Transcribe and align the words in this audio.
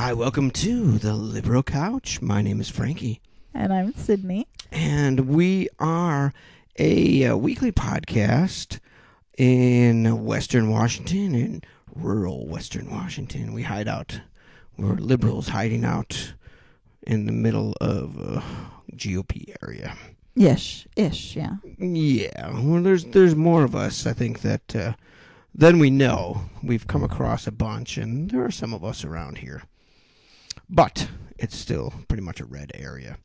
Hi, 0.00 0.14
welcome 0.14 0.50
to 0.52 0.92
the 0.96 1.12
Liberal 1.12 1.62
Couch. 1.62 2.22
My 2.22 2.40
name 2.40 2.58
is 2.58 2.70
Frankie, 2.70 3.20
And 3.52 3.70
I'm 3.70 3.92
Sydney. 3.92 4.46
and 4.72 5.28
we 5.28 5.68
are 5.78 6.32
a, 6.78 7.26
uh 7.26 7.36
weekly 7.36 7.70
podcast 7.70 8.78
in 9.36 10.24
Western 10.24 10.70
Washington, 10.70 11.34
in 11.34 11.62
rural 11.94 12.46
Western 12.46 12.90
Washington. 12.90 13.52
We 13.52 13.64
hide 13.64 13.88
out. 13.88 14.22
We're 14.78 14.94
liberals 14.94 15.48
hiding 15.48 15.84
out 15.84 16.32
in 17.02 17.26
the 17.26 17.32
middle 17.32 17.74
of 17.78 18.16
a 18.16 18.42
GOP 18.96 19.54
area. 19.62 19.98
Ish. 20.34 20.88
Ish, 20.96 21.36
yeah. 21.36 21.56
Yeah, 21.76 22.52
well, 22.58 22.82
there's 22.82 23.04
there's 23.04 23.36
more 23.36 23.64
of 23.64 23.76
us. 23.76 24.06
I 24.06 24.14
think 24.14 24.40
that 24.40 24.74
uh, 24.74 24.94
than 25.54 25.78
we 25.78 25.90
know. 25.90 26.46
We've 26.62 26.86
come 26.86 27.02
across 27.04 27.46
a 27.46 27.52
bunch, 27.52 27.98
and 27.98 28.30
there 28.30 28.42
are 28.42 28.50
some 28.50 28.72
of 28.72 28.82
us 28.82 29.04
around 29.04 29.38
here, 29.38 29.62
but 30.70 31.08
it's 31.38 31.56
still 31.56 31.92
pretty 32.08 32.22
much 32.22 32.40
a 32.40 32.44
red 32.44 32.70
area. 32.74 33.18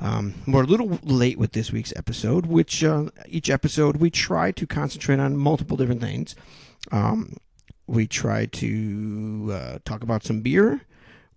Um, 0.00 0.34
we're 0.46 0.64
a 0.64 0.66
little 0.66 0.98
late 1.04 1.38
with 1.38 1.52
this 1.52 1.70
week's 1.70 1.92
episode, 1.94 2.46
which 2.46 2.82
uh, 2.82 3.10
each 3.28 3.48
episode 3.48 3.96
we 3.98 4.10
try 4.10 4.50
to 4.50 4.66
concentrate 4.66 5.20
on 5.20 5.36
multiple 5.36 5.76
different 5.76 6.00
things. 6.00 6.34
Um, 6.90 7.36
we 7.86 8.06
try 8.06 8.46
to 8.46 9.50
uh, 9.52 9.78
talk 9.84 10.02
about 10.02 10.24
some 10.24 10.40
beer. 10.40 10.80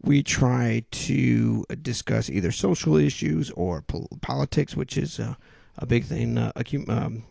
We 0.02 0.24
try 0.24 0.86
to 0.90 1.66
discuss 1.82 2.30
either 2.30 2.52
social 2.52 2.96
issues 2.96 3.52
or 3.52 3.82
pol- 3.82 4.10
politics, 4.22 4.76
which 4.76 4.98
is 4.98 5.20
uh, 5.20 5.36
a 5.78 5.86
big 5.86 6.06
thing 6.06 6.38
uh, 6.38 6.52
um, 6.88 7.26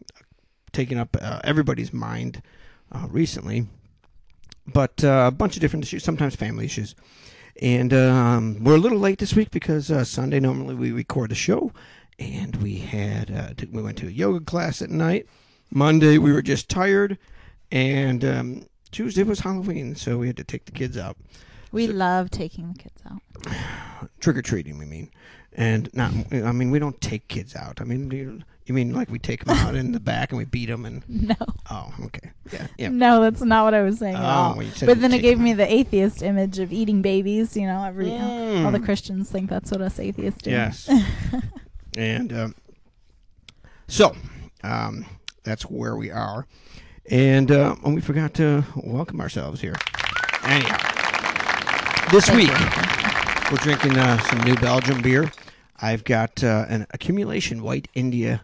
taking 0.73 0.98
up 0.98 1.16
uh, 1.20 1.41
everybody's 1.42 1.92
mind 1.92 2.42
uh, 2.92 3.06
recently. 3.11 3.66
But 4.66 5.05
a 5.05 5.30
bunch 5.30 5.56
of 5.56 5.61
different 5.61 5.84
issues, 5.84 6.02
sometimes 6.02 6.34
family 6.34 6.64
issues. 6.64 6.97
And 7.62 7.92
um, 7.95 8.62
we're 8.62 8.74
a 8.77 8.78
little 8.78 8.98
late 8.98 9.19
this 9.19 9.34
week 9.34 9.51
because 9.51 9.91
uh, 9.91 10.05
Sunday 10.05 10.41
normally 10.41 10.74
we 10.74 10.91
record 10.92 11.31
the 11.31 11.34
show, 11.34 11.72
and 12.19 12.55
we 12.56 12.77
had 12.78 13.31
uh, 13.31 13.55
t- 13.56 13.69
we 13.72 13.83
went 13.83 13.97
to 13.98 14.08
a 14.08 14.11
yoga 14.11 14.44
class 14.44 14.83
at 14.83 14.91
night. 14.91 15.27
Monday 15.70 16.19
we 16.19 16.33
were 16.33 16.42
just 16.42 16.69
tired, 16.69 17.16
and 17.72 18.25
um, 18.25 18.66
Tuesday 18.91 19.22
was 19.22 19.41
Halloween, 19.41 19.94
so 19.97 20.19
we 20.19 20.27
had 20.27 20.36
to 20.36 20.44
take 20.44 20.66
the 20.66 20.72
kids 20.72 20.97
out 20.98 21.16
We 21.72 21.86
So- 21.86 21.92
love 21.94 22.31
taking 22.31 22.72
the 22.72 22.78
kids 22.78 23.03
out. 23.11 23.22
trick 24.20 24.36
or 24.36 24.42
treating. 24.42 24.77
We 24.78 24.84
mean, 24.84 25.11
and 25.55 25.88
not. 25.94 26.12
I 26.33 26.53
mean, 26.53 26.70
we 26.70 26.78
don't 26.78 27.00
take 27.00 27.27
kids 27.28 27.56
out. 27.56 27.81
I 27.81 27.84
mean, 27.84 28.11
you, 28.11 28.42
you 28.67 28.75
mean 28.75 28.92
like 28.92 29.11
we 29.11 29.19
take 29.19 29.45
them 29.45 29.56
out 29.56 29.75
in 29.75 29.92
the 29.92 30.00
back 30.00 30.31
and 30.33 30.39
we 30.39 30.45
beat 30.45 30.67
them 30.67 30.84
and 30.84 31.03
No. 31.28 31.34
oh, 31.70 31.95
okay, 32.06 32.31
yeah, 32.53 32.67
yeah. 32.78 32.89
No, 32.89 33.20
that's 33.22 33.41
not 33.42 33.64
what 33.64 33.75
I 33.75 33.83
was 33.83 33.98
saying 33.98 34.17
at 34.17 34.22
Oh, 34.22 34.27
all. 34.27 34.53
well, 34.56 34.62
you 34.67 34.72
said 34.72 34.86
But 34.86 35.00
then 35.00 35.12
it 35.12 35.22
gave 35.22 35.39
me 35.39 35.53
the 35.55 35.70
atheist 35.72 36.22
image 36.22 36.59
of 36.59 36.72
eating 36.72 37.00
babies. 37.03 37.56
You 37.56 37.67
know, 37.67 37.83
every 37.84 38.11
all 38.12 38.70
the 38.70 38.78
Mm. 38.78 38.84
Christians 38.84 39.31
think 39.31 39.48
that's 39.50 39.70
what 39.70 39.81
us 39.81 39.98
atheists 40.00 40.42
do. 40.42 40.50
Yes. 40.50 40.91
and 41.97 42.33
um, 42.33 42.55
so 43.89 44.14
um, 44.62 45.06
that's 45.44 45.62
where 45.64 45.97
we 45.97 46.11
are. 46.11 46.47
And, 47.09 47.53
uh, 47.53 47.77
and 47.84 47.94
we 47.94 48.00
forgot 48.00 48.34
to 48.34 48.64
welcome 48.77 49.20
ourselves 49.20 49.61
here. 49.61 49.77
Anyhow, 50.42 50.77
this 52.11 52.27
Thank 52.27 52.39
week 52.41 52.59
you. 52.59 53.50
we're 53.53 53.59
drinking 53.59 53.97
uh, 53.97 54.19
some 54.22 54.41
New 54.41 54.56
Belgium 54.56 55.03
beer. 55.03 55.31
I've 55.81 56.03
got 56.05 56.42
uh, 56.42 56.64
an 56.69 56.87
Accumulation 56.91 57.62
White 57.62 57.87
India 57.94 58.42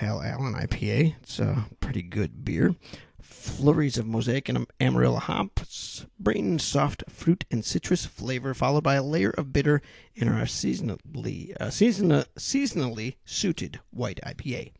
Pale 0.00 0.22
Ale 0.24 0.46
and 0.46 0.56
IPA. 0.56 1.14
It's 1.22 1.38
a 1.38 1.66
pretty 1.78 2.00
good 2.00 2.42
beer. 2.42 2.74
Flurries 3.20 3.98
of 3.98 4.06
mosaic 4.06 4.48
and 4.48 4.66
amarillo 4.80 5.18
hops, 5.18 6.06
bring 6.18 6.58
soft 6.58 7.04
fruit 7.10 7.44
and 7.50 7.62
citrus 7.62 8.06
flavor, 8.06 8.54
followed 8.54 8.82
by 8.82 8.94
a 8.94 9.02
layer 9.02 9.28
of 9.28 9.52
bitter 9.52 9.82
in 10.14 10.26
our 10.26 10.44
seasonally 10.44 11.54
uh, 11.60 11.68
season, 11.68 12.08
seasonally 12.38 13.16
suited 13.26 13.78
white 13.90 14.20
IPA. 14.24 14.72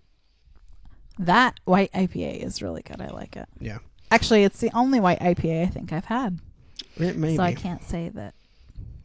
That 1.18 1.60
white 1.66 1.92
IPA 1.92 2.42
is 2.42 2.62
really 2.62 2.80
good. 2.80 3.02
I 3.02 3.08
like 3.08 3.36
it. 3.36 3.46
Yeah, 3.60 3.78
Actually, 4.10 4.44
it's 4.44 4.60
the 4.60 4.70
only 4.74 5.00
white 5.00 5.20
IPA 5.20 5.64
I 5.64 5.66
think 5.66 5.92
I've 5.92 6.06
had. 6.06 6.40
it 6.96 7.16
may 7.18 7.36
So 7.36 7.42
I 7.42 7.52
can't 7.52 7.84
say 7.84 8.08
that. 8.08 8.32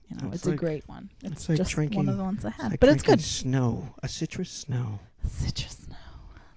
You 0.10 0.16
know, 0.22 0.28
It's 0.28 0.36
it's, 0.38 0.46
like- 0.46 0.54
a 0.56 0.58
great 0.58 0.88
one. 0.88 1.10
It's, 1.24 1.34
it's 1.34 1.50
like 1.50 1.58
just 1.58 1.72
drinking- 1.72 1.98
one 1.98 2.08
of 2.10 2.16
the 2.16 2.24
ones 2.24 2.46
I 2.46 2.52
had, 2.52 2.72
like 2.72 2.80
but 2.80 2.88
it's 2.88 3.04
good. 3.04 3.20
Snow, 3.20 3.96
a 4.02 4.08
citrus 4.08 4.50
snow. 4.50 5.00
Citrus 5.28 5.72
Snow. 5.72 5.85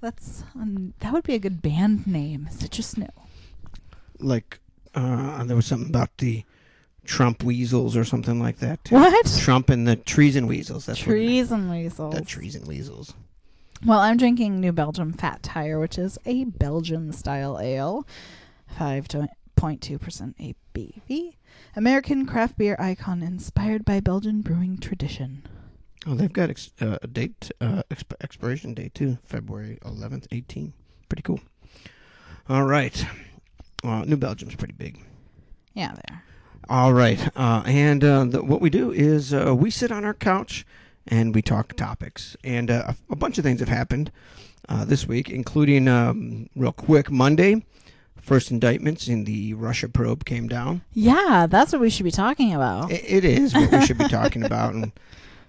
That's 0.00 0.44
um, 0.54 0.94
that 1.00 1.12
would 1.12 1.24
be 1.24 1.34
a 1.34 1.38
good 1.38 1.60
band 1.60 2.06
name. 2.06 2.48
Citrus 2.50 2.88
Snow. 2.88 3.08
Like 4.18 4.60
uh, 4.94 5.44
there 5.44 5.56
was 5.56 5.66
something 5.66 5.88
about 5.88 6.16
the 6.18 6.44
Trump 7.04 7.42
weasels 7.42 7.96
or 7.96 8.04
something 8.04 8.40
like 8.40 8.58
that. 8.58 8.84
Too. 8.84 8.94
What? 8.94 9.26
Trump 9.40 9.70
and 9.70 9.88
the 9.88 9.96
trees 9.96 10.36
and 10.36 10.46
weasels. 10.48 10.86
That's 10.86 10.98
Trees 10.98 11.50
and 11.50 11.70
weasels. 11.70 12.14
the 12.14 12.24
trees 12.24 12.54
and 12.54 12.66
weasels. 12.66 13.14
Well, 13.84 14.00
I'm 14.00 14.16
drinking 14.16 14.60
New 14.60 14.72
Belgium 14.72 15.12
Fat 15.12 15.42
Tire, 15.42 15.78
which 15.78 15.98
is 15.98 16.18
a 16.26 16.44
Belgian 16.44 17.12
style 17.12 17.58
ale, 17.60 18.06
five 18.66 19.06
point 19.56 19.80
two 19.82 19.98
percent 19.98 20.36
ABV. 20.38 21.34
American 21.76 22.26
craft 22.26 22.56
beer 22.58 22.76
icon 22.78 23.22
inspired 23.22 23.84
by 23.84 24.00
Belgian 24.00 24.42
brewing 24.42 24.78
tradition. 24.78 25.42
Oh, 26.06 26.14
they've 26.14 26.32
got 26.32 26.48
ex- 26.50 26.70
uh, 26.80 26.98
a 27.02 27.06
date, 27.06 27.50
uh, 27.60 27.82
exp- 27.90 28.14
expiration 28.20 28.72
date 28.74 28.94
too, 28.94 29.18
February 29.24 29.78
11th, 29.84 30.26
18. 30.30 30.72
Pretty 31.08 31.22
cool. 31.22 31.40
All 32.48 32.64
right. 32.64 33.04
Well, 33.84 34.04
New 34.06 34.16
Belgium's 34.16 34.54
pretty 34.54 34.74
big. 34.74 34.98
Yeah, 35.74 35.92
there. 36.08 36.22
All 36.68 36.92
right. 36.92 37.30
Uh, 37.36 37.62
and 37.66 38.02
uh, 38.04 38.24
the, 38.24 38.42
what 38.42 38.60
we 38.60 38.70
do 38.70 38.90
is 38.92 39.32
uh, 39.34 39.54
we 39.54 39.70
sit 39.70 39.90
on 39.92 40.04
our 40.04 40.14
couch 40.14 40.64
and 41.06 41.34
we 41.34 41.42
talk 41.42 41.74
topics. 41.74 42.36
And 42.44 42.70
uh, 42.70 42.84
a, 43.10 43.12
a 43.12 43.16
bunch 43.16 43.38
of 43.38 43.44
things 43.44 43.60
have 43.60 43.68
happened 43.68 44.10
uh, 44.68 44.84
this 44.84 45.06
week, 45.06 45.30
including, 45.30 45.88
um, 45.88 46.48
real 46.54 46.72
quick, 46.72 47.10
Monday, 47.10 47.64
first 48.20 48.50
indictments 48.50 49.08
in 49.08 49.24
the 49.24 49.54
Russia 49.54 49.88
probe 49.88 50.24
came 50.24 50.48
down. 50.48 50.82
Yeah, 50.92 51.46
that's 51.48 51.72
what 51.72 51.80
we 51.80 51.90
should 51.90 52.04
be 52.04 52.10
talking 52.10 52.54
about. 52.54 52.90
I- 52.92 52.96
it 52.96 53.24
is 53.24 53.54
what 53.54 53.70
we 53.72 53.84
should 53.86 53.98
be 53.98 54.08
talking 54.08 54.44
about. 54.44 54.74
And, 54.74 54.92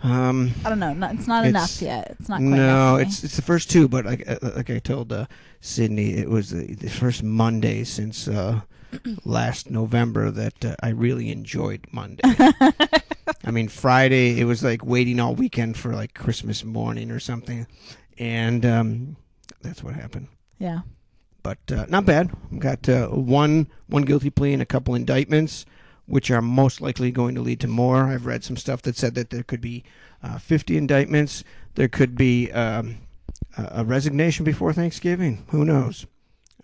um, 0.04 0.52
I 0.64 0.70
don't 0.70 0.80
know. 0.80 0.94
No, 0.94 1.08
it's 1.10 1.28
not 1.28 1.46
It's- 1.46 1.50
enough 1.50 1.82
yet. 1.82 2.16
It's 2.20 2.30
not 2.30 2.38
quite 2.38 2.46
no, 2.50 2.56
enough. 2.56 2.92
for 2.94 2.98
me. 2.98 3.04
it's 3.04 3.24
it's 3.24 3.36
the 3.36 3.42
first 3.42 3.70
two, 3.70 3.88
but 3.88 4.06
like 4.06 4.28
uh, 4.30 4.38
like 4.56 4.70
I 4.70 4.80
told 4.80 5.12
uh, 5.12 5.26
Sydney, 5.62 6.12
it 6.14 6.30
was 6.30 6.52
the, 6.52 6.74
the 6.76 6.90
first 6.90 7.22
Monday 7.24 7.84
since 7.84 8.28
uh, 8.28 8.62
last 9.26 9.70
November 9.70 10.32
that 10.32 10.64
uh, 10.66 10.76
I 10.82 10.90
really 10.90 11.32
enjoyed 11.32 11.86
Monday. 11.92 12.22
I 13.44 13.52
mean, 13.52 13.68
Friday 13.68 14.40
it 14.40 14.46
was 14.46 14.64
like 14.64 14.84
waiting 14.86 15.20
all 15.20 15.36
weekend 15.36 15.78
for 15.78 15.94
like 15.94 16.14
Christmas 16.14 16.64
morning 16.64 17.12
or 17.12 17.20
something, 17.20 17.68
and 18.18 18.66
um, 18.66 19.16
that's 19.62 19.84
what 19.84 19.96
happened. 19.96 20.28
yeah. 20.60 20.80
But 21.42 21.60
uh, 21.72 21.86
not 21.88 22.06
bad. 22.06 22.32
Got 22.60 22.90
uh, 22.90 23.08
one 23.08 23.70
one 23.88 24.04
guilty 24.04 24.30
plea 24.30 24.52
and 24.54 24.62
a 24.62 24.66
couple 24.66 24.94
indictments, 24.94 25.66
which 26.10 26.30
are 26.32 26.42
most 26.42 26.82
likely 26.82 27.12
going 27.12 27.36
to 27.36 27.42
lead 27.42 27.60
to 27.62 27.68
more. 27.68 28.06
I've 28.06 28.26
read 28.26 28.44
some 28.44 28.58
stuff 28.58 28.82
that 28.82 28.98
said 28.98 29.16
that 29.16 29.30
there 29.30 29.44
could 29.44 29.62
be 29.62 29.84
uh, 30.24 30.38
50 30.40 30.76
indictments. 30.78 31.44
There 31.76 31.88
could 31.88 32.16
be 32.18 32.52
um, 32.52 32.98
a 33.58 33.86
resignation 33.86 34.44
before 34.44 34.74
Thanksgiving. 34.74 35.46
Who 35.50 35.64
knows? 35.64 36.06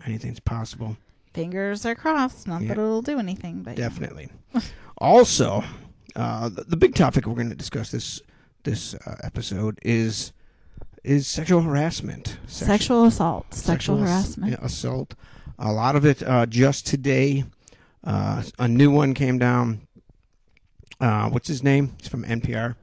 Anything's 0.04 0.40
possible. 0.40 0.96
Fingers 1.32 1.86
are 1.86 1.94
crossed. 1.94 2.46
Not 2.46 2.62
Yeah. 2.62 2.68
that 2.68 2.72
it'll 2.78 3.02
do 3.02 3.18
anything, 3.18 3.62
but 3.62 3.78
yeah. 3.78 3.88
Definitely. 3.88 4.28
also, 4.98 5.64
uh, 6.14 6.48
the, 6.48 6.64
the 6.64 6.76
big 6.76 6.94
topic 6.94 7.26
we're 7.26 7.34
going 7.34 7.50
to 7.50 7.54
discuss 7.56 7.90
this 7.90 8.20
this 8.64 8.94
uh, 8.94 9.16
episode 9.22 9.78
is 9.82 10.32
is 11.04 11.28
sexual 11.28 11.60
harassment. 11.60 12.38
Sex- 12.46 12.66
Sexual 12.66 13.04
assault, 13.04 13.54
sexual, 13.54 14.02
ass- 14.02 14.08
harassment. 14.08 14.50
yeah, 14.52 14.58
assault. 14.64 15.14
A 15.58 15.72
lot 15.72 15.94
of 15.94 16.04
it 16.04 16.22
uh, 16.22 16.46
just 16.46 16.86
today. 16.86 17.44
Uh, 18.06 18.42
a 18.58 18.68
new 18.68 18.90
one 18.90 19.12
came 19.14 19.38
down. 19.38 19.86
Uh, 21.00 21.28
what's 21.28 21.48
his 21.48 21.62
name? 21.62 21.94
He's 21.98 22.08
from 22.08 22.24
NPR. 22.24 22.76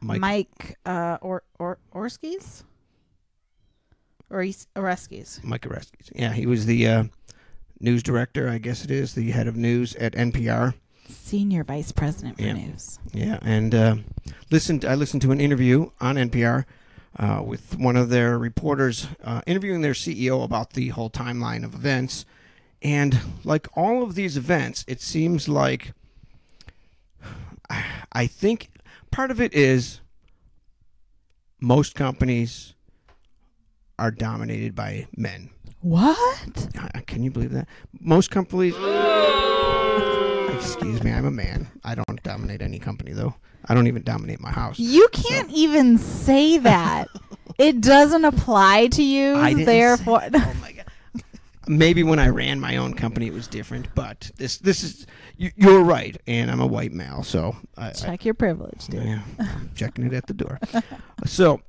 Mike. 0.00 0.20
Mike 0.20 0.78
uh, 0.86 1.18
or 1.20 1.42
or 1.58 1.78
Orskis 1.94 2.64
or 4.30 4.42
East, 4.42 4.68
Oreskis. 4.74 5.42
Mike 5.44 5.62
Oreskes. 5.62 6.10
Yeah, 6.14 6.32
he 6.32 6.46
was 6.46 6.64
the 6.66 6.88
uh, 6.88 7.04
news 7.80 8.02
director. 8.02 8.48
I 8.48 8.58
guess 8.58 8.82
it 8.84 8.90
is 8.90 9.14
the 9.14 9.30
head 9.32 9.46
of 9.46 9.56
news 9.56 9.94
at 9.96 10.14
NPR. 10.14 10.74
Senior 11.08 11.64
Vice 11.64 11.92
President 11.92 12.36
for 12.38 12.44
Yeah. 12.44 12.52
News. 12.54 12.98
Yeah, 13.12 13.38
and 13.42 13.74
uh, 13.74 13.96
listened. 14.50 14.84
I 14.86 14.94
listened 14.94 15.20
to 15.22 15.32
an 15.32 15.40
interview 15.40 15.90
on 16.00 16.16
NPR 16.16 16.64
uh, 17.18 17.42
with 17.44 17.76
one 17.78 17.96
of 17.96 18.08
their 18.08 18.38
reporters 18.38 19.06
uh, 19.22 19.42
interviewing 19.46 19.82
their 19.82 19.92
CEO 19.92 20.42
about 20.44 20.72
the 20.72 20.88
whole 20.88 21.10
timeline 21.10 21.62
of 21.64 21.74
events. 21.74 22.24
And 22.82 23.18
like 23.44 23.68
all 23.76 24.02
of 24.02 24.14
these 24.14 24.36
events, 24.36 24.84
it 24.88 25.00
seems 25.00 25.48
like 25.48 25.92
I 28.12 28.26
think 28.26 28.70
part 29.10 29.30
of 29.30 29.40
it 29.40 29.52
is 29.54 30.00
most 31.60 31.94
companies 31.94 32.74
are 33.98 34.10
dominated 34.10 34.74
by 34.74 35.06
men. 35.16 35.50
What? 35.82 36.68
Uh, 36.78 37.00
Can 37.06 37.22
you 37.22 37.30
believe 37.30 37.52
that? 37.52 37.68
Most 38.00 38.30
companies. 38.30 38.74
Excuse 40.54 41.02
me, 41.02 41.12
I'm 41.12 41.24
a 41.26 41.30
man. 41.30 41.68
I 41.84 41.94
don't 41.94 42.22
dominate 42.22 42.60
any 42.62 42.78
company 42.78 43.12
though. 43.12 43.34
I 43.66 43.74
don't 43.74 43.86
even 43.86 44.02
dominate 44.02 44.40
my 44.40 44.50
house. 44.50 44.78
You 44.78 45.08
can't 45.12 45.50
even 45.50 45.96
say 45.98 46.58
that. 46.58 47.08
it 47.58 47.80
doesn't 47.80 48.24
apply 48.24 48.88
to 48.88 49.02
you. 49.02 49.36
I 49.36 49.50
didn't 49.50 49.66
therefore, 49.66 50.20
say- 50.20 50.30
oh 50.34 50.54
my 50.60 50.72
god. 50.72 50.79
Maybe 51.70 52.02
when 52.02 52.18
I 52.18 52.28
ran 52.28 52.58
my 52.58 52.76
own 52.76 52.94
company, 52.94 53.28
it 53.28 53.32
was 53.32 53.46
different. 53.46 53.94
But 53.94 54.32
this, 54.36 54.58
this 54.58 54.82
is 54.82 55.06
you, 55.36 55.52
you're 55.54 55.82
right, 55.82 56.20
and 56.26 56.50
I'm 56.50 56.60
a 56.60 56.66
white 56.66 56.92
male, 56.92 57.22
so 57.22 57.56
I, 57.76 57.88
I, 57.88 57.92
check 57.92 58.24
your 58.24 58.34
privilege, 58.34 58.86
dude. 58.88 59.04
yeah, 59.04 59.22
I'm 59.38 59.70
checking 59.76 60.04
it 60.04 60.12
at 60.12 60.26
the 60.26 60.34
door. 60.34 60.58
so 61.26 61.60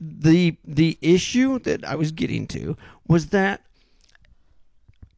the 0.00 0.56
the 0.64 0.98
issue 1.00 1.60
that 1.60 1.84
I 1.84 1.94
was 1.94 2.10
getting 2.10 2.48
to 2.48 2.76
was 3.06 3.28
that 3.28 3.62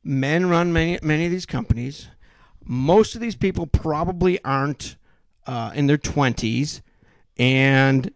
men 0.03 0.51
run 0.51 0.73
many 0.73 0.99
many 1.03 1.25
of 1.25 1.31
these 1.31 1.47
companies. 1.47 2.09
Most 2.63 3.15
of 3.15 3.21
these 3.23 3.35
people 3.35 3.67
probably 3.67 4.43
aren't 4.45 4.97
uh, 5.47 5.73
in 5.75 5.87
their 5.87 5.99
twenties, 5.99 6.83
and 7.39 8.13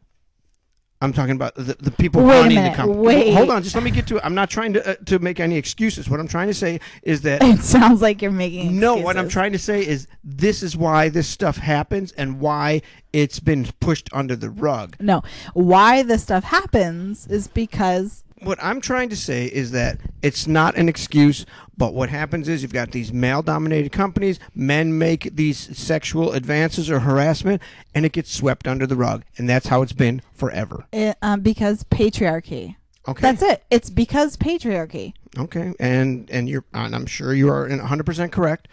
I'm 1.01 1.13
talking 1.13 1.37
about 1.37 1.55
the, 1.55 1.77
the 1.79 1.93
people 1.93 2.25
Wait 2.25 2.41
running 2.41 2.57
minute, 2.57 2.71
the 2.71 2.77
company. 2.77 2.99
wait. 3.01 3.33
Hold 3.33 3.51
on, 3.51 3.63
just 3.63 3.75
let 3.77 3.85
me 3.85 3.91
get 3.93 4.07
to 4.09 4.17
it. 4.17 4.23
I'm 4.25 4.35
not 4.35 4.51
trying 4.51 4.73
to 4.73 4.91
uh, 4.91 4.95
to 5.07 5.19
make 5.21 5.39
any 5.39 5.57
excuses. 5.57 6.11
What 6.11 6.19
I'm 6.19 6.27
trying 6.27 6.49
to 6.49 6.55
say 6.55 6.81
is 7.03 7.21
that 7.23 7.43
It 7.43 7.61
sounds 7.61 8.03
like 8.03 8.21
you're 8.21 8.33
making. 8.33 8.61
Excuses. 8.61 8.81
no, 8.81 8.97
what 8.97 9.17
I'm 9.17 9.29
trying 9.29 9.53
to 9.53 9.59
say 9.61 9.87
is 9.87 10.09
this 10.25 10.63
is 10.63 10.77
why 10.77 11.09
this 11.09 11.29
stuff 11.29 11.59
happens 11.59 12.11
and 12.13 12.41
why 12.41 12.83
it's 13.13 13.39
been 13.39 13.67
pushed 13.81 14.09
under 14.13 14.35
the 14.35 14.51
rug. 14.51 14.97
No, 14.99 15.23
why 15.55 16.03
this 16.03 16.25
stuff 16.25 16.45
happens 16.45 17.27
is 17.29 17.47
because 17.47 18.25
What 18.43 18.59
I'm 18.63 18.81
trying 18.81 19.09
to 19.09 19.17
say 19.17 19.47
is 19.47 19.73
that 19.73 19.99
it's 20.23 20.47
not 20.47 20.77
an 20.77 20.89
excuse, 20.89 21.45
but 21.77 21.95
what 21.95 22.09
happens 22.09 22.49
is 22.49 22.63
you've 22.63 22.73
got 22.73 22.93
these 22.93 23.13
male 23.13 23.43
dominated 23.43 23.93
companies, 23.93 24.39
men 24.55 24.97
make 24.97 25.37
these 25.37 25.77
sexual 25.77 26.33
advances 26.33 26.91
or 26.91 27.01
harassment, 27.01 27.63
and 27.95 28.05
it 28.05 28.13
gets 28.13 28.33
swept 28.33 28.67
under 28.67 28.87
the 28.87 28.97
rug. 28.97 29.25
And 29.37 29.49
that's 29.49 29.69
how 29.69 29.83
it's 29.83 29.93
been 29.93 30.23
forever. 30.33 30.87
it, 30.93 31.17
um, 31.23 31.41
because 31.41 31.85
patriarchy. 31.85 32.77
Okay. 33.07 33.23
That's 33.23 33.43
it. 33.43 33.65
It's 33.71 33.91
because 33.91 34.37
patriarchy. 34.37 35.15
Okay, 35.39 35.73
and 35.79 36.29
and 36.31 36.49
you're 36.49 36.65
and 36.75 36.95
I'm 36.95 37.07
sure 37.07 37.33
you 37.33 37.49
are 37.49 37.67
100 37.69 38.05
percent 38.05 38.33
correct. 38.33 38.69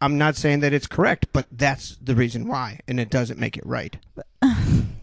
I'm 0.00 0.18
not 0.18 0.36
saying 0.36 0.60
that 0.60 0.72
it's 0.72 0.86
correct, 0.86 1.26
but 1.32 1.46
that's 1.50 1.96
the 1.96 2.14
reason 2.14 2.46
why, 2.46 2.80
and 2.86 3.00
it 3.00 3.10
doesn't 3.10 3.38
make 3.38 3.56
it 3.56 3.64
right. 3.66 3.96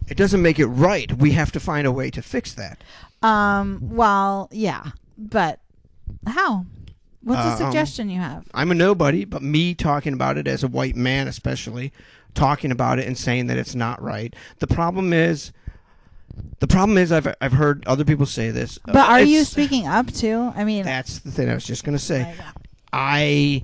it 0.08 0.16
doesn't 0.16 0.42
make 0.42 0.58
it 0.58 0.66
right. 0.66 1.12
We 1.12 1.32
have 1.32 1.52
to 1.52 1.60
find 1.60 1.86
a 1.86 1.92
way 1.92 2.10
to 2.10 2.22
fix 2.22 2.54
that. 2.54 2.82
Um. 3.22 3.78
Well, 3.82 4.48
yeah, 4.52 4.90
but 5.16 5.60
how? 6.26 6.66
What's 7.22 7.40
Uh, 7.40 7.44
a 7.44 7.52
um, 7.52 7.56
suggestion 7.72 8.10
you 8.10 8.18
have? 8.20 8.44
I'm 8.52 8.70
a 8.72 8.74
nobody, 8.74 9.24
but 9.24 9.42
me 9.42 9.74
talking 9.74 10.12
about 10.12 10.36
it 10.38 10.48
as 10.48 10.64
a 10.64 10.68
white 10.68 10.96
man, 10.96 11.28
especially 11.28 11.92
talking 12.34 12.72
about 12.72 12.98
it 12.98 13.06
and 13.06 13.16
saying 13.16 13.46
that 13.46 13.58
it's 13.58 13.74
not 13.76 14.02
right. 14.02 14.34
The 14.58 14.66
problem 14.66 15.12
is, 15.12 15.52
the 16.58 16.66
problem 16.66 16.98
is 16.98 17.12
I've 17.12 17.32
I've 17.40 17.52
heard 17.52 17.84
other 17.86 18.04
people 18.04 18.26
say 18.26 18.50
this. 18.50 18.78
But 18.84 18.96
uh, 18.96 19.00
are 19.12 19.20
you 19.20 19.36
it's- 19.40 19.50
speaking 19.50 19.86
up 19.86 20.12
too? 20.12 20.52
I 20.56 20.64
mean, 20.64 20.84
That's 20.84 21.20
the 21.20 21.30
thing 21.30 21.48
I 21.48 21.54
was 21.54 21.64
just 21.64 21.84
gonna 21.84 21.98
say. 21.98 22.34
I 22.92 23.62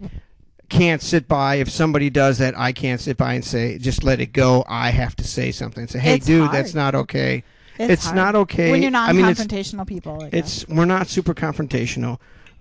can't 0.68 1.02
sit 1.02 1.26
by 1.28 1.56
if 1.56 1.70
somebody 1.70 2.10
does 2.10 2.38
that. 2.38 2.56
I 2.56 2.72
can't 2.72 3.00
sit 3.00 3.16
by 3.16 3.32
and 3.34 3.44
say 3.44 3.78
just 3.78 4.04
let 4.04 4.20
it 4.20 4.32
go. 4.32 4.64
I 4.68 4.90
have 4.90 5.16
to 5.16 5.24
say 5.24 5.50
something. 5.50 5.88
Say, 5.88 5.98
hey, 5.98 6.14
It's 6.16 6.26
dude, 6.26 6.42
hard. 6.42 6.52
that's 6.54 6.74
not 6.74 6.94
okay. 6.94 7.42
It's, 7.78 8.06
It's, 8.06 8.12
not 8.12 8.34
okay. 8.34 8.70
when 8.70 8.82
you're 8.82 8.94
I 8.94 9.12
mean, 9.12 9.22
non-confrontational 9.22 9.86
people. 9.86 10.22
I 10.22 10.30
guess. 10.30 10.62
it's 10.62 10.68
we're 10.68 10.84
not 10.84 11.08
super 11.08 11.34
confrontational. 11.34 12.18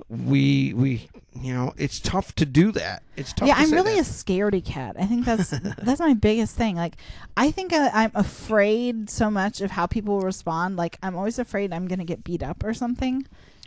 We 0.09 0.73
we 0.73 1.09
you 1.39 1.53
know 1.53 1.73
it's 1.77 1.99
tough 1.99 2.33
to 2.35 2.45
do 2.45 2.71
that. 2.73 3.03
It's 3.15 3.33
tough. 3.33 3.47
yeah, 3.47 3.55
I'm 3.57 3.71
really 3.71 3.95
that. 3.95 4.01
a 4.07 4.09
scaredy 4.09 4.63
cat. 4.63 4.95
I 4.99 5.05
think 5.05 5.25
that's 5.25 5.49
that's 5.81 5.99
my 5.99 6.13
biggest 6.13 6.55
thing. 6.55 6.75
Like, 6.75 6.95
I 7.35 7.51
think 7.51 7.73
I, 7.73 7.89
I'm 7.89 8.11
afraid 8.15 9.09
so 9.09 9.29
much 9.29 9.61
of 9.61 9.71
how 9.71 9.85
people 9.87 10.21
respond. 10.21 10.77
Like, 10.77 10.97
I'm 11.03 11.15
always 11.15 11.39
afraid 11.39 11.73
I'm 11.73 11.87
gonna 11.87 12.05
get 12.05 12.23
beat 12.23 12.43
up 12.43 12.63
or 12.63 12.73
something. 12.73 13.25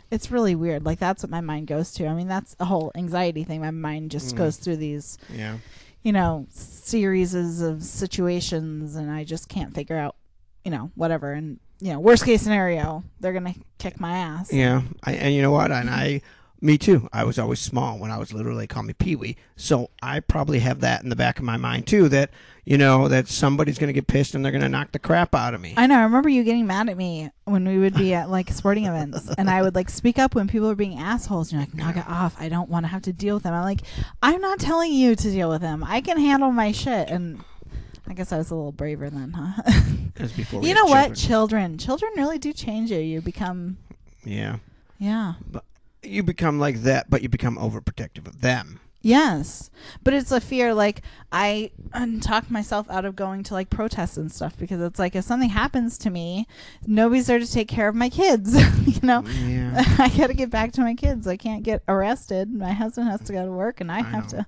It's 0.09 0.29
really 0.31 0.55
weird. 0.55 0.83
Like, 0.85 0.99
that's 0.99 1.23
what 1.23 1.29
my 1.29 1.39
mind 1.41 1.67
goes 1.67 1.91
to. 1.93 2.07
I 2.07 2.13
mean, 2.13 2.27
that's 2.27 2.55
a 2.59 2.65
whole 2.65 2.91
anxiety 2.95 3.43
thing. 3.45 3.61
My 3.61 3.71
mind 3.71 4.11
just 4.11 4.33
Mm. 4.35 4.39
goes 4.39 4.57
through 4.57 4.75
these, 4.77 5.17
yeah. 5.33 5.57
you 6.03 6.11
know, 6.11 6.47
series 6.51 7.33
of 7.33 7.81
situations, 7.83 8.95
and 8.95 9.09
I 9.09 9.23
just 9.23 9.47
can't 9.47 9.73
figure 9.73 9.95
out, 9.97 10.15
you 10.63 10.71
know, 10.71 10.91
whatever. 10.95 11.31
And 11.31 11.59
you 11.79 11.93
know, 11.93 11.99
worst 11.99 12.25
case 12.25 12.41
scenario, 12.41 13.03
they're 13.19 13.33
gonna 13.33 13.55
kick 13.79 13.99
my 13.99 14.15
ass. 14.15 14.53
Yeah, 14.53 14.83
I, 15.03 15.13
and 15.13 15.33
you 15.33 15.41
know 15.41 15.51
what? 15.51 15.71
And 15.71 15.89
I, 15.89 16.21
me 16.61 16.77
too. 16.77 17.09
I 17.11 17.23
was 17.23 17.39
always 17.39 17.59
small 17.59 17.97
when 17.97 18.11
I 18.11 18.17
was 18.17 18.31
little. 18.31 18.55
They 18.55 18.67
call 18.67 18.83
me 18.83 18.93
Pee 18.93 19.15
Wee. 19.15 19.35
So 19.55 19.89
I 20.01 20.19
probably 20.19 20.59
have 20.59 20.81
that 20.81 21.01
in 21.01 21.09
the 21.09 21.15
back 21.15 21.39
of 21.39 21.43
my 21.43 21.57
mind 21.57 21.87
too. 21.87 22.07
That 22.09 22.29
you 22.65 22.77
know 22.77 23.07
that 23.07 23.27
somebody's 23.27 23.79
gonna 23.79 23.93
get 23.93 24.05
pissed 24.05 24.35
and 24.35 24.45
they're 24.45 24.51
gonna 24.51 24.69
knock 24.69 24.91
the 24.91 24.99
crap 24.99 25.33
out 25.33 25.55
of 25.55 25.61
me. 25.61 25.73
I 25.75 25.87
know. 25.87 25.97
I 25.97 26.03
remember 26.03 26.29
you 26.29 26.43
getting 26.43 26.67
mad 26.67 26.87
at 26.87 26.97
me 26.97 27.31
when 27.45 27.67
we 27.67 27.79
would 27.79 27.95
be 27.95 28.13
at 28.13 28.29
like 28.29 28.51
sporting 28.51 28.85
events, 28.85 29.27
and 29.39 29.49
I 29.49 29.63
would 29.63 29.73
like 29.73 29.89
speak 29.89 30.19
up 30.19 30.35
when 30.35 30.47
people 30.47 30.67
were 30.67 30.75
being 30.75 30.99
assholes. 30.99 31.51
And 31.51 31.59
you're 31.59 31.67
like, 31.67 31.73
knock 31.73 31.97
it 31.97 32.07
off. 32.07 32.35
I 32.39 32.47
don't 32.47 32.69
want 32.69 32.83
to 32.83 32.89
have 32.89 33.01
to 33.03 33.13
deal 33.13 33.33
with 33.33 33.43
them. 33.43 33.55
I'm 33.55 33.63
like, 33.63 33.81
I'm 34.21 34.39
not 34.39 34.59
telling 34.59 34.93
you 34.93 35.15
to 35.15 35.31
deal 35.31 35.49
with 35.49 35.61
them. 35.61 35.83
I 35.83 36.01
can 36.01 36.19
handle 36.19 36.51
my 36.51 36.71
shit. 36.71 37.09
And 37.09 37.43
I 38.11 38.13
guess 38.13 38.33
I 38.33 38.37
was 38.37 38.51
a 38.51 38.55
little 38.55 38.73
braver 38.73 39.09
then, 39.09 39.31
huh? 39.31 39.61
Was 40.19 40.33
before 40.33 40.61
you 40.63 40.73
know 40.73 40.83
what? 40.83 41.15
children. 41.15 41.77
Children, 41.77 41.77
children 41.77 42.11
really 42.17 42.37
do 42.37 42.51
change 42.51 42.91
you. 42.91 42.99
You 42.99 43.21
become, 43.21 43.77
Yeah, 44.25 44.57
yeah, 44.99 45.35
But 45.49 45.63
you 46.03 46.21
become 46.21 46.59
like 46.59 46.81
that, 46.81 47.09
but 47.09 47.21
you 47.21 47.29
become 47.29 47.55
overprotective 47.57 48.27
of 48.27 48.41
them. 48.41 48.81
yes. 49.01 49.69
But 50.03 50.13
it's 50.13 50.29
a 50.31 50.41
fear. 50.41 50.73
Like 50.73 51.03
I 51.31 51.71
talk 52.19 52.51
myself 52.51 52.89
out 52.89 53.05
of 53.05 53.15
going 53.15 53.43
to 53.43 53.53
like 53.53 53.69
protests 53.69 54.17
and 54.17 54.29
stuff 54.29 54.57
because 54.57 54.81
it's 54.81 54.99
like 54.99 55.15
if 55.15 55.23
something 55.23 55.49
happens 55.49 55.97
to 55.99 56.09
me, 56.09 56.45
nobody's 56.85 57.27
there 57.27 57.39
to 57.39 57.49
take 57.49 57.69
care 57.69 57.87
of 57.87 57.95
my 57.95 58.09
kids. 58.09 58.53
you 58.85 58.99
know. 59.07 59.23
Yeah, 59.45 59.71
I 59.97 60.09
got 60.17 60.27
to 60.27 60.33
get 60.33 60.49
back 60.49 60.73
to 60.73 60.81
my 60.81 60.95
kids. 60.95 61.27
I 61.27 61.37
can't 61.37 61.63
get 61.63 61.81
arrested. 61.87 62.53
My 62.53 62.73
husband 62.73 63.07
has 63.07 63.21
to 63.21 63.31
go 63.33 63.45
to 63.45 63.51
work, 63.53 63.79
and 63.79 63.89
I, 63.89 63.99
I 63.99 64.01
have 64.03 64.33
know. 64.33 64.39
to, 64.39 64.45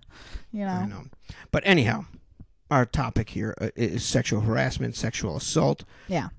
you 0.52 0.66
I 0.66 0.86
know. 0.86 0.98
know. 0.98 1.04
But 1.52 1.64
anyhow, 1.66 2.04
our 2.74 2.86
topic 2.86 3.30
here 3.30 3.56
uh, 3.62 3.98
sexual 4.00 4.42
harassment, 4.42 4.96
sexual 4.96 5.38
assault. 5.38 5.84
Yeah. 6.08 6.30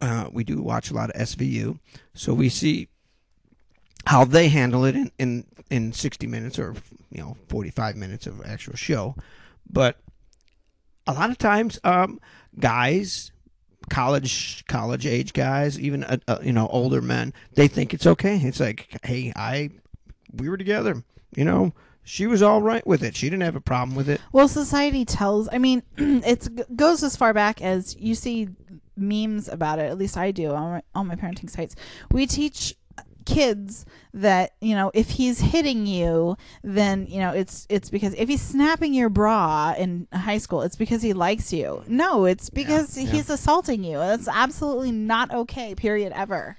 uh, 0.00 0.28
we 0.32 0.44
do 0.44 0.62
watch 0.62 0.90
a 0.90 0.94
lot 0.94 1.10
of 1.10 1.20
SVU, 1.20 1.78
so 2.14 2.32
we 2.34 2.48
see 2.48 2.88
how 4.06 4.24
they 4.24 4.48
handle 4.48 4.84
it 4.84 4.94
in, 4.96 5.10
in, 5.18 5.44
in 5.70 5.92
60 5.92 6.26
minutes 6.26 6.58
or 6.58 6.74
you 7.10 7.20
know 7.20 7.36
45 7.48 7.96
minutes 7.96 8.26
of 8.26 8.44
actual 8.44 8.76
show. 8.76 9.14
But 9.68 9.98
a 11.06 11.12
lot 11.12 11.30
of 11.30 11.38
times, 11.38 11.78
um, 11.84 12.20
guys, 12.58 13.32
college 13.90 14.64
college 14.66 15.06
age 15.06 15.32
guys, 15.32 15.78
even 15.78 16.04
uh, 16.04 16.18
uh, 16.28 16.38
you 16.42 16.52
know 16.52 16.68
older 16.68 17.02
men, 17.02 17.32
they 17.54 17.68
think 17.68 17.92
it's 17.92 18.06
okay. 18.06 18.36
It's 18.36 18.60
like, 18.60 18.96
hey, 19.04 19.32
I 19.34 19.70
we 20.32 20.48
were 20.48 20.56
together, 20.56 21.02
you 21.36 21.44
know. 21.44 21.72
She 22.04 22.26
was 22.26 22.42
all 22.42 22.62
right 22.62 22.86
with 22.86 23.02
it. 23.02 23.16
She 23.16 23.30
didn't 23.30 23.42
have 23.42 23.56
a 23.56 23.60
problem 23.60 23.96
with 23.96 24.08
it. 24.08 24.20
Well, 24.32 24.48
society 24.48 25.04
tells. 25.04 25.48
I 25.52 25.58
mean, 25.58 25.82
it 25.96 26.76
goes 26.76 27.02
as 27.02 27.16
far 27.16 27.32
back 27.32 27.62
as 27.62 27.96
you 27.98 28.14
see 28.14 28.48
memes 28.96 29.48
about 29.48 29.78
it. 29.78 29.90
At 29.90 29.98
least 29.98 30.16
I 30.16 30.30
do 30.30 30.50
on 30.52 30.70
my, 30.70 30.82
on 30.94 31.06
my 31.06 31.14
parenting 31.14 31.50
sites. 31.50 31.76
We 32.10 32.26
teach 32.26 32.76
kids 33.24 33.86
that 34.12 34.50
you 34.60 34.74
know 34.74 34.90
if 34.94 35.08
he's 35.10 35.38
hitting 35.38 35.86
you 35.86 36.36
then 36.64 37.06
you 37.06 37.20
know 37.20 37.30
it's 37.30 37.68
it's 37.70 37.88
because 37.88 38.12
if 38.14 38.28
he's 38.28 38.42
snapping 38.42 38.92
your 38.92 39.08
bra 39.08 39.72
in 39.78 40.08
high 40.12 40.38
school 40.38 40.62
it's 40.62 40.74
because 40.74 41.02
he 41.02 41.12
likes 41.12 41.52
you 41.52 41.84
no 41.86 42.24
it's 42.24 42.50
because 42.50 42.98
yeah. 42.98 43.08
he's 43.08 43.30
assaulting 43.30 43.84
you 43.84 43.96
that's 43.96 44.26
absolutely 44.26 44.90
not 44.90 45.32
okay 45.32 45.72
period 45.72 46.12
ever 46.16 46.56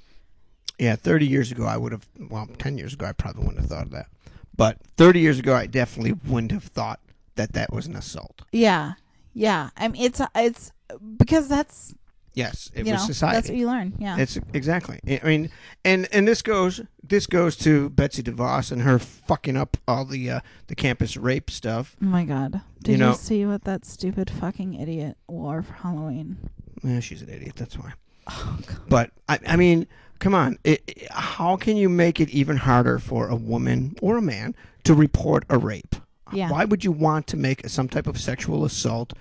Yeah, 0.80 0.96
30 0.96 1.28
years 1.28 1.52
ago, 1.52 1.66
I 1.66 1.78
would 1.78 1.92
have, 1.92 2.08
well, 2.30 2.48
10 2.58 2.78
years 2.78 2.94
ago, 2.94 3.06
I 3.06 3.12
probably 3.12 3.44
wouldn't 3.44 3.62
have 3.62 3.70
thought 3.70 3.86
of 3.86 3.92
that. 3.92 4.08
But 4.56 4.78
30 4.98 5.20
years 5.20 5.40
ago, 5.40 5.56
I 5.56 5.66
definitely 5.66 6.14
wouldn't 6.26 6.52
have 6.52 6.64
thought 6.66 7.00
that 7.36 7.54
that 7.54 7.74
was 7.74 7.88
an 7.88 7.96
assault. 7.96 8.42
Yeah, 8.52 8.94
yeah. 9.34 9.70
I 9.78 9.88
mean, 9.88 10.04
it's 10.04 10.22
it's 10.36 10.72
because 11.18 11.48
that's 11.48 11.96
Yes, 12.36 12.72
it 12.74 12.88
you 12.88 12.94
was 12.94 13.02
know 13.02 13.08
society. 13.08 13.36
that's 13.36 13.50
what 13.50 13.58
you 13.58 13.68
learn. 13.68 13.94
Yeah, 14.00 14.18
It's 14.18 14.40
exactly. 14.54 15.00
I 15.08 15.20
mean, 15.24 15.52
and 15.86 16.08
and 16.12 16.28
this 16.28 16.42
goes 16.42 16.82
this 17.04 17.28
goes 17.28 17.56
to 17.58 17.90
Betsy 17.92 18.24
DeVos 18.24 18.72
and 18.72 18.82
her 18.82 18.98
fucking 18.98 19.56
up 19.56 19.78
all 19.88 20.04
the 20.04 20.30
uh, 20.32 20.40
the 20.68 20.74
campus 20.76 21.16
rape 21.16 21.52
stuff. 21.52 21.96
oh 22.02 22.06
my 22.06 22.24
god. 22.26 22.62
Did 22.82 22.94
you 22.94 22.98
you, 22.98 22.98
know- 22.98 23.14
see 23.14 23.46
what 23.46 23.66
that 23.66 23.86
stupid 23.86 24.32
fucking 24.32 24.74
idiot 24.74 25.18
wore 25.28 25.62
for 25.62 25.74
Halloween? 25.74 26.38
Yeah, 26.84 27.00
she's 27.02 27.22
an 27.22 27.30
idiot. 27.30 27.56
That's 27.56 27.78
why. 27.78 27.94
Oh 28.28 28.58
god. 28.66 28.80
But 28.90 29.12
I, 29.30 29.40
I 29.48 29.56
mean, 29.56 29.86
come 30.24 30.34
on. 30.36 30.58
It, 30.64 30.82
it- 30.88 31.12
how 31.12 31.58
can 31.58 31.76
you 31.78 31.90
make 31.90 32.20
it 32.20 32.30
even 32.30 32.58
harder 32.58 32.98
for 33.00 33.28
a 33.28 33.36
woman 33.36 33.96
or 34.02 34.18
a 34.18 34.22
man 34.22 34.56
to 34.86 34.94
report 34.94 35.44
a 35.50 35.58
rape? 35.58 35.96
Yeah. 36.32 36.50
Why 36.50 36.66
would 36.66 36.84
you 36.84 36.92
want 36.92 37.28
to 37.28 37.38
make 37.38 37.68
some 37.70 37.88
type 37.88 38.08
of 38.08 38.20
sexual 38.20 38.66
assault 38.66 39.14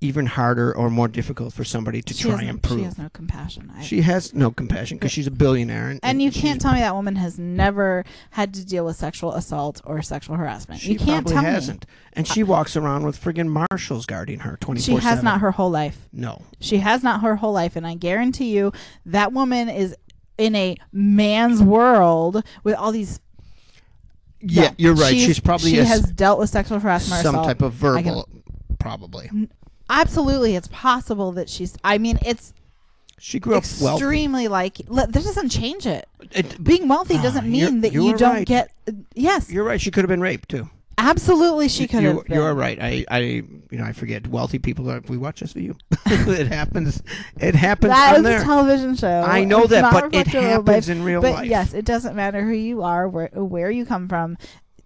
even 0.00 0.26
harder 0.26 0.72
or 0.76 0.88
more 0.90 1.08
difficult 1.08 1.52
for 1.52 1.64
somebody 1.64 2.00
to 2.00 2.14
she 2.14 2.22
try 2.28 2.42
and 2.44 2.62
prove. 2.62 2.78
She 2.78 2.84
has 2.84 2.98
no 2.98 3.08
compassion. 3.08 3.72
I, 3.76 3.82
She 3.82 4.02
has 4.02 4.32
no 4.32 4.52
compassion 4.52 4.96
because 4.96 5.10
she's 5.10 5.26
a 5.26 5.30
billionaire, 5.32 5.88
and, 5.90 5.98
and 6.04 6.22
you 6.22 6.30
can't 6.30 6.60
tell 6.60 6.72
me 6.72 6.78
that 6.78 6.94
woman 6.94 7.16
has 7.16 7.36
never 7.36 8.04
had 8.30 8.54
to 8.54 8.64
deal 8.64 8.84
with 8.84 8.94
sexual 8.94 9.32
assault 9.34 9.80
or 9.84 10.00
sexual 10.02 10.36
harassment. 10.36 10.80
She 10.80 10.92
you 10.92 10.98
can't 11.00 11.26
probably 11.26 11.32
tell 11.32 11.42
hasn't, 11.52 11.84
and 12.12 12.28
she 12.28 12.44
walks 12.44 12.76
around 12.76 13.06
with 13.06 13.20
friggin' 13.20 13.48
marshals 13.48 14.06
guarding 14.06 14.38
her 14.40 14.56
twenty 14.60 14.78
me. 14.78 14.84
She 14.84 14.94
has 15.04 15.24
not 15.24 15.40
her 15.40 15.50
whole 15.50 15.70
life. 15.70 16.06
No, 16.12 16.42
She 16.60 16.76
has 16.78 17.02
not 17.02 17.22
her 17.22 17.34
whole 17.34 17.52
life, 17.52 17.74
and 17.74 17.84
I 17.84 17.94
guarantee 17.96 18.54
you 18.56 18.72
that 19.06 19.32
woman 19.32 19.68
is 19.68 19.96
in 20.38 20.54
a 20.54 20.76
man's 20.92 21.62
world 21.62 22.42
with 22.64 22.74
all 22.76 22.92
these. 22.92 23.20
yeah, 24.40 24.68
No, 24.68 24.74
you're 24.78 24.94
right. 24.94 25.14
She's, 25.16 25.40
probably 25.40 25.72
she 25.72 25.78
a, 25.80 25.84
has 25.84 26.02
dealt 26.12 26.38
with 26.38 26.48
sexual 26.50 26.78
harassment 26.78 27.22
some 27.22 27.34
type 27.34 27.60
of 27.60 27.84
I 27.84 28.02
can- 28.02 28.14
verbal, 28.14 28.28
probably. 28.78 29.30
Absolutely, 29.90 30.54
it's 30.54 30.68
possible 30.68 31.32
that 31.32 31.48
she's. 31.48 31.76
I 31.82 31.98
mean, 31.98 32.18
it's 32.24 32.52
She 33.18 33.40
grew 33.40 33.54
up 33.56 33.64
wealthy. 33.80 34.04
extremely 34.04 34.46
like. 34.48 34.76
This 34.76 35.24
doesn't 35.24 35.48
change 35.48 35.86
it. 35.86 36.06
It, 36.32 36.62
Being 36.62 36.88
wealthy 36.88 37.14
doesn't 37.16 37.44
ah, 37.44 37.48
you're- 37.48 37.70
mean 37.72 37.80
that 37.80 37.92
you 37.92 38.04
you 38.06 38.16
don't 38.16 38.34
right. 38.34 38.46
get. 38.46 38.70
Uh, 38.86 38.92
yes, 39.14 39.50
you're 39.50 39.64
right. 39.64 39.80
She 39.80 39.90
could 39.90 40.04
have 40.04 40.08
been 40.08 40.20
raped 40.20 40.50
too. 40.50 40.68
Absolutely, 40.98 41.68
she 41.68 41.86
could 41.86 42.02
you, 42.02 42.08
have. 42.18 42.28
You're 42.28 42.54
right. 42.54 42.78
I, 42.80 43.04
I, 43.10 43.18
you 43.20 43.62
know, 43.72 43.84
I 43.84 43.92
forget. 43.92 44.26
Wealthy 44.26 44.58
people 44.58 44.90
are. 44.90 45.00
We 45.08 45.16
watch 45.16 45.40
SVU. 45.40 45.74
it 46.06 46.48
happens. 46.48 47.02
It 47.38 47.54
happens 47.54 47.92
That 47.92 48.14
on 48.14 48.16
is 48.18 48.22
there. 48.24 48.40
a 48.42 48.44
television 48.44 48.96
show. 48.96 49.22
I 49.26 49.44
know 49.44 49.60
It's 49.62 49.70
that, 49.70 49.92
but 49.92 50.14
it 50.14 50.26
of 50.28 50.34
life. 50.34 50.42
happens 50.44 50.88
in 50.88 51.02
real 51.04 51.22
But 51.22 51.32
life. 51.32 51.46
yes, 51.46 51.72
it 51.72 51.84
doesn't 51.84 52.14
matter 52.16 52.44
who 52.44 52.52
you 52.52 52.82
are, 52.82 53.08
where 53.08 53.28
where 53.32 53.70
you 53.70 53.86
come 53.86 54.08
from. 54.08 54.36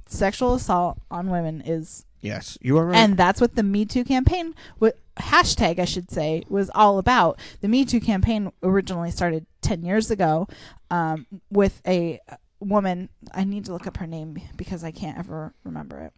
Sexual 0.07 0.55
assault 0.55 1.01
on 1.11 1.31
women 1.31 1.63
is, 1.65 2.05
Yes, 2.21 2.59
you 2.61 2.77
are 2.77 2.85
right. 2.87 2.97
and 2.97 3.17
that's 3.17 3.41
what 3.41 3.57
the 3.57 3.63
Me 3.63 3.85
Too 3.87 4.05
campaign, 4.05 4.55
what 4.79 4.99
hashtag 5.17 5.79
I 5.79 5.87
should 5.87 6.11
say, 6.11 6.43
was 6.49 6.71
all 6.75 6.99
about. 6.99 7.39
The 7.63 7.69
Me 7.69 7.85
Too 7.87 8.01
campaign 8.01 8.53
originally 8.63 9.11
started 9.11 9.47
ten 9.63 9.83
years 9.83 10.11
ago, 10.11 10.49
um, 10.91 11.27
with 11.51 11.81
a 11.87 12.21
woman. 12.63 13.09
I 13.35 13.45
need 13.45 13.65
to 13.67 13.73
look 13.73 13.87
up 13.87 13.97
her 13.99 14.07
name 14.07 14.41
because 14.57 14.85
I 14.85 14.91
can't 14.91 15.19
ever 15.19 15.55
remember 15.65 15.99
it, 16.01 16.13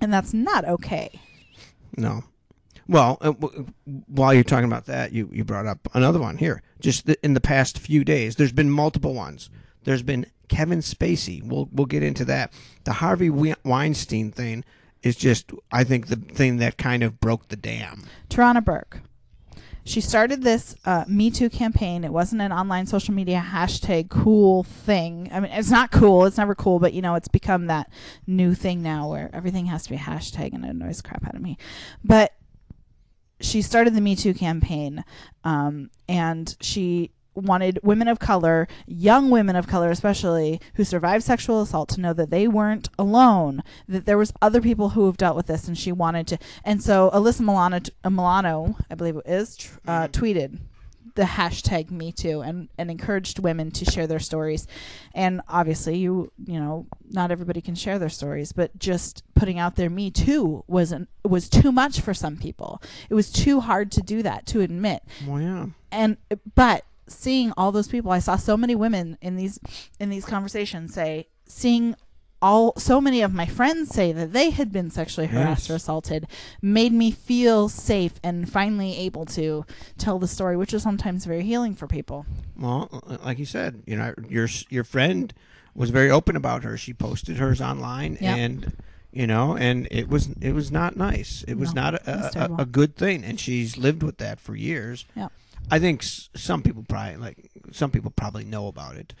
and 0.00 0.12
that's 0.12 0.34
not 0.34 0.64
okay. 0.64 1.20
No. 1.96 2.24
Well, 2.86 3.16
uh, 3.22 3.32
w- 3.32 3.66
while 4.08 4.34
you're 4.34 4.44
talking 4.44 4.66
about 4.66 4.86
that, 4.86 5.12
you, 5.12 5.30
you 5.32 5.42
brought 5.44 5.66
up 5.66 5.88
another 5.94 6.18
one 6.20 6.36
here. 6.36 6.62
Just 6.80 7.06
th- 7.06 7.18
in 7.22 7.32
the 7.32 7.40
past 7.40 7.78
few 7.78 8.04
days, 8.04 8.36
there's 8.36 8.52
been 8.52 8.68
multiple 8.70 9.14
ones. 9.14 9.48
There's 9.84 10.02
been 10.02 10.26
Kevin 10.48 10.80
Spacey. 10.80 11.42
We'll 11.42 11.68
we'll 11.72 11.86
get 11.86 12.02
into 12.02 12.24
that. 12.26 12.52
The 12.84 12.94
Harvey 12.94 13.30
Wei- 13.30 13.54
Weinstein 13.64 14.30
thing 14.32 14.64
is 15.02 15.16
just, 15.16 15.50
I 15.72 15.84
think, 15.84 16.08
the 16.08 16.16
thing 16.16 16.58
that 16.58 16.76
kind 16.76 17.02
of 17.02 17.20
broke 17.20 17.48
the 17.48 17.56
dam. 17.56 18.04
Tarana 18.28 18.62
Burke. 18.64 19.00
She 19.84 20.00
started 20.00 20.42
this 20.42 20.74
uh, 20.86 21.04
Me 21.06 21.30
Too 21.30 21.50
campaign. 21.50 22.04
It 22.04 22.12
wasn't 22.12 22.40
an 22.40 22.52
online 22.52 22.86
social 22.86 23.12
media 23.12 23.44
hashtag 23.46 24.08
cool 24.08 24.62
thing. 24.62 25.28
I 25.32 25.40
mean, 25.40 25.52
it's 25.52 25.70
not 25.70 25.90
cool. 25.90 26.24
It's 26.24 26.38
never 26.38 26.54
cool, 26.54 26.78
but 26.78 26.94
you 26.94 27.02
know, 27.02 27.14
it's 27.14 27.28
become 27.28 27.66
that 27.66 27.90
new 28.26 28.54
thing 28.54 28.82
now 28.82 29.08
where 29.10 29.30
everything 29.34 29.66
has 29.66 29.84
to 29.84 29.90
be 29.90 29.96
a 29.96 29.98
hashtag 29.98 30.54
and 30.54 30.64
it 30.64 30.70
annoys 30.70 31.02
crap 31.02 31.26
out 31.26 31.34
of 31.34 31.42
me. 31.42 31.58
But 32.02 32.32
she 33.40 33.60
started 33.60 33.94
the 33.94 34.00
Me 34.00 34.16
Too 34.16 34.32
campaign, 34.32 35.04
um, 35.44 35.90
and 36.08 36.56
she 36.60 37.12
wanted 37.34 37.78
women 37.82 38.08
of 38.08 38.18
color, 38.18 38.68
young 38.86 39.30
women 39.30 39.56
of 39.56 39.66
color 39.66 39.90
especially, 39.90 40.60
who 40.74 40.84
survived 40.84 41.24
sexual 41.24 41.60
assault 41.60 41.88
to 41.90 42.00
know 42.00 42.12
that 42.12 42.30
they 42.30 42.48
weren't 42.48 42.88
alone, 42.98 43.62
that 43.88 44.06
there 44.06 44.18
was 44.18 44.32
other 44.40 44.60
people 44.60 44.90
who 44.90 45.06
have 45.06 45.16
dealt 45.16 45.36
with 45.36 45.46
this, 45.46 45.68
and 45.68 45.76
she 45.76 45.92
wanted 45.92 46.26
to. 46.28 46.38
And 46.64 46.82
so 46.82 47.10
Alyssa 47.12 47.40
Milano, 47.40 47.80
uh, 48.04 48.10
Milano 48.10 48.76
I 48.90 48.94
believe 48.94 49.16
it 49.16 49.26
is, 49.26 49.70
uh, 49.86 50.08
tweeted 50.08 50.58
the 51.16 51.22
hashtag 51.22 51.92
Me 51.92 52.10
Too 52.10 52.40
and, 52.40 52.68
and 52.76 52.90
encouraged 52.90 53.38
women 53.38 53.70
to 53.72 53.84
share 53.84 54.08
their 54.08 54.18
stories. 54.18 54.66
And 55.14 55.42
obviously, 55.48 55.96
you 55.96 56.32
you 56.44 56.58
know, 56.58 56.86
not 57.08 57.30
everybody 57.30 57.60
can 57.60 57.76
share 57.76 58.00
their 58.00 58.08
stories, 58.08 58.50
but 58.52 58.76
just 58.78 59.22
putting 59.34 59.58
out 59.58 59.76
there 59.76 59.88
Me 59.88 60.10
Too 60.10 60.64
was 60.66 60.90
an, 60.90 61.06
was 61.24 61.48
too 61.48 61.70
much 61.70 62.00
for 62.00 62.14
some 62.14 62.36
people. 62.36 62.82
It 63.08 63.14
was 63.14 63.30
too 63.30 63.60
hard 63.60 63.92
to 63.92 64.00
do 64.00 64.22
that 64.24 64.46
to 64.46 64.60
admit 64.60 65.02
Well, 65.26 65.40
yeah. 65.40 65.66
and 65.92 66.16
but 66.56 66.84
seeing 67.06 67.52
all 67.56 67.70
those 67.72 67.88
people 67.88 68.10
i 68.10 68.18
saw 68.18 68.36
so 68.36 68.56
many 68.56 68.74
women 68.74 69.16
in 69.20 69.36
these 69.36 69.58
in 70.00 70.08
these 70.10 70.24
conversations 70.24 70.94
say 70.94 71.26
seeing 71.46 71.94
all 72.42 72.74
so 72.76 73.00
many 73.00 73.22
of 73.22 73.32
my 73.32 73.46
friends 73.46 73.88
say 73.90 74.12
that 74.12 74.32
they 74.34 74.50
had 74.50 74.70
been 74.70 74.90
sexually 74.90 75.26
harassed 75.26 75.68
Yes. 75.68 75.70
or 75.70 75.74
assaulted 75.76 76.26
made 76.60 76.92
me 76.92 77.10
feel 77.10 77.68
safe 77.70 78.14
and 78.22 78.50
finally 78.50 78.96
able 78.98 79.24
to 79.26 79.64
tell 79.96 80.18
the 80.18 80.28
story 80.28 80.56
which 80.56 80.74
is 80.74 80.82
sometimes 80.82 81.24
very 81.24 81.42
healing 81.42 81.74
for 81.74 81.86
people 81.86 82.26
Well, 82.58 82.88
like 83.24 83.38
you 83.38 83.46
said, 83.46 83.82
you 83.86 83.96
know, 83.96 84.12
your 84.28 84.48
your 84.68 84.84
friend 84.84 85.32
was 85.74 85.90
very 85.90 86.10
open 86.10 86.36
about 86.36 86.62
her. 86.64 86.76
She 86.76 86.92
posted 86.94 87.38
hers 87.38 87.60
online, 87.60 88.16
Yep. 88.20 88.36
and 88.36 88.72
you 89.10 89.26
know, 89.26 89.56
and 89.56 89.88
it 89.90 90.08
was 90.08 90.28
it 90.40 90.52
was 90.52 90.70
not 90.70 90.96
nice. 90.96 91.44
It 91.48 91.54
was 91.54 91.72
No, 91.74 91.82
not 91.82 91.94
a, 92.06 92.40
a, 92.58 92.62
a 92.62 92.66
good 92.66 92.94
thing, 92.96 93.24
and 93.24 93.40
she's 93.40 93.76
lived 93.78 94.02
with 94.02 94.18
that 94.18 94.38
for 94.38 94.54
years. 94.54 95.04
Yep. 95.16 95.32
I 95.70 95.78
think 95.78 96.02
s- 96.02 96.28
some 96.34 96.62
people 96.62 96.84
probably 96.88 97.16
like 97.16 97.50
some 97.72 97.90
people 97.90 98.10
probably 98.10 98.44
know 98.44 98.66
about 98.68 98.96
it, 98.96 99.14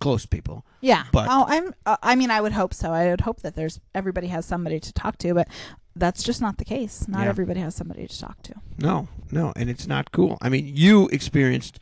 close 0.00 0.26
people. 0.26 0.64
yeah 0.80 1.04
But- 1.12 1.26
oh 1.30 1.44
i'm 1.48 1.74
uh, 1.86 1.96
i 2.02 2.14
mean 2.14 2.30
i 2.30 2.40
would 2.40 2.52
hope 2.52 2.72
so 2.72 2.92
i 2.92 3.08
would 3.10 3.22
hope 3.22 3.40
that 3.42 3.54
there's 3.56 3.80
everybody 3.94 4.28
has 4.28 4.46
somebody 4.46 4.78
to 4.80 4.92
talk 4.92 5.18
to 5.18 5.34
but 5.34 5.48
that's 5.96 6.22
just 6.22 6.40
not 6.40 6.58
the 6.58 6.64
case 6.64 7.08
not 7.08 7.22
Yeah. 7.24 7.28
everybody 7.30 7.58
has 7.60 7.74
somebody 7.74 8.06
to 8.06 8.18
talk 8.20 8.40
to 8.42 8.54
No, 8.78 9.08
no, 9.32 9.52
and 9.56 9.68
it's 9.68 9.86
not 9.88 10.12
cool. 10.12 10.38
I 10.40 10.48
mean, 10.48 10.70
you 10.76 11.08
experienced 11.08 11.80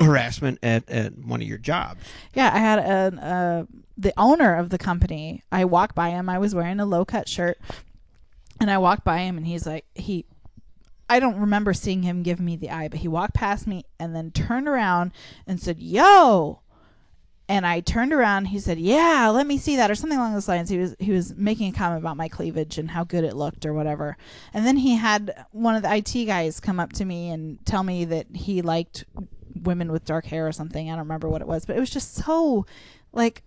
harassment 0.00 0.58
at, 0.62 0.88
at 0.88 1.18
one 1.18 1.42
of 1.42 1.48
your 1.48 1.58
jobs. 1.58 2.00
Yeah, 2.34 2.50
I 2.54 2.58
had 2.58 2.78
an 2.78 3.18
uh, 3.18 3.64
the 3.96 4.12
owner 4.16 4.54
of 4.54 4.70
the 4.70 4.78
company. 4.78 5.42
I 5.50 5.64
walked 5.64 5.94
by 5.96 6.10
him. 6.10 6.28
I 6.28 6.38
was 6.38 6.54
wearing 6.54 6.78
a 6.78 6.86
low 6.86 7.04
cut 7.04 7.28
shirt, 7.28 7.58
and 8.60 8.70
I 8.70 8.78
walked 8.78 9.04
by 9.04 9.18
him, 9.18 9.36
and 9.36 9.44
he's 9.46 9.66
like, 9.66 9.84
he. 9.94 10.24
I 11.08 11.20
don't 11.20 11.38
remember 11.38 11.72
seeing 11.72 12.02
him 12.02 12.22
give 12.22 12.40
me 12.40 12.56
the 12.56 12.70
eye, 12.70 12.88
but 12.88 13.00
he 13.00 13.08
walked 13.08 13.34
past 13.34 13.66
me 13.66 13.84
and 13.98 14.14
then 14.14 14.30
turned 14.30 14.68
around 14.68 15.12
and 15.46 15.60
said, 15.60 15.78
"Yo." 15.78 16.60
And 17.50 17.66
I 17.66 17.80
turned 17.80 18.12
around. 18.12 18.46
He 18.46 18.58
said, 18.58 18.78
"Yeah, 18.78 19.30
let 19.30 19.46
me 19.46 19.56
see 19.56 19.76
that," 19.76 19.90
or 19.90 19.94
something 19.94 20.18
along 20.18 20.34
those 20.34 20.48
lines. 20.48 20.68
He 20.68 20.76
was 20.76 20.94
he 20.98 21.12
was 21.12 21.34
making 21.34 21.72
a 21.72 21.76
comment 21.76 22.02
about 22.02 22.18
my 22.18 22.28
cleavage 22.28 22.76
and 22.76 22.90
how 22.90 23.04
good 23.04 23.24
it 23.24 23.34
looked, 23.34 23.64
or 23.64 23.72
whatever. 23.72 24.18
And 24.52 24.66
then 24.66 24.76
he 24.76 24.96
had 24.96 25.46
one 25.52 25.74
of 25.74 25.82
the 25.82 25.94
IT 25.94 26.26
guys 26.26 26.60
come 26.60 26.78
up 26.78 26.92
to 26.94 27.06
me 27.06 27.30
and 27.30 27.64
tell 27.64 27.82
me 27.82 28.04
that 28.04 28.26
he 28.34 28.60
liked 28.60 29.04
women 29.62 29.90
with 29.90 30.04
dark 30.04 30.26
hair 30.26 30.46
or 30.46 30.52
something. 30.52 30.88
I 30.88 30.92
don't 30.92 31.00
remember 31.00 31.28
what 31.28 31.40
it 31.40 31.48
was, 31.48 31.64
but 31.64 31.76
it 31.76 31.80
was 31.80 31.90
just 31.90 32.14
so 32.14 32.66
like 33.12 33.42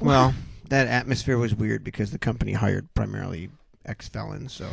Well, 0.00 0.34
that 0.68 0.86
atmosphere 0.86 1.38
was 1.38 1.54
weird 1.56 1.82
because 1.82 2.12
the 2.12 2.18
company 2.18 2.52
hired 2.52 2.92
primarily 2.94 3.50
ex 3.86 4.08
felons, 4.08 4.52
so 4.52 4.68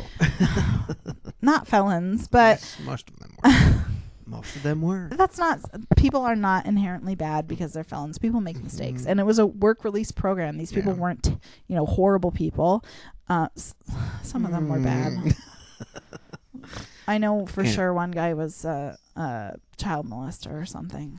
not 1.42 1.66
felons, 1.66 2.28
but 2.28 2.60
Yes, 2.60 2.76
most 2.84 3.08
of 3.10 3.18
them 3.18 3.36
were. 3.44 3.84
most 4.26 4.56
of 4.56 4.62
them 4.62 4.82
were. 4.82 5.08
that's 5.12 5.38
not 5.38 5.60
people 5.96 6.22
are 6.22 6.36
not 6.36 6.66
inherently 6.66 7.14
bad 7.14 7.46
because 7.46 7.72
they're 7.72 7.84
felons. 7.84 8.18
People 8.18 8.40
make 8.40 8.62
mistakes, 8.62 9.02
Mhm. 9.02 9.06
and 9.08 9.20
it 9.20 9.24
was 9.24 9.38
a 9.38 9.46
work 9.46 9.84
release 9.84 10.10
program. 10.12 10.58
These 10.58 10.72
people 10.72 10.92
Yeah. 10.94 10.98
weren't, 11.00 11.26
you 11.68 11.76
know, 11.76 11.86
horrible 11.86 12.30
people. 12.32 12.84
Uh, 13.28 13.48
s- 13.56 13.74
some 14.22 14.44
of 14.44 14.50
them 14.50 14.68
were 14.68 14.80
bad. 14.80 15.12
Mm. 15.14 15.36
I 17.08 17.18
know 17.18 17.46
for 17.46 17.62
Yeah. 17.62 17.70
sure 17.70 17.92
one 17.94 18.10
guy 18.10 18.32
was 18.34 18.64
uh, 18.64 18.96
a 19.16 19.56
child 19.76 20.06
molester 20.08 20.60
or 20.60 20.64
something. 20.66 21.18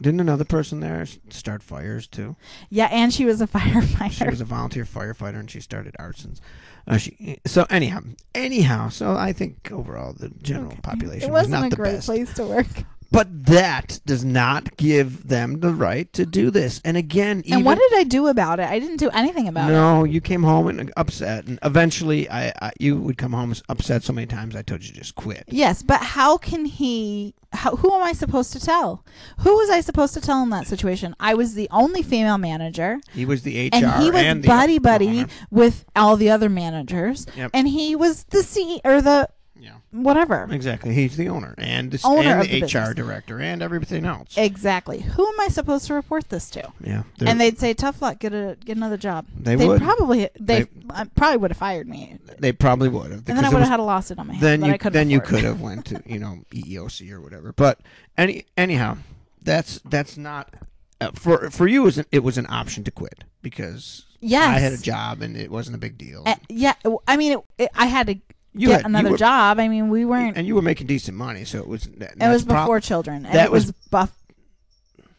Didn't 0.00 0.20
another 0.20 0.44
person 0.44 0.80
there 0.80 1.06
start 1.30 1.62
fires 1.62 2.06
too? 2.08 2.36
Yeah, 2.70 2.86
and 2.86 3.12
she 3.12 3.24
was 3.24 3.40
a 3.40 3.46
firefighter. 3.46 4.10
She 4.12 4.24
was 4.28 4.40
a 4.40 4.44
volunteer 4.44 4.84
firefighter 4.84 5.38
and 5.38 5.50
she 5.50 5.60
started 5.60 5.94
arsons. 5.98 6.40
Uh, 6.86 6.96
she, 6.96 7.38
so 7.46 7.64
anyhow, 7.70 8.00
anyhow, 8.34 8.88
so 8.88 9.14
I 9.14 9.32
think 9.32 9.70
overall 9.70 10.12
the 10.12 10.30
general 10.42 10.76
population 10.82 11.28
it 11.28 11.32
was 11.32 11.48
wasn't 11.48 11.52
not 11.52 11.66
a 11.66 11.70
the 11.70 11.76
great 11.76 11.92
best. 11.96 12.06
place 12.06 12.32
to 12.34 12.44
work. 12.44 12.66
But 13.12 13.44
that 13.46 14.00
does 14.06 14.24
not 14.24 14.76
give 14.78 15.28
them 15.28 15.60
the 15.60 15.72
right 15.74 16.10
to 16.14 16.24
do 16.24 16.50
this. 16.50 16.80
And 16.84 16.96
again, 16.96 17.42
even 17.44 17.58
and 17.58 17.64
what 17.66 17.78
did 17.78 17.98
I 17.98 18.04
do 18.04 18.26
about 18.28 18.58
it? 18.58 18.66
I 18.68 18.78
didn't 18.78 18.96
do 18.96 19.10
anything 19.10 19.48
about 19.48 19.68
it. 19.68 19.74
no, 19.74 20.04
you 20.04 20.20
came 20.22 20.42
home 20.42 20.66
and 20.68 20.90
upset, 20.96 21.44
and 21.46 21.58
eventually, 21.62 22.28
I, 22.30 22.48
I 22.60 22.72
you 22.80 22.96
would 23.00 23.18
come 23.18 23.32
home 23.32 23.54
upset 23.68 24.02
so 24.02 24.12
many 24.14 24.26
times. 24.26 24.56
I 24.56 24.62
told 24.62 24.82
you 24.82 24.88
to 24.92 24.98
just 24.98 25.14
quit. 25.14 25.44
Yes, 25.48 25.82
but 25.82 26.00
how 26.00 26.38
can 26.38 26.64
he? 26.64 27.34
How, 27.52 27.76
who 27.76 27.92
am 27.94 28.02
I 28.02 28.12
supposed 28.14 28.50
to 28.54 28.60
tell? 28.60 29.04
Who 29.40 29.54
was 29.58 29.68
I 29.68 29.82
supposed 29.82 30.14
to 30.14 30.22
tell 30.22 30.42
in 30.42 30.48
that 30.50 30.66
situation? 30.66 31.14
I 31.20 31.34
was 31.34 31.52
the 31.52 31.68
only 31.70 32.02
female 32.02 32.38
manager, 32.38 32.98
He 33.12 33.26
was 33.26 33.42
the 33.42 33.66
HR 33.68 33.74
and 33.74 34.02
he 34.02 34.10
was 34.10 34.22
and 34.22 34.42
the 34.42 34.48
buddy 34.48 34.78
buddy 34.78 35.08
owner. 35.20 35.26
with 35.50 35.84
all 35.94 36.16
the 36.16 36.30
other 36.30 36.48
managers, 36.48 37.26
Yep. 37.36 37.50
and 37.52 37.68
he 37.68 37.94
was 37.94 38.24
the 38.30 38.42
C 38.42 38.80
or 38.84 39.02
the 39.02 39.28
Yeah. 39.62 39.74
whatever. 39.92 40.48
Exactly. 40.50 40.92
He's 40.92 41.16
the 41.16 41.28
owner 41.28 41.54
and 41.56 41.92
the, 41.92 42.00
Owner 42.04 42.28
and 42.30 42.40
of 42.42 42.48
the, 42.48 42.60
the 42.60 42.66
HR 42.66 42.68
business. 42.68 42.94
director 42.96 43.40
and 43.40 43.62
everything 43.62 44.04
else. 44.04 44.34
Exactly. 44.36 45.00
Who 45.00 45.26
am 45.26 45.40
I 45.40 45.48
supposed 45.48 45.86
to 45.86 45.94
report 45.94 46.28
this 46.30 46.50
to? 46.50 46.72
yeah. 46.84 47.04
And 47.24 47.40
they'd 47.40 47.58
say, 47.58 47.72
"Tough 47.72 48.02
luck. 48.02 48.18
Get 48.18 48.32
a 48.32 48.56
get 48.64 48.76
another 48.76 48.96
job." 48.96 49.26
They 49.38 49.54
They'd 49.54 49.80
probably 49.80 50.28
they, 50.38 50.62
They- 50.62 51.04
probably 51.14 51.36
would 51.38 51.50
have 51.52 51.58
fired 51.58 51.88
me, 51.88 52.18
they 52.38 52.52
probably 52.52 52.88
would 52.88 53.10
have. 53.12 53.28
and 53.28 53.38
then 53.38 53.44
I 53.44 53.48
would 53.50 53.60
have 53.60 53.68
had 53.68 53.80
a 53.80 53.84
lawsuit 53.84 54.18
on 54.18 54.26
my 54.26 54.34
hands. 54.34 54.42
then 54.42 54.60
that 54.60 54.82
you 54.84 54.90
then 54.90 55.10
you 55.10 55.20
could 55.20 55.44
have 55.44 55.60
went 55.60 55.86
to 55.86 56.02
you 56.06 56.18
know 56.18 56.40
EEOC 56.50 57.10
or 57.12 57.20
whatever. 57.20 57.52
But 57.52 57.78
any 58.18 58.46
anyhow, 58.56 58.98
that's 59.40 59.80
that's 59.84 60.16
not 60.16 60.52
uh, 61.00 61.12
for 61.14 61.50
for 61.50 61.68
you. 61.68 61.82
It 61.82 61.84
was 61.84 61.98
an, 61.98 62.06
it 62.10 62.22
was 62.24 62.36
an 62.36 62.46
option 62.50 62.82
to 62.84 62.90
quit 62.90 63.22
because 63.42 64.06
Yes. 64.24 64.44
I 64.48 64.58
had 64.60 64.72
a 64.72 64.78
job 64.78 65.20
and 65.20 65.36
it 65.36 65.50
wasn't 65.50 65.74
a 65.76 65.78
big 65.78 65.98
deal. 65.98 66.22
Uh, 66.26 66.36
yeah, 66.48 66.74
I 67.08 67.16
mean, 67.16 67.32
it, 67.32 67.38
it, 67.58 67.70
I 67.74 67.86
had 67.86 68.06
to 68.06 68.16
you 68.54 68.68
get 68.68 68.72
had 68.72 68.80
you 68.82 68.86
another 68.86 69.10
were- 69.12 69.16
job. 69.16 69.58
I 69.58 69.68
mean, 69.68 69.88
we 69.88 70.04
weren't. 70.04 70.36
and 70.36 70.46
you 70.46 70.54
were 70.54 70.62
making 70.62 70.86
decent 70.86 71.16
money, 71.16 71.44
so 71.44 71.58
it 71.58 71.66
was. 71.68 71.84
That, 71.98 72.12
it 72.12 72.18
was 72.28 72.44
that's 72.44 72.44
prob- 72.44 72.64
before 72.66 72.80
children, 72.80 73.24
and 73.26 73.34
that 73.34 73.46
it 73.46 73.52
was, 73.52 73.72
buff 73.90 74.12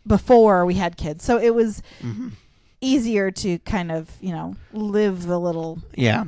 before 0.05 0.65
we 0.65 0.75
had 0.75 0.97
kids, 0.97 1.23
so 1.23 1.37
it 1.37 1.55
was 1.55 1.81
Mhm. 2.01 2.31
easier 2.81 3.31
to 3.31 3.59
kind 3.59 3.91
of 3.91 4.09
you 4.19 4.31
know 4.31 4.55
live 4.73 5.25
the 5.25 5.39
little 5.39 5.79
Yeah. 5.95 6.25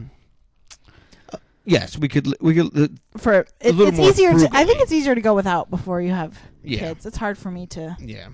Uh, 1.33 1.37
yes, 1.65 1.97
we 1.97 2.07
could. 2.07 2.27
li- 2.27 2.37
We 2.39 2.53
could. 2.55 2.75
li- 2.75 2.89
for 3.17 3.33
it, 3.41 3.51
it's 3.59 3.99
easier 3.99 4.31
to. 4.37 4.49
I 4.53 4.63
think 4.65 4.81
it's 4.81 4.91
easier 4.91 5.15
to 5.15 5.21
go 5.21 5.33
without 5.35 5.69
before 5.69 6.01
you 6.01 6.11
have 6.11 6.39
Yeah. 6.63 6.79
kids. 6.79 7.05
It's 7.05 7.17
hard 7.17 7.37
for 7.37 7.51
me 7.51 7.65
to 7.67 7.97
Yeah. 7.99 8.29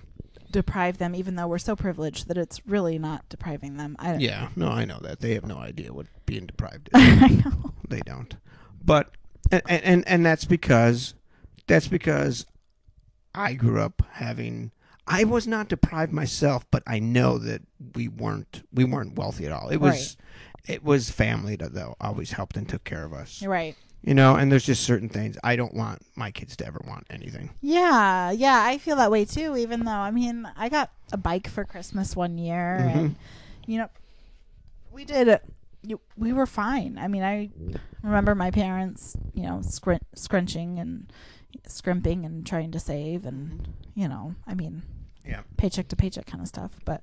deprive 0.51 0.97
them, 0.99 1.15
even 1.15 1.35
though 1.35 1.47
we're 1.47 1.57
so 1.57 1.75
privileged 1.75 2.27
that 2.27 2.37
it's 2.37 2.61
really 2.67 2.99
not 2.99 3.27
depriving 3.29 3.77
them. 3.77 3.95
I 3.99 4.17
Yeah. 4.17 4.49
No, 4.55 4.67
I 4.69 4.85
know 4.85 4.99
that 5.01 5.21
they 5.21 5.33
have 5.33 5.45
no 5.47 5.57
idea 5.57 5.91
what 5.93 6.05
being 6.25 6.45
deprived 6.45 6.89
is. 6.95 7.01
I 7.21 7.27
know. 7.29 7.71
they 7.89 8.01
don't. 8.01 8.35
But 8.83 9.11
and 9.51 9.61
and 9.67 10.07
and 10.07 10.25
that's 10.25 10.45
because 10.45 11.13
that's 11.67 11.87
because 11.87 12.45
I 13.33 13.53
grew 13.53 13.81
up 13.81 14.03
having. 14.13 14.71
I 15.07 15.23
was 15.23 15.47
not 15.47 15.67
deprived 15.67 16.13
myself, 16.13 16.65
but 16.71 16.83
I 16.85 16.99
know 16.99 17.37
that 17.39 17.63
we 17.95 18.07
weren't 18.07 18.63
we 18.71 18.83
weren't 18.83 19.15
wealthy 19.15 19.45
at 19.45 19.51
all. 19.51 19.69
It 19.69 19.77
was 19.77 20.15
it 20.67 20.83
was 20.83 21.09
family 21.09 21.55
that 21.57 21.73
though 21.73 21.95
always 21.99 22.31
helped 22.31 22.55
and 22.55 22.67
took 22.67 22.83
care 22.83 23.03
of 23.03 23.13
us. 23.13 23.43
Right. 23.43 23.75
You 24.03 24.15
know, 24.15 24.35
and 24.35 24.51
there's 24.51 24.65
just 24.65 24.83
certain 24.83 25.09
things 25.09 25.37
I 25.43 25.55
don't 25.55 25.75
want 25.75 26.03
my 26.15 26.31
kids 26.31 26.55
to 26.57 26.65
ever 26.65 26.81
want 26.87 27.05
anything. 27.11 27.51
Yeah, 27.61 28.31
yeah, 28.31 28.63
I 28.63 28.79
feel 28.79 28.95
that 28.95 29.11
way 29.11 29.25
too. 29.25 29.55
Even 29.55 29.85
though, 29.85 29.91
I 29.91 30.09
mean, 30.09 30.47
I 30.57 30.69
got 30.69 30.91
a 31.11 31.17
bike 31.17 31.47
for 31.47 31.65
Christmas 31.65 32.15
one 32.15 32.39
year, 32.39 32.79
mm-hmm. 32.81 32.97
and 32.97 33.15
you 33.67 33.77
know, 33.77 33.89
we 34.91 35.05
did 35.05 35.27
it. 35.27 35.43
You, 35.83 35.99
we 36.15 36.31
were 36.33 36.45
fine. 36.45 36.97
I 36.97 37.07
mean, 37.07 37.23
I 37.23 37.49
remember 38.03 38.35
my 38.35 38.51
parents, 38.51 39.17
you 39.33 39.43
know, 39.43 39.61
scrun- 39.63 39.99
scrunching 40.15 40.77
and 40.79 41.11
scrimping 41.67 42.23
and 42.25 42.45
trying 42.45 42.71
to 42.71 42.79
save, 42.79 43.25
and 43.25 43.67
you 43.95 44.07
know, 44.07 44.35
I 44.45 44.53
mean, 44.53 44.83
Yeah. 45.27 45.41
paycheck 45.57 45.87
to 45.89 45.95
paycheck 45.95 46.25
kind 46.27 46.41
of 46.41 46.47
stuff. 46.47 46.71
But 46.85 47.01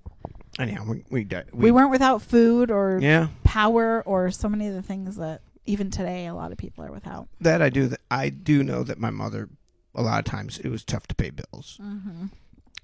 Anyhow, 0.58 0.84
we 0.88 1.04
we 1.10 1.24
di- 1.24 1.44
we, 1.52 1.70
weren't 1.70 1.90
without 1.90 2.22
food 2.22 2.70
or 2.70 2.98
yeah 3.02 3.28
power 3.44 4.02
or 4.06 4.30
so 4.30 4.48
many 4.48 4.68
of 4.68 4.74
the 4.74 4.82
things 4.82 5.16
that 5.16 5.42
even 5.66 5.90
today 5.90 6.26
a 6.26 6.34
lot 6.34 6.50
of 6.52 6.58
people 6.58 6.84
are 6.84 6.90
without. 6.92 7.28
that 7.40 7.60
I 7.62 7.68
do 7.70 7.86
that 7.88 8.00
I 8.10 8.28
do 8.28 8.62
know 8.64 8.82
that 8.84 8.98
my 8.98 9.10
mother 9.10 9.48
a 9.94 10.02
lot 10.02 10.18
of 10.20 10.24
times 10.24 10.58
it 10.58 10.68
was 10.68 10.84
tough 10.84 11.06
to 11.08 11.14
pay 11.14 11.30
bills. 11.30 11.78
Mm-hmm. 11.82 12.26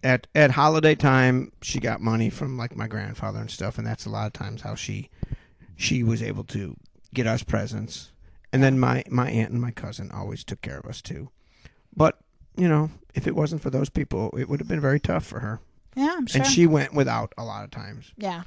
at 0.03 0.27
at 0.35 0.51
holiday 0.53 0.95
time 0.95 1.51
she 1.63 1.81
got 1.81 2.01
money 2.01 2.31
from 2.31 2.57
like 2.59 2.77
my 2.77 2.87
grandfather 2.89 3.41
and 3.41 3.51
stuff 3.51 3.79
and 3.79 3.87
that's 3.87 4.07
a 4.07 4.11
lot 4.11 4.27
of 4.27 4.33
times 4.35 4.63
how 4.63 4.75
she 4.75 5.09
she 5.77 6.03
was 6.03 6.23
able 6.23 6.45
to 6.45 6.77
get 7.13 7.27
us 7.27 7.43
presents. 7.43 8.13
And 8.53 8.63
then 8.63 8.79
my 8.79 9.05
my 9.11 9.31
aunt 9.31 9.51
and 9.51 9.61
my 9.61 9.71
cousin 9.71 10.11
always 10.13 10.45
took 10.45 10.61
care 10.61 10.79
of 10.79 10.87
us 10.87 11.03
too. 11.03 11.31
But 11.97 12.19
you 12.57 12.69
know 12.69 12.91
if 13.15 13.27
it 13.27 13.35
wasn't 13.35 13.63
for 13.63 13.71
those 13.71 13.89
people 13.89 14.31
it 14.39 14.49
would 14.49 14.61
have 14.61 14.69
been 14.69 14.81
very 14.81 15.01
tough 15.01 15.25
for 15.27 15.41
her. 15.41 15.61
Yeah, 15.97 16.15
I'm 16.17 16.27
sure. 16.27 16.43
and 16.43 16.51
she 16.51 16.67
went 16.67 16.93
without 16.95 17.33
a 17.39 17.45
lot 17.45 17.65
of 17.65 17.71
times. 17.71 18.13
Yeah, 18.17 18.43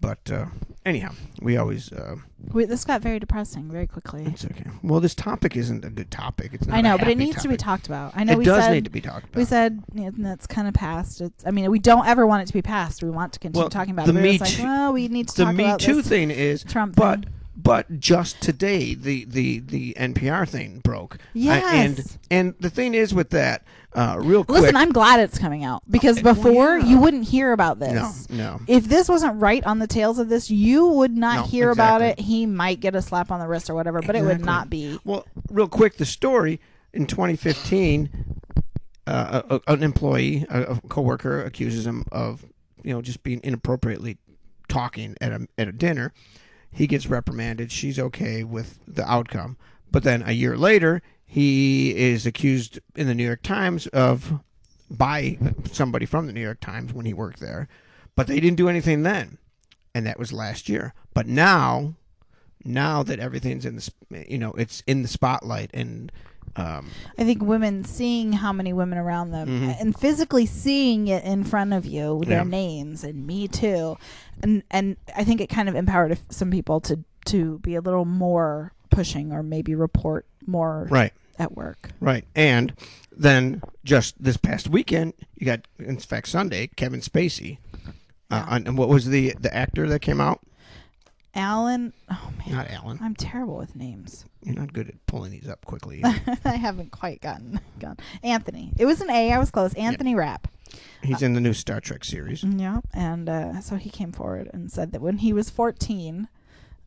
but 0.00 0.30
uh 0.30 0.46
anyhow 0.86 1.12
we 1.40 1.56
always 1.56 1.92
uh 1.92 2.16
we, 2.52 2.64
this 2.64 2.84
got 2.84 3.02
very 3.02 3.18
depressing 3.18 3.70
very 3.70 3.86
quickly. 3.86 4.24
it's 4.26 4.44
okay 4.44 4.64
well 4.82 4.98
this 5.00 5.14
topic 5.14 5.56
isn't 5.56 5.84
a 5.84 5.90
good 5.90 6.10
topic 6.10 6.54
it's 6.54 6.66
not 6.66 6.76
I 6.76 6.80
know, 6.80 6.96
but 6.96 7.08
it 7.08 7.18
needs 7.18 7.42
to 7.42 7.48
be 7.48 7.56
talked 7.56 7.86
about. 7.86 8.12
I 8.16 8.24
know 8.24 8.32
it 8.32 8.38
we 8.38 8.44
does 8.44 8.64
said 8.64 8.72
need 8.72 8.84
to 8.84 8.90
be 8.90 9.00
talked 9.00 9.24
about 9.24 9.36
we 9.36 9.44
said 9.44 9.82
know, 9.94 10.10
that's 10.16 10.46
kind 10.46 10.66
of 10.66 10.74
past. 10.74 11.20
It's, 11.20 11.46
I 11.46 11.50
mean, 11.50 11.70
we 11.70 11.78
don't 11.78 12.06
ever 12.06 12.26
want 12.26 12.42
it 12.42 12.46
to 12.46 12.52
be 12.52 12.62
past. 12.62 13.02
We 13.02 13.10
want 13.10 13.32
to 13.34 13.38
continue 13.38 13.64
Well, 13.64 13.70
talking 13.70 13.92
about 13.92 14.06
the 14.06 14.12
it. 14.12 14.14
But 14.14 14.22
Me 14.22 14.38
like, 14.38 14.58
well, 14.58 14.92
we 14.92 15.08
need 15.08 15.28
to 15.28 15.36
the 15.36 15.44
talk 15.44 15.54
me 15.54 15.64
about 15.64 15.80
too 15.80 16.02
thing 16.02 16.30
is 16.30 16.64
Trump. 16.64 16.96
but 16.96 17.20
thing. 17.24 17.32
But 17.62 18.00
just 18.00 18.40
today, 18.40 18.94
the 18.94 19.26
the 19.26 19.58
the 19.60 19.94
NPR 19.98 20.48
thing 20.48 20.80
broke. 20.80 21.18
Yes. 21.34 21.62
and 21.74 22.18
and 22.30 22.54
the 22.58 22.70
thing 22.70 22.94
is 22.94 23.12
with 23.12 23.30
that, 23.30 23.64
uh, 23.92 24.16
real 24.20 24.44
quick. 24.44 24.60
Listen, 24.60 24.76
I'm 24.76 24.92
glad 24.92 25.20
it's 25.20 25.38
coming 25.38 25.64
out 25.64 25.82
because 25.90 26.22
well, 26.22 26.34
before 26.34 26.78
yeah. 26.78 26.86
you 26.86 26.98
wouldn't 27.00 27.24
hear 27.24 27.52
about 27.52 27.78
this. 27.80 28.28
no, 28.30 28.36
no. 28.36 28.60
If 28.68 28.84
this 28.84 29.08
wasn't 29.08 29.40
right 29.40 29.64
on 29.64 29.78
the 29.80 29.86
tails 29.86 30.18
of 30.18 30.28
this, 30.28 30.50
you 30.50 30.86
would 30.86 31.16
not 31.16 31.36
No, 31.36 31.42
hear 31.44 31.70
about 31.70 32.00
it. 32.02 32.18
He 32.20 32.46
might 32.46 32.80
get 32.80 32.94
a 32.94 33.02
slap 33.02 33.30
on 33.30 33.40
the 33.40 33.48
wrist 33.48 33.68
or 33.68 33.74
whatever, 33.74 34.00
but 34.02 34.14
it 34.14 34.22
would 34.22 34.44
not 34.44 34.70
be. 34.70 34.98
Well, 35.04 35.26
real 35.50 35.68
quick, 35.68 35.96
the 35.96 36.04
story 36.04 36.60
in 36.92 37.06
2015, 37.06 38.10
uh, 39.06 39.42
a, 39.48 39.54
a- 39.56 39.72
an 39.72 39.82
employee, 39.82 40.46
a, 40.48 40.62
a 40.62 40.80
coworker, 40.88 41.42
accuses 41.42 41.86
him 41.86 42.04
of, 42.12 42.44
you 42.82 42.92
know, 42.92 43.02
just 43.02 43.22
being 43.22 43.40
inappropriately 43.42 44.18
talking 44.68 45.16
at 45.20 45.32
a 45.32 45.48
at 45.58 45.66
a 45.68 45.72
dinner. 45.72 46.12
He 46.72 46.86
gets 46.86 47.06
reprimanded. 47.08 47.72
She's 47.72 47.98
okay 47.98 48.44
with 48.44 48.78
the 48.86 49.04
outcome, 49.10 49.56
but 49.90 50.04
then 50.04 50.22
a 50.24 50.30
year 50.32 50.56
later, 50.56 51.02
he 51.32 51.94
is 51.96 52.26
accused 52.26 52.80
in 52.96 53.06
the 53.06 53.14
New 53.14 53.24
York 53.24 53.42
Times 53.42 53.86
of 53.88 54.40
by 54.90 55.38
somebody 55.70 56.04
from 56.04 56.26
the 56.26 56.32
New 56.32 56.40
York 56.40 56.58
Times 56.58 56.92
when 56.92 57.06
he 57.06 57.14
worked 57.14 57.38
there, 57.38 57.68
but 58.16 58.26
they 58.26 58.40
didn't 58.40 58.56
do 58.56 58.68
anything 58.68 59.04
then, 59.04 59.38
and 59.94 60.04
that 60.06 60.18
was 60.18 60.32
last 60.32 60.68
year. 60.68 60.92
But 61.14 61.28
now, 61.28 61.94
now 62.64 63.04
that 63.04 63.20
everything's 63.20 63.64
in 63.64 63.76
the, 63.76 63.90
you 64.28 64.38
know, 64.38 64.50
it's 64.54 64.82
in 64.88 65.02
the 65.02 65.08
spotlight, 65.08 65.70
and 65.72 66.10
um, 66.56 66.88
I 67.16 67.22
think 67.22 67.40
women 67.44 67.84
seeing 67.84 68.32
how 68.32 68.52
many 68.52 68.72
women 68.72 68.98
around 68.98 69.30
them 69.30 69.48
Mhm. 69.48 69.80
and 69.80 69.96
physically 69.96 70.46
seeing 70.46 71.06
it 71.06 71.22
in 71.22 71.44
front 71.44 71.72
of 71.72 71.86
you, 71.86 72.22
their 72.26 72.38
Yeah. 72.38 72.42
names 72.50 73.04
and 73.04 73.24
me 73.24 73.46
too, 73.46 73.96
and 74.42 74.64
and 74.72 74.96
I 75.16 75.22
think 75.22 75.40
it 75.40 75.48
kind 75.48 75.68
of 75.68 75.76
empowered 75.76 76.18
some 76.28 76.50
people 76.50 76.80
to 76.80 77.04
to 77.26 77.60
be 77.60 77.76
a 77.76 77.80
little 77.80 78.04
more 78.04 78.72
pushing 78.90 79.30
or 79.30 79.44
maybe 79.44 79.76
report 79.76 80.26
more 80.46 80.88
right, 80.90 81.12
at 81.40 81.56
work. 81.56 81.90
right, 82.00 82.24
and 82.36 82.72
then 83.10 83.62
just 83.84 84.22
this 84.22 84.36
past 84.36 84.68
weekend, 84.68 85.14
you 85.34 85.46
got, 85.46 85.66
in 85.78 85.98
fact, 85.98 86.28
Sunday, 86.28 86.68
Kevin 86.76 87.00
Spacey. 87.00 87.58
Uh, 88.30 88.60
and 88.64 88.78
what 88.78 88.88
was 88.88 89.06
the 89.06 89.34
the 89.40 89.52
actor 89.54 89.88
that 89.88 89.98
came 90.00 90.20
out? 90.20 90.40
Alan, 91.34 91.92
oh 92.10 92.30
man, 92.38 92.56
Not 92.56 92.70
Alan. 92.70 92.98
I'm 93.00 93.14
terrible 93.14 93.56
with 93.56 93.76
names. 93.76 94.24
You're 94.42 94.56
not 94.56 94.72
good 94.72 94.88
at 94.88 95.06
pulling 95.06 95.30
these 95.30 95.48
up 95.48 95.64
quickly. 95.64 96.02
I 96.44 96.56
haven't 96.56 96.90
quite 96.92 97.20
gotten 97.20 97.60
gone. 97.78 97.98
Anthony. 98.22 98.72
It 98.78 98.86
was 98.86 99.00
an 99.00 99.10
A. 99.10 99.32
I 99.32 99.38
was 99.38 99.50
close. 99.50 99.72
Anthony 99.74 100.14
Rapp. 100.14 100.48
He's 101.02 101.22
in 101.22 101.34
the 101.34 101.40
new 101.40 101.52
Star 101.52 101.80
Trek 101.80 102.04
series. 102.04 102.42
Yeah, 102.44 102.80
and 102.92 103.28
uh, 103.28 103.60
so 103.60 103.76
he 103.76 103.90
came 103.90 104.12
forward 104.12 104.50
and 104.52 104.70
said 104.70 104.92
that 104.92 105.00
when 105.00 105.18
he 105.18 105.32
was 105.32 105.50
14, 105.50 106.28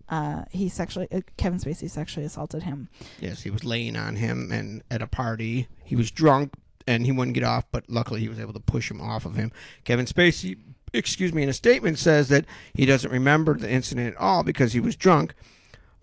uh, 0.10 0.44
he 0.52 0.70
sexually 0.70 1.08
uh, 1.12 1.22
Kevin 1.38 1.60
Spacey 1.60 1.90
sexually 1.90 2.26
assaulted 2.26 2.64
him. 2.64 2.90
Yes, 3.20 3.44
he 3.44 3.50
was 3.50 3.64
laying 3.64 3.96
on 3.96 4.18
him, 4.18 4.52
and 4.52 4.84
at 4.92 5.02
a 5.02 5.08
party, 5.08 5.68
he 5.84 5.96
was 5.96 6.12
drunk 6.12 6.54
and 6.86 7.06
he 7.06 7.12
wouldn't 7.12 7.36
get 7.36 7.44
off, 7.44 7.66
but 7.72 7.86
luckily 7.88 8.20
he 8.20 8.28
was 8.28 8.40
able 8.40 8.54
to 8.54 8.60
push 8.60 8.92
him 8.92 9.02
off 9.02 9.26
of 9.26 9.36
him. 9.36 9.52
Kevin 9.84 10.06
Spacey, 10.06 10.58
excuse 10.94 11.34
me, 11.34 11.44
in 11.44 11.50
a 11.50 11.54
statement 11.54 11.98
says 11.98 12.28
that 12.30 12.46
he 12.74 12.86
doesn't 12.86 13.12
remember 13.12 13.58
the 13.58 13.70
incident 13.72 14.16
at 14.16 14.22
all 14.22 14.44
because 14.44 14.74
he 14.74 14.80
was 14.80 14.96
drunk, 14.96 15.34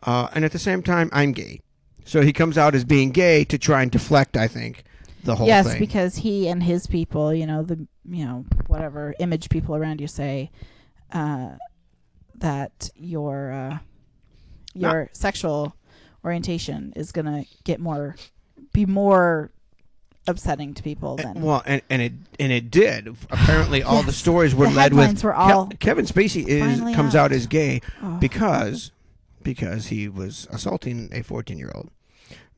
uh, 0.04 0.28
and 0.34 0.44
at 0.44 0.52
the 0.52 0.58
same 0.58 0.82
time, 0.82 1.10
I'm 1.12 1.32
gay. 1.32 1.60
So 2.04 2.22
he 2.22 2.32
comes 2.32 2.56
out 2.56 2.74
as 2.74 2.84
being 2.84 3.10
gay 3.10 3.44
to 3.44 3.58
try 3.58 3.82
and 3.82 3.90
deflect, 3.90 4.36
I 4.36 4.48
think, 4.48 4.84
the 5.22 5.36
whole 5.36 5.46
yes, 5.46 5.66
thing. 5.66 5.78
because 5.78 6.16
he 6.16 6.48
and 6.48 6.62
his 6.62 6.86
people, 6.86 7.32
you 7.32 7.46
know, 7.46 7.62
the 7.62 7.86
you 8.08 8.24
know 8.24 8.44
whatever 8.66 9.14
image 9.20 9.50
people 9.50 9.76
around 9.76 10.00
you 10.00 10.06
say, 10.06 10.50
uh, 11.12 11.50
that 12.36 12.90
your 12.96 13.52
uh, 13.52 13.78
Your 14.74 15.08
sexual 15.12 15.74
orientation 16.24 16.92
is 16.96 17.12
gonna 17.12 17.44
get 17.64 17.80
more, 17.80 18.16
be 18.72 18.86
more 18.86 19.50
upsetting 20.28 20.74
to 20.74 20.82
people 20.82 21.16
And- 21.18 21.36
than 21.36 21.42
well, 21.42 21.62
and, 21.66 21.82
and 21.90 22.02
it 22.02 22.12
and 22.38 22.52
it 22.52 22.70
did. 22.70 23.08
Apparently, 23.30 23.82
all 23.84 24.02
the 24.02 24.12
stories 24.12 24.54
were 24.54 24.66
The 24.68 24.74
led 24.74 24.94
with 24.94 25.24
were 25.24 25.34
all 25.34 25.66
Ke- 25.68 25.78
Kevin 25.80 26.04
Spacey 26.06 26.46
is 26.46 26.78
comes 26.94 27.14
out. 27.14 27.26
out 27.26 27.32
as 27.32 27.46
gay 27.46 27.80
oh, 28.02 28.18
because 28.18 28.92
because 29.42 29.86
he 29.86 30.08
was 30.08 30.46
assaulting 30.50 31.08
a 31.12 31.22
14 31.22 31.56
year 31.58 31.72
old. 31.74 31.90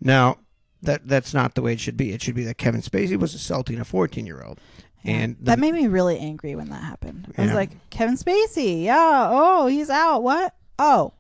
Now 0.01 0.39
that 0.83 1.07
that's 1.07 1.33
not 1.33 1.55
the 1.55 1.63
way 1.63 1.73
it 1.75 1.81
should 1.81 1.97
be. 1.97 2.13
It 2.13 2.21
should 2.23 2.35
be 2.35 2.45
that 2.45 2.59
Kevin 2.59 2.83
Spacey 2.83 3.17
was 3.19 3.35
assaulting 3.35 3.79
a 3.79 3.85
14 3.85 4.27
year 4.27 4.43
old. 4.43 4.59
Yeah. 5.05 5.13
And 5.13 5.37
the- 5.39 5.45
that 5.45 5.59
made 5.61 5.75
me 5.75 5.87
really 5.87 6.19
angry 6.19 6.55
when 6.57 6.69
that 6.71 6.83
happened. 6.83 7.33
I 7.39 7.43
was 7.43 7.51
Yeah. 7.51 7.55
like, 7.57 7.91
Kevin 7.91 8.17
Spacey, 8.17 8.83
yeah, 8.85 9.29
oh, 9.31 9.67
he's 9.69 9.89
out. 9.91 10.23
What? 10.25 10.55
Oh, 10.79 11.13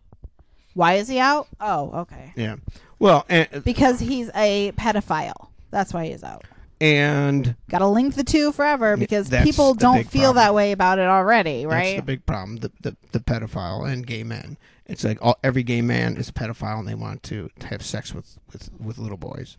Why 0.74 0.94
is 0.94 1.08
he 1.08 1.18
out? 1.18 1.48
Oh, 1.60 1.90
okay. 2.00 2.32
Yeah. 2.36 2.56
Well, 2.98 3.24
and 3.28 3.48
Because 3.64 4.00
he's 4.00 4.30
a 4.34 4.72
pedophile. 4.72 5.48
That's 5.70 5.92
why 5.92 6.06
he's 6.06 6.22
out. 6.22 6.44
and 6.80 7.54
Got 7.70 7.78
to 7.78 7.86
link 7.86 8.14
the 8.14 8.24
two 8.24 8.52
forever 8.52 8.96
because 8.96 9.28
people 9.30 9.74
don't 9.74 10.04
feel 10.06 10.32
problem. 10.32 10.36
that 10.36 10.54
way 10.54 10.72
about 10.72 10.98
it 10.98 11.06
already, 11.06 11.66
right? 11.66 11.84
that's 11.84 11.96
the 11.96 12.02
big 12.02 12.26
problem. 12.26 12.56
The, 12.58 12.70
the 12.80 12.96
the 13.12 13.20
pedophile 13.20 13.90
and 13.90 14.06
gay 14.06 14.22
men. 14.24 14.56
It's 14.86 15.04
like 15.04 15.18
all, 15.22 15.38
every 15.44 15.62
gay 15.62 15.80
man 15.80 16.16
is 16.16 16.28
a 16.28 16.32
pedophile 16.32 16.78
and 16.80 16.88
they 16.88 16.94
want 16.94 17.22
to 17.24 17.50
have 17.64 17.82
sex 17.82 18.12
with 18.12 18.38
with, 18.52 18.70
with 18.78 18.98
little 18.98 19.16
boys. 19.18 19.56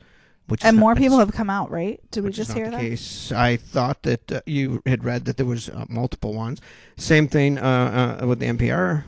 Which 0.48 0.62
is 0.62 0.66
and 0.66 0.78
more 0.78 0.94
people 0.94 1.20
have 1.20 1.32
come 1.32 1.50
out, 1.50 1.72
right? 1.72 2.02
Did 2.12 2.26
we 2.26 2.32
just 2.32 2.52
hear 2.52 2.70
that? 2.70 2.80
case. 2.80 3.32
I 3.32 3.56
thought 3.56 4.04
that 4.04 4.30
uh, 4.32 4.42
you 4.46 4.82
had 4.86 5.06
read 5.06 5.24
that 5.26 5.38
there 5.38 5.46
was 5.46 5.70
uh, 5.70 5.86
multiple 5.88 6.34
ones. 6.34 6.60
Same 6.98 7.30
thing 7.30 7.58
uh, 7.58 8.20
uh, 8.22 8.28
with 8.28 8.40
the 8.40 8.48
NPR 8.48 9.06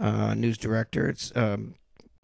uh, 0.00 0.34
news 0.34 0.56
director. 0.58 1.08
It's 1.08 1.30
um, 1.36 1.74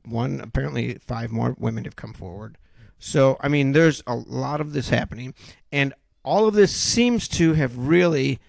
one 0.05 0.41
apparently 0.41 0.95
five 0.95 1.31
more 1.31 1.55
women 1.59 1.85
have 1.85 1.97
come 1.97 2.13
forward. 2.15 2.59
So 2.99 3.37
I 3.41 3.49
mean, 3.49 3.73
there's 3.73 4.03
a 4.07 4.15
lot 4.17 4.61
of 4.61 4.73
this 4.73 4.89
happening, 4.89 5.35
and 5.71 5.93
all 6.25 6.49
of 6.49 6.55
this 6.55 6.75
seems 6.75 7.29
to 7.29 7.53
have 7.55 7.77
really, 7.77 8.41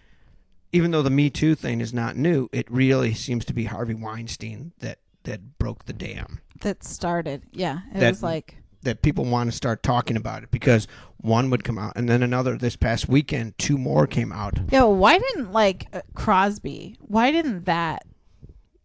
even 0.72 0.92
though 0.92 1.02
the 1.04 1.10
Me 1.10 1.30
Too 1.30 1.54
thing 1.54 1.82
is 1.82 1.94
not 1.94 2.16
new, 2.16 2.50
it 2.52 2.70
really 2.72 3.14
seems 3.14 3.46
to 3.46 3.54
be 3.54 3.66
Harvey 3.66 3.94
Weinstein 3.94 4.72
that 4.80 5.00
that 5.24 5.58
broke 5.60 5.84
the 5.86 5.94
dam 5.94 6.40
That 6.62 6.84
started. 6.86 7.44
Yeah. 7.52 7.80
It 7.94 8.00
That- 8.00 8.10
was 8.12 8.24
like 8.24 8.56
that 8.84 9.02
people 9.02 9.26
want 9.26 9.52
to 9.52 9.56
start 9.58 9.84
talking 9.84 10.16
about 10.16 10.44
it 10.44 10.52
because 10.52 10.88
one 11.18 11.50
would 11.50 11.66
come 11.66 11.78
out 11.78 11.92
and 11.98 12.08
then 12.08 12.24
another 12.24 12.56
this 12.58 12.78
past 12.78 13.10
weekend 13.10 13.58
two 13.58 13.78
more 13.78 14.08
came 14.08 14.32
out 14.32 14.58
Yeah, 14.72 14.84
why 14.84 15.18
didn't 15.18 15.52
like 15.52 15.88
uh, 15.92 16.02
Crosby? 16.14 16.96
Why 17.02 17.32
didn't 17.32 17.66
that 17.66 18.06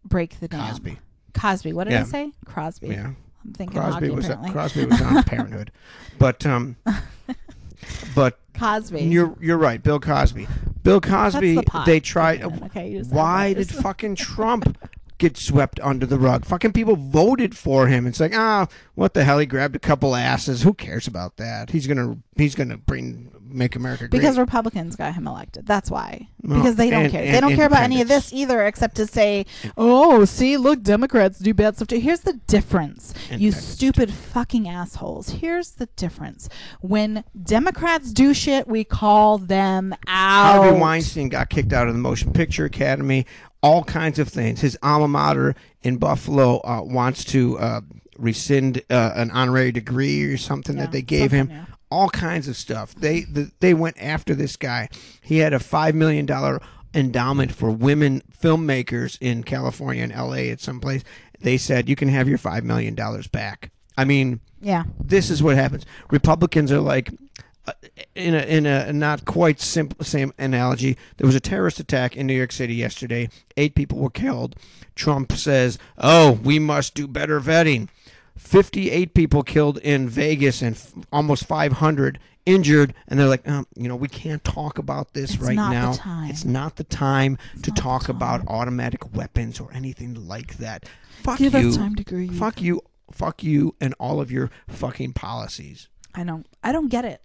break 0.05 0.39
the 0.41 0.49
dam? 0.49 0.69
Cosby 0.69 0.99
Cosby. 1.35 1.73
What 1.73 1.85
did 1.89 1.95
I 1.95 2.03
say? 2.05 2.33
Crosby. 2.45 2.89
yeah 2.89 3.13
I'm 3.45 3.53
thinking 3.55 3.81
Crosby 3.81 4.11
was 4.11 4.27
apparently. 4.27 4.51
Crosby 4.53 4.85
was 4.87 5.01
on 5.01 5.23
Parenthood 5.25 5.71
but 6.19 6.45
um 6.47 6.77
but 8.15 8.39
Cosby. 8.55 9.03
you're 9.03 9.37
you're 9.41 9.59
right 9.59 9.83
Bill 9.83 9.99
Cosby 10.01 10.47
Bill 10.83 11.01
Cosby 11.01 11.57
the 11.57 11.63
pot. 11.63 11.87
they 11.87 12.01
tried 12.01 12.43
Okay, 12.43 12.65
okay, 12.67 12.91
you 12.91 12.99
just 12.99 13.11
have 13.11 13.17
why 13.17 13.53
those. 13.55 13.69
did 13.69 13.77
fucking 13.83 14.15
Trump 14.17 14.79
get 15.19 15.37
swept 15.37 15.79
under 15.81 16.05
the 16.05 16.19
rug 16.19 16.45
fucking 16.45 16.73
people 16.73 16.97
voted 16.97 17.57
for 17.57 17.87
him 17.87 18.07
it's 18.07 18.19
like 18.19 18.33
ah 18.35 18.67
what 18.97 19.15
the 19.15 19.23
hell 19.25 19.39
he 19.39 19.47
grabbed 19.47 19.77
a 19.77 19.79
couple 19.79 20.17
asses 20.17 20.63
who 20.63 20.75
cares 20.75 21.07
about 21.07 21.37
that 21.37 21.71
he's 21.71 21.87
gonna 21.87 22.17
he's 22.37 22.55
gonna 22.57 22.77
bring 22.77 23.31
make 23.55 23.77
America 23.77 24.09
great 24.09 24.21
because 24.21 24.39
Republicans 24.39 24.97
got 24.97 25.15
him 25.15 25.27
elected. 25.27 25.67
That's 25.67 25.91
why. 25.91 26.29
Well, 26.43 26.59
because 26.59 26.77
they 26.77 26.91
don't 26.91 27.05
and- 27.05 27.13
care. 27.13 27.23
and 27.25 27.35
they 27.35 27.41
don't 27.41 27.55
care 27.55 27.67
about 27.67 27.83
any 27.83 28.01
of 28.01 28.09
this 28.09 28.33
either, 28.33 28.65
except 28.67 28.97
to 28.97 29.07
say, 29.07 29.47
"Oh, 29.77 30.25
see, 30.25 30.57
look, 30.57 30.83
Democrats 30.83 31.39
do 31.39 31.55
bad 31.55 31.77
stuff 31.77 31.89
too." 31.89 31.99
Here's 32.01 32.21
the 32.21 32.35
difference, 32.47 33.15
you 33.31 33.53
stupid 33.53 34.13
fucking 34.13 34.69
assholes. 34.69 35.31
Here's 35.31 35.73
the 35.73 35.87
difference: 35.97 36.49
when 36.81 37.25
Democrats 37.41 38.13
do 38.13 38.35
shit, 38.35 38.67
we 38.67 38.85
call 38.85 39.39
them 39.39 39.95
out. 40.07 40.63
Harvey 40.63 40.79
Weinstein 40.79 41.29
got 41.29 41.49
kicked 41.51 41.73
out 41.73 41.87
of 41.89 41.95
the 41.95 42.01
Motion 42.01 42.33
Picture 42.33 42.65
Academy. 42.65 43.27
All 43.63 43.85
kinds 43.85 44.19
of 44.19 44.29
things. 44.29 44.61
His 44.61 44.77
alma 44.83 45.07
mater 45.07 45.55
in 45.83 45.97
Buffalo 45.97 46.59
uh, 46.65 46.83
wants 46.83 47.25
to 47.27 47.57
uh, 47.61 47.81
rescind 48.19 48.83
uh, 48.91 49.13
an 49.15 49.31
honorary 49.31 49.71
degree 49.71 50.23
or 50.25 50.37
something 50.37 50.77
Yeah, 50.77 50.83
that 50.83 50.93
they 50.93 51.03
gave 51.03 51.31
him. 51.31 51.49
yeah. 51.51 51.65
All 51.93 52.09
kinds 52.11 52.49
of 52.49 52.57
stuff. 52.57 52.95
They 52.95 53.21
the, 53.23 53.51
they 53.61 53.75
went 53.75 53.97
after 54.01 54.35
this 54.35 54.57
guy. 54.57 54.89
He 55.21 55.39
had 55.39 55.53
a 55.53 55.59
five 55.61 55.95
million 55.95 56.25
dollar 56.27 56.61
endowment 56.95 57.53
for 57.53 57.71
women 57.71 58.23
filmmakers 58.43 59.19
in 59.21 59.43
California 59.45 60.03
and 60.03 60.13
L.A. 60.13 60.51
at 60.51 60.61
some 60.61 60.81
place. 60.81 61.03
They 61.41 61.57
said 61.59 61.89
you 61.89 61.97
can 61.97 62.09
have 62.09 62.29
your 62.29 62.39
five 62.39 62.65
million 62.65 62.95
dollars 62.95 63.27
back. 63.27 63.71
I 63.99 64.05
mean, 64.07 64.41
Yeah. 64.61 64.85
this 65.03 65.29
is 65.31 65.43
what 65.43 65.57
happens. 65.57 65.85
Republicans 66.11 66.73
are 66.73 66.81
like, 66.81 67.11
uh, 67.67 67.73
in 68.15 68.35
a 68.35 68.41
in 68.41 68.65
a 68.67 68.93
not 68.93 69.25
quite 69.27 69.61
simple 69.61 70.03
same 70.05 70.33
analogy. 70.39 70.97
There 71.19 71.27
was 71.27 71.37
a 71.37 71.41
terrorist 71.41 71.79
attack 71.79 72.17
in 72.17 72.27
New 72.27 72.35
York 72.35 72.53
City 72.53 72.75
yesterday. 72.75 73.29
Eight 73.57 73.75
people 73.75 73.99
were 73.99 74.11
killed. 74.11 74.57
Trump 74.95 75.33
says, 75.33 75.79
"Oh, 75.99 76.33
we 76.43 76.59
must 76.59 76.95
do 76.95 77.07
better 77.07 77.39
vetting." 77.41 77.89
Fifty-eight 78.43 79.15
people 79.15 79.43
killed 79.43 79.79
in 79.79 80.09
Vegas 80.09 80.61
and 80.63 80.77
f- 80.77 80.93
almost 81.13 81.47
five 81.47 81.73
hundred 81.75 82.19
injured, 82.45 82.93
and 83.09 83.19
they're 83.19 83.29
like, 83.29 83.47
um, 83.49 83.67
you 83.77 83.89
know, 83.89 83.97
we 83.97 84.09
can't 84.09 84.43
talk 84.45 84.77
about 84.79 85.15
this 85.15 85.35
It's 85.35 85.43
right 85.43 85.55
not 85.55 85.69
the 85.71 85.75
now. 85.75 85.93
time. 85.93 86.29
It's 86.31 86.45
not 86.45 86.77
the 86.77 86.85
time 86.85 87.37
to 87.63 87.71
not 87.71 87.77
the 87.77 87.81
talk 87.81 88.09
about 88.09 88.47
automatic 88.49 89.15
weapons 89.15 89.59
or 89.61 89.73
anything 89.73 90.27
like 90.29 90.57
that. 90.59 90.87
Fuck 91.23 91.39
Give 91.39 91.55
you. 91.55 91.69
us 91.69 91.77
time 91.77 91.95
to 91.95 92.05
grieve. 92.05 92.35
Fuck 92.35 92.61
you. 92.61 92.83
Fuck 93.11 93.43
you 93.43 93.75
and 93.81 93.95
all 94.01 94.21
of 94.21 94.31
your 94.33 94.51
fucking 94.69 95.13
policies. 95.13 95.89
I 96.15 96.25
don't. 96.25 96.47
I 96.65 96.73
don't 96.73 96.89
get 96.89 97.05
it. 97.05 97.23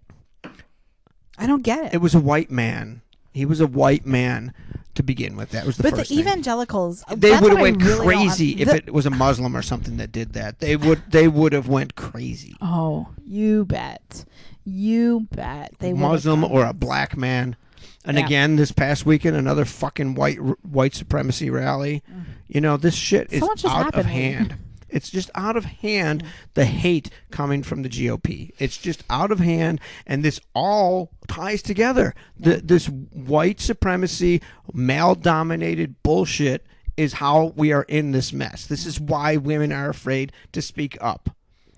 I 1.37 1.45
don't 1.47 1.63
get 1.63 1.85
it. 1.85 1.93
It 1.95 1.97
was 2.01 2.15
a 2.15 2.19
white 2.19 2.51
man. 2.51 3.01
He 3.37 3.45
was 3.45 3.61
a 3.61 3.67
white 3.67 4.05
man 4.05 4.53
to 4.95 5.03
begin 5.03 5.37
with. 5.37 5.51
That 5.51 5.65
was 5.65 5.77
the 5.77 5.83
but 5.83 5.91
first 5.95 6.09
the 6.09 6.15
thing. 6.15 6.19
evangelicals, 6.25 7.03
They 7.15 7.31
would 7.39 7.51
have 7.51 7.61
went 7.61 7.81
really 7.83 8.05
crazy 8.05 8.51
if 8.61 8.67
the- 8.67 8.77
it 8.77 8.93
was 8.93 9.05
a 9.05 9.09
Muslim 9.11 9.55
or 9.55 9.61
something 9.61 9.97
that 9.97 10.11
did 10.11 10.33
that. 10.33 10.59
They 10.59 10.75
would. 10.75 11.03
They 11.11 11.27
would 11.27 11.53
have 11.53 11.67
went 11.67 11.95
crazy. 11.95 12.55
Oh, 12.61 13.09
you 13.25 13.63
bet. 13.65 14.25
You 14.65 15.27
bet. 15.31 15.73
They 15.79 15.93
Muslim 15.93 16.43
or 16.43 16.65
a 16.65 16.73
black 16.73 17.15
man. 17.15 17.55
And 18.03 18.17
Yeah. 18.17 18.25
again, 18.25 18.55
this 18.55 18.71
past 18.71 19.05
weekend, 19.05 19.35
another 19.35 19.65
fucking 19.65 20.15
white 20.15 20.39
white 20.65 20.95
supremacy 20.95 21.49
rally. 21.49 22.03
Mm. 22.11 22.23
You 22.47 22.61
know, 22.61 22.77
this 22.77 22.95
shit 22.95 23.29
So 23.31 23.51
is 23.53 23.65
out 23.65 23.95
of 23.95 24.05
hand. 24.05 24.55
It's 24.89 25.09
just 25.09 25.29
out 25.35 25.57
of 25.57 25.65
hand. 25.65 26.23
The 26.53 26.65
hate 26.65 27.09
coming 27.31 27.63
from 27.63 27.81
the 27.81 27.89
GOP. 27.89 28.51
It's 28.59 28.77
just 28.77 29.03
out 29.09 29.31
of 29.31 29.39
hand, 29.39 29.81
and 30.05 30.23
this 30.23 30.39
all 30.53 31.11
ties 31.27 31.61
together. 31.61 32.13
The, 32.39 32.57
this 32.57 32.87
white 32.87 33.59
supremacy, 33.59 34.41
male-dominated 34.73 36.01
bullshit 36.03 36.65
is 36.95 37.13
how 37.13 37.53
we 37.55 37.71
are 37.71 37.83
in 37.83 38.11
this 38.11 38.33
mess. 38.33 38.65
This 38.65 38.85
is 38.85 38.99
why 38.99 39.37
women 39.37 39.71
are 39.71 39.89
afraid 39.89 40.31
to 40.51 40.61
speak 40.61 40.97
up. 40.99 41.29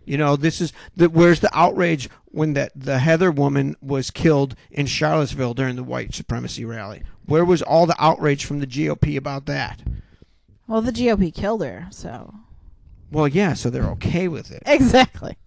You 0.06 0.17
know, 0.17 0.36
this 0.36 0.60
is 0.60 0.74
the 0.95 1.08
where's 1.08 1.41
the 1.41 1.56
outrage 1.56 2.10
when 2.26 2.54
that 2.54 2.72
the 2.76 3.00
Heather 3.00 3.30
woman 3.30 3.76
was 3.82 4.10
killed 4.10 4.56
in 4.72 4.88
Charlottesville 4.88 5.54
during 5.54 5.76
the 5.76 5.84
white 5.84 6.15
supremacy 6.15 6.65
rally? 6.65 7.04
Where 7.26 7.45
was 7.45 7.62
all 7.62 7.86
the 7.86 8.02
outrage 8.04 8.43
from 8.45 8.60
the 8.60 8.65
GOP 8.65 9.15
about 9.15 9.45
that? 9.45 9.82
Well, 10.67 10.82
the 10.82 10.91
GOP 10.91 11.34
killed 11.34 11.63
her, 11.63 11.88
so 11.91 12.34
Well, 13.12 13.28
yeah, 13.28 13.54
so 13.54 13.69
they're 13.69 13.89
okay 13.91 14.28
with 14.28 14.52
it. 14.52 14.63
exactly 14.65 15.38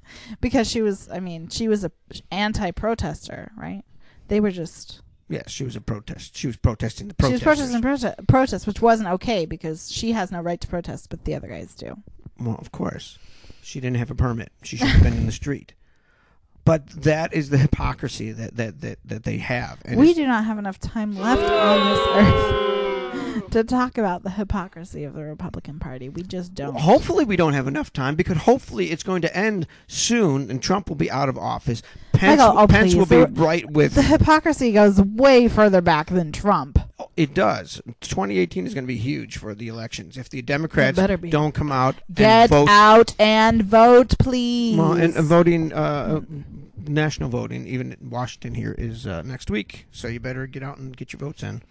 because 0.41 0.69
she 0.69 0.83
was. 0.83 1.09
I 1.11 1.21
mean, 1.21 1.49
she 1.49 1.69
was 1.69 1.85
a 1.85 1.93
anti-protester, 2.31 3.53
right? 3.57 3.85
They 4.29 4.41
were 4.41 4.51
just 4.51 5.03
yeah, 5.33 5.43
she 5.47 5.65
was 5.65 5.77
a 5.77 5.81
protest. 5.81 6.37
She 6.37 6.47
was 6.47 6.59
protesting 6.59 7.09
the 7.09 7.15
protest. 7.15 7.43
She 7.43 7.47
was 7.47 7.57
protesting 7.57 7.81
prote- 7.81 8.29
protest, 8.29 8.67
which 8.67 8.83
wasn't 8.83 9.09
okay 9.09 9.47
because 9.47 9.91
she 9.91 10.13
has 10.13 10.31
no 10.31 10.43
right 10.43 10.61
to 10.61 10.69
protest, 10.69 11.09
but 11.09 11.25
the 11.25 11.35
other 11.35 11.49
guys 11.49 11.75
do. 11.75 11.97
Well, 12.39 12.59
of 12.61 12.71
course, 12.71 13.19
she 13.63 13.81
didn't 13.81 13.97
have 13.97 14.11
a 14.11 14.15
permit. 14.15 14.53
She 14.63 14.77
should 14.77 14.89
have 14.89 15.03
been 15.03 15.15
in 15.15 15.27
the 15.27 15.33
street. 15.33 15.73
But 16.65 16.89
that 16.91 17.33
is 17.33 17.49
the 17.49 17.59
hypocrisy 17.59 18.31
that 18.31 18.57
that 18.57 18.83
that, 18.83 18.99
that 19.07 19.25
they 19.25 19.39
have. 19.39 19.81
And 19.87 19.99
we 19.99 20.13
do 20.13 20.27
not 20.27 20.45
have 20.45 20.59
enough 20.59 20.79
time 20.79 21.17
left 21.17 21.43
on 21.43 21.91
this 21.91 22.07
earth 22.15 22.72
to 23.53 23.65
talk 23.65 23.97
about 23.99 24.23
the 24.23 24.31
hypocrisy 24.31 25.05
of 25.05 25.15
the 25.15 25.23
Republican 25.23 25.79
Party. 25.79 26.09
We 26.09 26.23
just 26.23 26.55
don't. 26.55 26.79
Hopefully, 26.79 27.25
we 27.25 27.37
don't 27.37 27.53
have 27.53 27.67
enough 27.67 27.93
time 27.93 28.17
because 28.17 28.39
hopefully 28.39 28.91
it's 28.91 29.03
going 29.03 29.23
to 29.23 29.37
end 29.37 29.67
soon 29.87 30.51
and 30.51 30.63
Trump 30.63 30.89
will 30.89 30.97
be 30.97 31.11
out 31.11 31.29
of 31.29 31.39
office. 31.39 31.83
Pence, 32.13 32.39
Michael, 32.39 32.59
oh, 32.59 32.67
Pence 32.67 32.95
will 32.95 33.07
be 33.07 33.25
right 33.25 33.71
with. 33.71 33.95
The 33.95 34.03
hypocrisy 34.03 34.73
goes 34.73 35.01
way 35.01 35.49
further 35.49 35.81
back 35.81 36.09
than 36.09 36.33
Trump. 36.33 36.79
It 37.17 37.35
does. 37.35 37.81
2018 38.01 38.67
is 38.67 38.75
going 38.75 38.85
to 38.85 38.89
be 38.89 38.97
huge 38.97 39.37
for 39.37 39.55
the 39.55 39.69
elections. 39.69 40.17
If 40.17 40.29
the 40.29 40.43
Democrats 40.43 40.99
don't 41.31 41.55
come 41.55 41.73
out 41.73 41.97
Get 42.13 42.29
and 42.29 42.51
vote, 42.51 42.69
out 42.69 43.15
and 43.19 43.63
vote, 43.63 44.15
please. 44.19 44.79
well, 44.79 44.93
and 44.93 45.17
uh, 45.17 45.23
voting, 45.23 45.73
uh, 45.73 46.21
national 46.77 47.29
voting, 47.29 47.67
even 47.67 47.93
in 47.93 48.11
Washington 48.11 48.55
here, 48.55 48.75
is 48.79 49.07
uh, 49.07 49.23
next 49.23 49.51
week. 49.51 49.87
So 49.91 50.09
you 50.09 50.21
better 50.21 50.47
get 50.47 50.63
out 50.63 50.79
and 50.79 50.97
get 50.97 51.13
your 51.13 51.21
votes 51.21 51.43
in. 51.43 51.63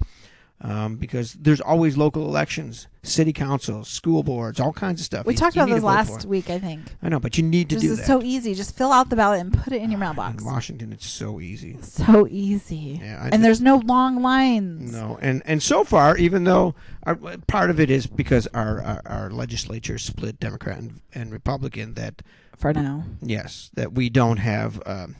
Um, 0.63 0.97
because 0.97 1.33
there's 1.33 1.59
always 1.59 1.97
local 1.97 2.23
elections, 2.27 2.87
city 3.01 3.33
councils, 3.33 3.87
school 3.89 4.21
boards, 4.21 4.59
all 4.59 4.71
kinds 4.71 5.01
of 5.01 5.05
stuff. 5.05 5.25
we 5.25 5.33
You- 5.33 5.37
talked 5.39 5.55
you 5.55 5.63
about 5.63 5.73
this 5.73 5.83
last 5.83 6.23
week, 6.25 6.51
I 6.51 6.59
think. 6.59 6.81
I 7.01 7.09
know, 7.09 7.19
but 7.19 7.35
you 7.35 7.43
need 7.43 7.67
to 7.69 7.77
do 7.77 7.79
This 7.79 7.87
do 7.87 7.91
is 7.93 7.97
that. 7.97 8.05
so 8.05 8.21
easy. 8.21 8.53
Just 8.53 8.75
fill 8.77 8.91
out 8.91 9.09
the 9.09 9.15
ballot 9.15 9.41
and 9.41 9.51
put 9.51 9.73
it 9.73 9.81
in 9.81 9.89
your 9.89 9.99
mailbox. 9.99 10.43
In 10.43 10.45
Washington, 10.47 10.93
it's 10.93 11.07
so 11.09 11.39
easy. 11.41 11.79
So 11.81 12.27
easy. 12.29 12.99
Yeah, 13.01 13.21
I 13.23 13.29
and 13.29 13.43
there's 13.43 13.59
no 13.59 13.77
long 13.77 14.21
lines. 14.21 14.91
No, 14.93 15.17
and 15.19 15.41
and 15.47 15.63
so 15.63 15.83
far, 15.83 16.15
even 16.17 16.43
though 16.43 16.75
our, 17.07 17.15
part 17.47 17.71
of 17.71 17.79
it 17.79 17.89
is 17.89 18.05
because 18.05 18.45
our 18.53 18.83
our, 18.83 19.01
our 19.07 19.29
legislature 19.31 19.95
is 19.95 20.03
split 20.03 20.39
Democrat 20.39 20.77
and, 20.77 21.01
and 21.15 21.31
Republican, 21.31 21.95
that 21.95 22.21
For 22.57 22.71
now. 22.71 23.05
yes, 23.19 23.71
that 23.73 23.93
we 23.93 24.09
don't 24.11 24.37
have 24.37 24.79
um, 24.85 25.15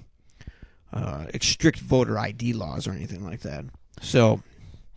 uh, 0.94 1.26
strict 1.42 1.80
voter 1.80 2.20
ID 2.20 2.54
laws 2.54 2.88
or 2.88 2.92
anything 2.92 3.26
like 3.26 3.40
that. 3.42 3.66
So 4.02 4.44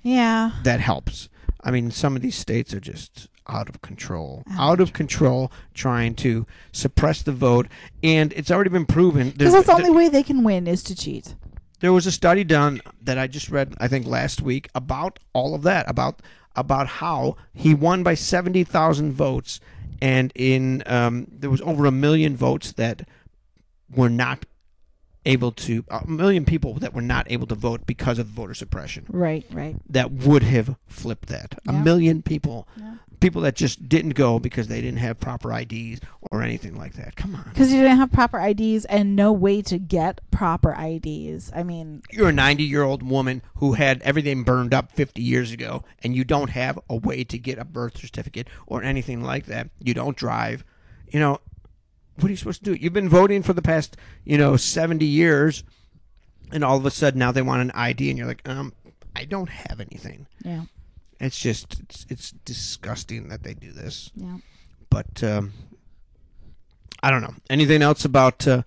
Yeah. 0.04 0.52
that 0.62 0.78
helps. 0.80 1.28
I 1.62 1.70
mean, 1.72 1.90
some 1.90 2.14
of 2.14 2.22
these 2.22 2.36
states 2.36 2.72
are 2.74 2.80
just 2.80 3.26
out 3.48 3.68
of 3.68 3.80
control. 3.82 4.42
Out 4.50 4.54
of 4.54 4.60
Out 4.60 4.80
of 4.80 4.92
control, 4.92 5.50
trying 5.74 6.14
to 6.16 6.46
suppress 6.72 7.22
the 7.22 7.32
vote. 7.32 7.66
And 8.02 8.32
it's 8.34 8.50
already 8.50 8.70
been 8.70 8.86
proven. 8.86 9.30
Because 9.30 9.52
that's 9.54 9.66
the 9.66 9.72
only 9.72 9.90
way 9.90 10.08
they 10.08 10.22
can 10.22 10.44
win 10.44 10.66
is 10.66 10.82
to 10.84 10.94
cheat. 10.94 11.34
there 11.80 11.92
was 11.92 12.06
a 12.06 12.12
study 12.12 12.44
done 12.44 12.80
that 13.02 13.18
I 13.18 13.26
just 13.26 13.50
read, 13.50 13.74
I 13.80 13.88
think 13.88 14.06
last 14.06 14.40
week, 14.40 14.68
about 14.74 15.18
all 15.32 15.54
of 15.54 15.62
that, 15.62 15.88
about 15.90 16.20
about 16.56 16.86
how 16.86 17.36
he 17.52 17.74
won 17.74 18.02
by 18.04 18.14
seventy 18.14 18.62
thousand 18.64 19.12
votes, 19.12 19.58
and 20.00 20.32
in 20.34 20.82
um, 20.86 21.26
there 21.30 21.50
was 21.50 21.60
over 21.62 21.84
a 21.86 21.90
million 21.90 22.36
votes 22.36 22.72
that 22.72 23.08
were 23.94 24.08
not 24.08 24.46
able 25.26 25.52
to, 25.52 25.84
a 25.88 26.06
million 26.06 26.44
people 26.44 26.74
that 26.74 26.92
were 26.94 27.02
not 27.02 27.30
able 27.30 27.46
to 27.46 27.54
vote 27.54 27.86
because 27.86 28.18
of 28.18 28.26
voter 28.26 28.54
suppression. 28.54 29.06
Right, 29.08 29.44
right. 29.50 29.76
That 29.88 30.12
would 30.12 30.42
have 30.42 30.76
flipped 30.86 31.28
that. 31.28 31.58
A 31.66 31.72
million 31.72 32.22
people, 32.22 32.68
Yeah. 32.76 32.96
people 33.20 33.40
that 33.42 33.54
just 33.56 33.88
didn't 33.88 34.10
go 34.10 34.38
because 34.38 34.68
they 34.68 34.82
didn't 34.82 34.98
have 34.98 35.18
proper 35.18 35.50
IDs 35.52 36.00
or 36.30 36.42
anything 36.42 36.76
like 36.76 36.92
that. 36.94 37.16
Come 37.16 37.34
on. 37.34 37.44
Because 37.48 37.72
you 37.72 37.80
didn't 37.80 37.96
have 37.96 38.12
proper 38.12 38.38
IDs 38.38 38.84
and 38.84 39.16
no 39.16 39.32
way 39.32 39.62
to 39.62 39.78
get 39.78 40.20
proper 40.30 40.72
IDs. 40.78 41.50
I 41.54 41.62
mean, 41.62 42.02
you're 42.10 42.28
a 42.28 42.32
90 42.32 42.62
year 42.64 42.82
old 42.82 43.02
woman 43.02 43.40
who 43.56 43.72
had 43.74 44.02
everything 44.02 44.42
burned 44.42 44.74
up 44.74 44.92
50 44.92 45.22
years 45.22 45.52
ago 45.52 45.84
and 46.02 46.14
you 46.14 46.24
don't 46.24 46.50
have 46.50 46.78
a 46.90 46.96
way 46.96 47.24
to 47.24 47.38
get 47.38 47.58
a 47.58 47.64
birth 47.64 47.96
certificate 47.96 48.46
or 48.66 48.82
anything 48.82 49.22
like 49.22 49.46
that 49.46 49.70
you 49.80 49.94
don't 49.94 50.16
drive 50.16 50.64
you 51.08 51.18
know 51.20 51.38
what 52.16 52.26
are 52.26 52.30
you 52.30 52.36
supposed 52.36 52.64
to 52.64 52.72
do? 52.74 52.80
You've 52.80 52.92
been 52.92 53.08
voting 53.08 53.42
for 53.42 53.52
the 53.52 53.62
past 53.62 53.96
you 54.24 54.38
know 54.38 54.56
70 54.56 55.04
years 55.04 55.64
and 56.52 56.62
all 56.64 56.76
of 56.76 56.86
a 56.86 56.90
sudden 56.90 57.18
now 57.18 57.32
they 57.32 57.42
want 57.42 57.62
an 57.62 57.72
id 57.74 58.08
and 58.08 58.18
you're 58.18 58.26
like 58.28 58.46
um 58.48 58.72
i 59.16 59.24
don't 59.24 59.48
have 59.48 59.80
anything. 59.80 60.26
Yeah, 60.44 60.62
it's 61.20 61.38
just 61.38 61.80
it's, 61.80 62.06
it's 62.08 62.30
disgusting 62.44 63.28
that 63.28 63.42
they 63.42 63.54
do 63.54 63.72
this. 63.72 64.10
Yeah. 64.14 64.38
but 64.90 65.22
um, 65.22 65.52
i 67.02 67.10
don't 67.10 67.22
know. 67.22 67.34
Anything 67.50 67.82
else 67.82 68.04
about 68.04 68.46
uh, 68.46 68.62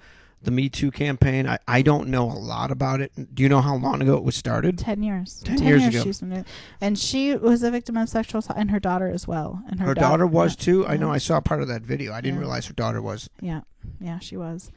the 0.48 0.52
me 0.52 0.70
too 0.70 0.90
campaign 0.92 1.46
I, 1.48 1.60
I 1.68 1.82
don't 1.82 2.08
know 2.08 2.24
a 2.32 2.40
lot 2.40 2.72
about 2.72 3.02
it 3.02 3.12
do 3.36 3.44
you 3.44 3.50
know 3.50 3.62
how 3.62 3.76
long 3.76 4.02
ago 4.02 4.16
it 4.16 4.24
was 4.24 4.36
started 4.36 4.78
Ten 4.80 5.04
years. 5.04 5.42
10 5.46 5.62
years 5.62 5.86
ago. 5.86 6.04
she's 6.04 6.22
been 6.22 6.46
and 6.82 6.98
she 6.98 7.36
was 7.36 7.62
a 7.64 7.70
victim 7.70 7.98
of 7.98 8.08
sexual 8.10 8.40
assault, 8.40 8.58
and 8.58 8.72
her 8.72 8.80
daughter 8.80 9.10
as 9.10 9.28
well. 9.28 9.62
And 9.70 9.80
her, 9.80 9.88
Her 9.88 9.94
daughter 9.94 10.26
was 10.26 10.56
yeah, 10.58 10.64
too. 10.66 10.88
I 10.88 10.98
know. 10.98 11.12
I 11.12 11.18
saw 11.18 11.40
part 11.42 11.62
of 11.62 11.68
that 11.68 11.82
video. 11.84 12.14
I 12.14 12.22
didn't 12.22 12.36
Yeah. 12.36 12.42
realize 12.42 12.66
her 12.68 12.74
daughter 12.74 13.02
was. 13.02 13.30
Yeah, 13.42 13.62
yeah, 14.00 14.20
she 14.20 14.38
was. 14.38 14.72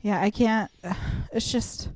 Yeah, 0.00 0.20
I 0.20 0.30
can't. 0.30 0.70
It's 1.32 1.50
just. 1.52 1.90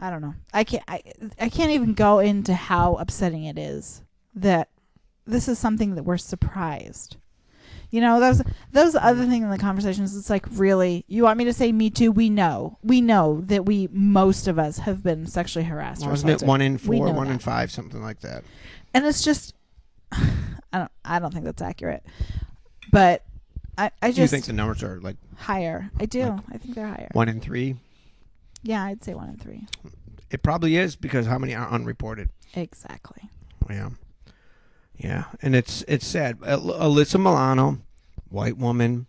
I 0.00 0.10
don't 0.10 0.22
know. 0.22 0.34
I 0.52 0.64
can't. 0.64 0.82
I, 0.88 1.02
I 1.40 1.48
can't 1.48 1.70
even 1.72 1.94
go 1.94 2.18
into 2.18 2.54
how 2.54 2.94
upsetting 2.94 3.44
it 3.44 3.58
is 3.58 4.02
that 4.34 4.68
this 5.26 5.46
is 5.48 5.58
something 5.58 5.94
that 5.94 6.02
we're 6.04 6.16
surprised. 6.18 7.16
You 7.92 8.00
know, 8.00 8.18
those 8.18 8.42
those 8.72 8.94
other 8.96 9.26
thing 9.26 9.42
in 9.42 9.50
the 9.50 9.58
conversations. 9.58 10.16
It's 10.16 10.30
like 10.30 10.46
really, 10.52 11.04
you 11.08 11.24
want 11.24 11.36
me 11.38 11.44
to 11.44 11.52
say 11.52 11.70
me 11.70 11.90
too? 11.90 12.10
We 12.10 12.30
know, 12.30 12.78
we 12.82 13.00
know 13.02 13.42
that 13.46 13.66
we 13.66 13.88
most 13.92 14.48
of 14.48 14.58
us 14.58 14.78
have 14.78 15.02
been 15.04 15.26
sexually 15.26 15.66
harassed. 15.66 16.04
or 16.04 16.08
Wasn't 16.08 16.42
it 16.42 16.46
one 16.46 16.62
in 16.62 16.78
four, 16.78 17.12
one 17.12 17.28
in 17.30 17.38
five, 17.38 17.70
something 17.70 18.02
like 18.02 18.20
that? 18.20 18.44
and 18.94 19.04
it's 19.06 19.22
just 19.22 19.54
I 20.12 20.24
don't 20.72 20.90
I 21.04 21.18
don't 21.18 21.32
think 21.32 21.44
that's 21.44 21.60
accurate. 21.62 22.02
But 22.90 23.24
I 23.76 23.90
I 24.00 24.10
Do 24.10 24.16
you 24.22 24.22
just 24.24 24.32
think 24.32 24.46
the 24.46 24.54
numbers 24.54 24.82
are 24.82 24.98
like 25.00 25.16
higher. 25.36 25.90
I 26.00 26.06
do. 26.06 26.24
Like 26.24 26.40
I 26.54 26.56
think 26.58 26.74
they're 26.74 26.86
higher. 26.88 27.08
one 27.12 27.28
in 27.28 27.40
three? 27.40 27.76
Yeah, 28.62 28.84
I'd 28.84 29.04
say 29.04 29.12
one 29.12 29.28
in 29.28 29.36
three. 29.36 29.66
It 30.30 30.42
probably 30.42 30.76
is 30.76 30.96
because 30.96 31.26
how 31.26 31.36
many 31.38 31.54
are 31.54 31.68
unreported? 31.68 32.30
Exactly. 32.54 33.28
Yeah, 33.68 33.90
yeah, 34.96 35.24
and 35.40 35.54
it's 35.56 35.84
it's 35.88 36.06
sad. 36.06 36.38
Alyssa 36.40 37.18
Milano, 37.18 37.78
white 38.28 38.56
woman, 38.56 39.06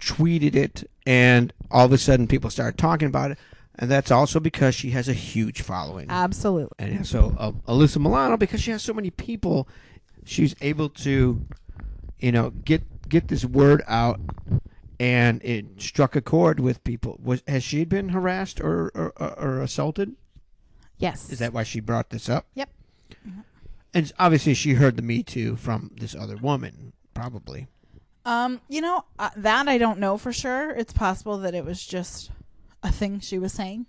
tweeted 0.00 0.54
it, 0.54 0.88
and 1.06 1.52
all 1.70 1.86
of 1.86 1.92
a 1.92 1.98
sudden 1.98 2.26
people 2.26 2.50
started 2.50 2.78
talking 2.78 3.08
about 3.08 3.32
it, 3.32 3.38
and 3.76 3.90
that's 3.90 4.10
also 4.10 4.40
because 4.40 4.74
she 4.74 4.90
has 4.90 5.08
a 5.08 5.14
huge 5.14 5.62
following. 5.62 6.06
Absolutely. 6.10 6.76
And 6.78 7.06
so 7.06 7.34
uh, 7.38 7.52
Alyssa 7.66 7.98
Milano, 7.98 8.36
because 8.36 8.60
she 8.60 8.70
has 8.70 8.82
so 8.82 8.92
many 8.92 9.10
people, 9.10 9.68
she's 10.24 10.54
able 10.60 10.88
to, 10.90 11.44
you 12.18 12.32
know, 12.32 12.50
get 12.50 13.08
get 13.08 13.28
this 13.28 13.44
word 13.44 13.82
out, 13.88 14.20
and 15.00 15.42
it 15.42 15.80
struck 15.80 16.14
a 16.14 16.20
chord 16.20 16.60
with 16.60 16.84
people. 16.84 17.18
Was 17.22 17.42
has 17.48 17.64
she 17.64 17.84
been 17.84 18.10
harassed 18.10 18.60
or 18.60 18.92
or, 18.94 19.12
or, 19.16 19.38
or 19.38 19.60
assaulted? 19.62 20.14
Yes. 20.98 21.30
Is 21.30 21.40
that 21.40 21.52
why 21.52 21.64
she 21.64 21.80
brought 21.80 22.10
this 22.10 22.28
up? 22.28 22.46
Yep. 22.54 22.68
And 23.94 24.10
obviously, 24.18 24.54
she 24.54 24.74
heard 24.74 24.96
the 24.96 25.02
Me 25.02 25.22
Too 25.22 25.56
from 25.56 25.90
this 25.98 26.14
other 26.14 26.36
woman, 26.36 26.92
probably. 27.14 27.66
Um, 28.24 28.60
you 28.68 28.80
know, 28.80 29.04
uh, 29.18 29.30
that 29.36 29.68
I 29.68 29.78
don't 29.78 29.98
know 29.98 30.16
for 30.16 30.32
sure. 30.32 30.70
It's 30.70 30.92
possible 30.92 31.38
that 31.38 31.54
it 31.54 31.64
was 31.64 31.84
just 31.84 32.30
a 32.82 32.90
thing 32.92 33.20
she 33.20 33.38
was 33.38 33.52
saying 33.52 33.86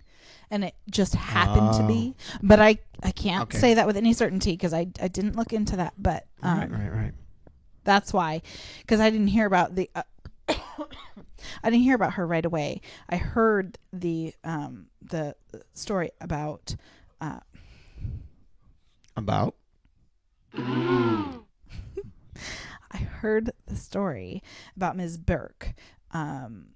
and 0.50 0.64
it 0.64 0.74
just 0.90 1.14
happened 1.14 1.72
to 1.74 1.84
be. 1.84 2.14
But 2.42 2.60
I 2.60 2.78
I 3.02 3.10
can't 3.12 3.42
Okay. 3.44 3.58
say 3.58 3.74
that 3.74 3.86
with 3.86 3.96
any 3.96 4.12
certainty 4.12 4.52
because 4.52 4.74
I 4.74 4.88
I 5.00 5.08
didn't 5.08 5.36
look 5.36 5.52
into 5.52 5.76
that, 5.76 5.94
but 5.98 6.26
um, 6.42 6.58
right, 6.58 6.70
right, 6.70 6.92
right. 6.92 7.12
That's 7.84 8.12
why, 8.12 8.42
because 8.80 9.00
I 9.00 9.10
didn't 9.10 9.28
hear 9.28 9.46
about 9.46 9.74
the. 9.74 9.88
Uh, 9.94 10.02
I 10.48 11.70
didn't 11.70 11.82
hear 11.82 11.94
about 11.94 12.14
her 12.14 12.26
right 12.26 12.44
away. 12.44 12.80
I 13.08 13.16
heard 13.16 13.78
the 13.92 14.34
um 14.42 14.86
the 15.02 15.36
story 15.74 16.10
about 16.20 16.74
uh 17.20 17.40
About 19.16 19.54
I 22.92 22.98
heard 22.98 23.50
the 23.66 23.76
story 23.76 24.42
about 24.76 24.96
Ms. 24.96 25.18
Burke. 25.18 25.74
Um, 26.12 26.66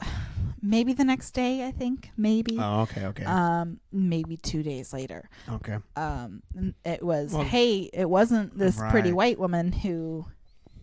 maybe 0.62 0.92
the 0.92 1.04
next 1.04 1.30
day, 1.32 1.66
I 1.66 1.70
think. 1.70 2.10
Maybe. 2.16 2.58
oh, 2.58 2.82
okay, 2.82 3.06
okay, 3.06 3.24
Um, 3.24 3.80
maybe 3.92 4.36
two 4.36 4.62
days 4.62 4.92
later. 4.92 5.28
okay. 5.48 5.78
Um, 5.96 6.42
it 6.84 7.02
was, 7.02 7.32
Well- 7.32 7.44
hey, 7.44 7.88
it 7.92 8.08
wasn't 8.08 8.56
this 8.58 8.78
pretty 8.90 9.12
white 9.12 9.38
woman 9.38 9.72
who, 9.72 10.26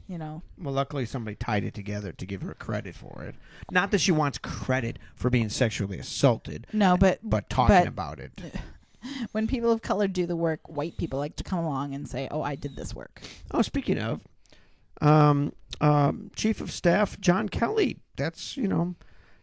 you 0.07 0.17
know, 0.17 0.41
Well, 0.57 0.73
luckily 0.73 1.05
somebody 1.05 1.35
tied 1.35 1.63
it 1.63 1.73
together 1.75 2.11
to 2.13 2.25
give 2.25 2.41
her 2.41 2.53
credit 2.55 2.95
for 2.95 3.23
it. 3.23 3.35
Not 3.69 3.91
that 3.91 3.99
she 4.01 4.11
wants 4.11 4.37
credit 4.39 4.97
for 5.15 5.29
being 5.29 5.49
sexually 5.49 5.99
assaulted, 5.99 6.65
no, 6.73 6.97
but 6.97 7.19
but 7.21 7.49
talking 7.49 7.75
But- 7.75 7.87
about 7.87 8.19
it. 8.19 8.31
when 9.31 9.47
people 9.47 9.71
of 9.71 9.81
color 9.81 10.07
do 10.07 10.25
the 10.25 10.35
work, 10.35 10.61
white 10.67 10.97
people 10.97 11.19
like 11.19 11.35
to 11.37 11.43
come 11.43 11.59
along 11.59 11.93
and 11.93 12.07
say, 12.07 12.27
"Oh, 12.31 12.41
I 12.41 12.55
did 12.55 12.75
this 12.75 12.93
work." 12.93 13.21
Oh, 13.51 13.61
speaking 13.61 13.99
of, 13.99 14.21
um, 15.01 15.53
um, 15.81 16.31
Chief 16.35 16.61
of 16.61 16.71
Staff 16.71 17.19
John 17.19 17.49
Kelly. 17.49 17.97
That's 18.15 18.57
you 18.57 18.67
know, 18.67 18.95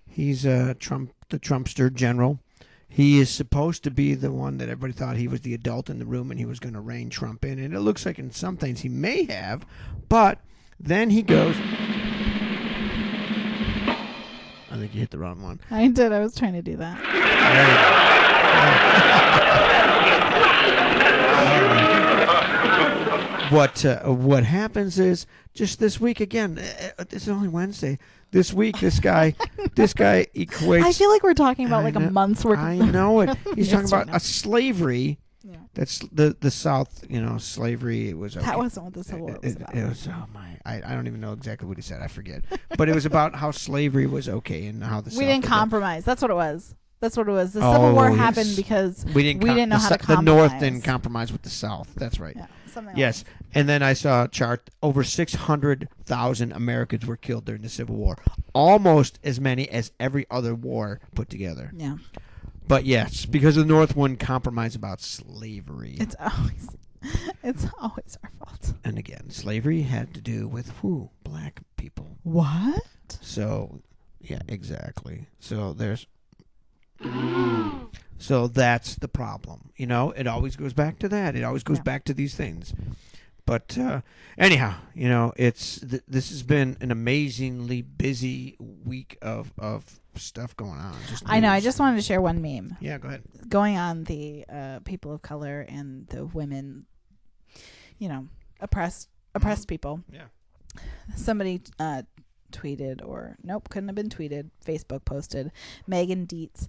he's 0.08 0.44
uh, 0.46 0.74
Trump, 0.78 1.12
the 1.28 1.38
Trumpster 1.38 1.92
general. 1.92 2.40
He 2.88 3.18
is 3.18 3.28
supposed 3.28 3.82
to 3.84 3.90
be 3.90 4.14
the 4.14 4.30
one 4.30 4.58
that 4.58 4.68
everybody 4.68 4.92
thought 4.92 5.16
he 5.16 5.26
was 5.26 5.40
the 5.40 5.52
adult 5.52 5.90
in 5.90 5.98
the 5.98 6.06
room 6.06 6.30
and 6.30 6.38
he 6.38 6.46
was 6.46 6.60
going 6.60 6.74
to 6.74 6.80
rein 6.80 7.10
Trump 7.10 7.44
in. 7.44 7.58
And 7.58 7.74
it 7.74 7.80
looks 7.80 8.06
like 8.06 8.20
in 8.20 8.30
some 8.30 8.56
things 8.56 8.82
he 8.82 8.88
may 8.88 9.24
have, 9.24 9.66
but 10.08 10.38
then 10.78 11.10
he 11.10 11.20
goes. 11.22 11.56
I 14.70 14.76
think 14.76 14.94
you 14.94 15.00
hit 15.00 15.10
the 15.10 15.18
wrong 15.18 15.42
one. 15.42 15.60
I 15.72 15.88
did. 15.88 16.12
I 16.12 16.20
was 16.20 16.36
trying 16.36 16.52
to 16.52 16.62
do 16.62 16.76
that. 16.76 18.33
What 23.50 23.84
uh, 23.84 24.00
what 24.12 24.44
happens 24.44 24.98
is 24.98 25.26
just 25.54 25.78
this 25.78 26.00
week 26.00 26.20
again. 26.20 26.58
Uh, 26.58 26.88
uh, 26.98 27.04
it's 27.10 27.28
only 27.28 27.48
Wednesday. 27.48 27.98
This 28.30 28.52
week, 28.52 28.80
this 28.80 28.98
guy, 28.98 29.36
this 29.76 29.94
guy 29.94 30.26
equates. 30.34 30.82
I 30.84 30.92
feel 30.92 31.08
like 31.10 31.22
we're 31.22 31.34
talking 31.34 31.66
about 31.66 31.80
I 31.80 31.84
like 31.84 31.94
a 31.94 32.00
month's 32.00 32.44
worth. 32.44 32.58
I 32.58 32.76
know 32.78 33.20
it. 33.20 33.36
He's 33.54 33.70
talking 33.70 33.86
about 33.86 34.08
a 34.14 34.18
slavery. 34.18 35.18
Yeah. 35.44 35.56
That's 35.74 36.00
the 36.10 36.36
the 36.40 36.50
South. 36.50 37.04
You 37.08 37.22
know, 37.22 37.38
slavery. 37.38 38.08
It 38.08 38.18
was 38.18 38.36
okay. 38.36 38.46
That 38.46 38.58
wasn't 38.58 38.86
what 38.86 38.94
the 38.94 39.04
Civil 39.04 39.26
War 39.26 39.38
was 39.40 39.52
It, 39.52 39.56
about. 39.60 39.76
it 39.76 39.88
was 39.88 40.08
oh 40.08 40.26
my! 40.34 40.58
I, 40.64 40.82
I 40.84 40.94
don't 40.94 41.06
even 41.06 41.20
know 41.20 41.32
exactly 41.32 41.68
what 41.68 41.76
he 41.76 41.82
said. 41.82 42.02
I 42.02 42.08
forget. 42.08 42.42
but 42.76 42.88
it 42.88 42.94
was 42.94 43.06
about 43.06 43.36
how 43.36 43.50
slavery 43.52 44.06
was 44.06 44.28
okay 44.28 44.66
and 44.66 44.82
how 44.82 45.00
the 45.00 45.10
we 45.10 45.16
South 45.16 45.20
didn't 45.26 45.44
compromise. 45.44 46.04
That's 46.04 46.22
what 46.22 46.30
it 46.30 46.34
was. 46.34 46.74
That's 47.04 47.18
what 47.18 47.28
it 47.28 47.32
was. 47.32 47.52
The 47.52 47.60
Oh, 47.62 47.72
Civil 47.74 47.92
War 47.92 48.06
oh, 48.06 48.08
yes. 48.14 48.16
happened 48.18 48.56
because 48.56 49.04
We 49.14 49.22
didn't. 49.22 49.42
we 49.42 49.48
com- 49.50 49.56
didn't 49.56 49.68
know 49.68 49.76
how 49.76 49.88
to 49.90 50.02
Sou- 50.02 50.16
The 50.16 50.22
North 50.22 50.58
didn't 50.58 50.84
compromise 50.84 51.30
with 51.30 51.42
the 51.42 51.50
South. 51.50 51.88
That's 51.96 52.18
right. 52.18 52.34
yeah, 52.34 52.46
something 52.66 52.96
Yes, 52.96 53.24
and 53.54 53.68
then 53.68 53.82
I 53.82 53.92
saw 53.92 54.24
a 54.24 54.28
chart. 54.28 54.70
Over 54.82 55.04
six 55.04 55.34
hundred 55.34 55.88
thousand 56.06 56.52
Americans 56.52 57.04
were 57.04 57.18
killed 57.18 57.44
during 57.44 57.60
the 57.60 57.68
Civil 57.68 57.96
War, 57.96 58.16
almost 58.54 59.18
as 59.22 59.38
many 59.38 59.68
as 59.68 59.92
every 60.00 60.24
other 60.30 60.54
war 60.54 61.00
put 61.14 61.28
together. 61.28 61.70
Yeah. 61.76 61.96
But 62.66 62.86
yes, 62.86 63.26
because 63.26 63.56
the 63.56 63.64
North 63.66 63.94
wouldn't 63.94 64.20
compromise 64.20 64.74
about 64.74 65.02
slavery. 65.02 65.96
It's 66.00 66.16
always 66.18 66.68
it's 67.42 67.66
always 67.78 68.16
our 68.24 68.30
fault. 68.38 68.72
and 68.82 68.96
again, 68.96 69.28
slavery 69.28 69.82
had 69.82 70.14
to 70.14 70.22
do 70.22 70.48
with 70.48 70.70
who? 70.80 71.10
Black 71.22 71.60
people. 71.76 72.16
What? 72.22 73.18
So, 73.20 73.82
yeah, 74.22 74.40
exactly. 74.48 75.26
So 75.38 75.74
there's. 75.74 76.06
So 78.18 78.46
that's 78.46 78.96
the 78.96 79.08
problem. 79.08 79.70
You 79.76 79.86
know, 79.86 80.10
it 80.12 80.26
always 80.26 80.56
goes 80.56 80.72
back 80.72 80.98
to 81.00 81.08
that. 81.10 81.36
It 81.36 81.42
always 81.44 81.62
goes 81.62 81.78
Yeah. 81.78 81.82
back 81.82 82.04
to 82.06 82.14
these 82.14 82.34
things. 82.34 82.72
But 83.46 83.76
uh, 83.76 84.00
anyhow, 84.38 84.76
you 84.94 85.08
know, 85.10 85.34
it's 85.36 85.80
th- 85.80 86.02
this 86.08 86.30
has 86.30 86.42
been 86.42 86.78
an 86.80 86.90
amazingly 86.90 87.82
busy 87.82 88.56
week 88.58 89.18
of 89.20 89.52
of 89.58 90.00
stuff 90.14 90.56
going 90.56 90.78
on. 90.80 90.94
Just 91.08 91.24
I 91.26 91.40
know. 91.40 91.50
I 91.50 91.60
just 91.60 91.78
wanted 91.78 91.96
to 91.96 92.02
share 92.02 92.22
one 92.22 92.40
meme 92.40 92.78
yeah, 92.80 92.96
go 92.96 93.08
ahead. 93.08 93.22
going 93.48 93.76
on 93.76 94.04
the 94.04 94.46
uh, 94.48 94.78
people 94.84 95.12
of 95.12 95.20
color 95.20 95.60
and 95.68 96.06
the 96.06 96.24
women, 96.24 96.86
you 97.98 98.08
know, 98.08 98.28
oppressed 98.60 99.10
oppressed 99.34 99.68
people. 99.68 100.00
Yeah. 100.10 100.28
Somebody 101.16 101.60
uh, 101.78 102.02
tweeted, 102.54 103.06
or 103.06 103.36
nope, 103.42 103.68
couldn't 103.68 103.88
have 103.88 103.96
been 103.96 104.08
tweeted. 104.08 104.50
Facebook 104.64 105.04
posted 105.04 105.50
Megan 105.86 106.26
Dietz. 106.26 106.68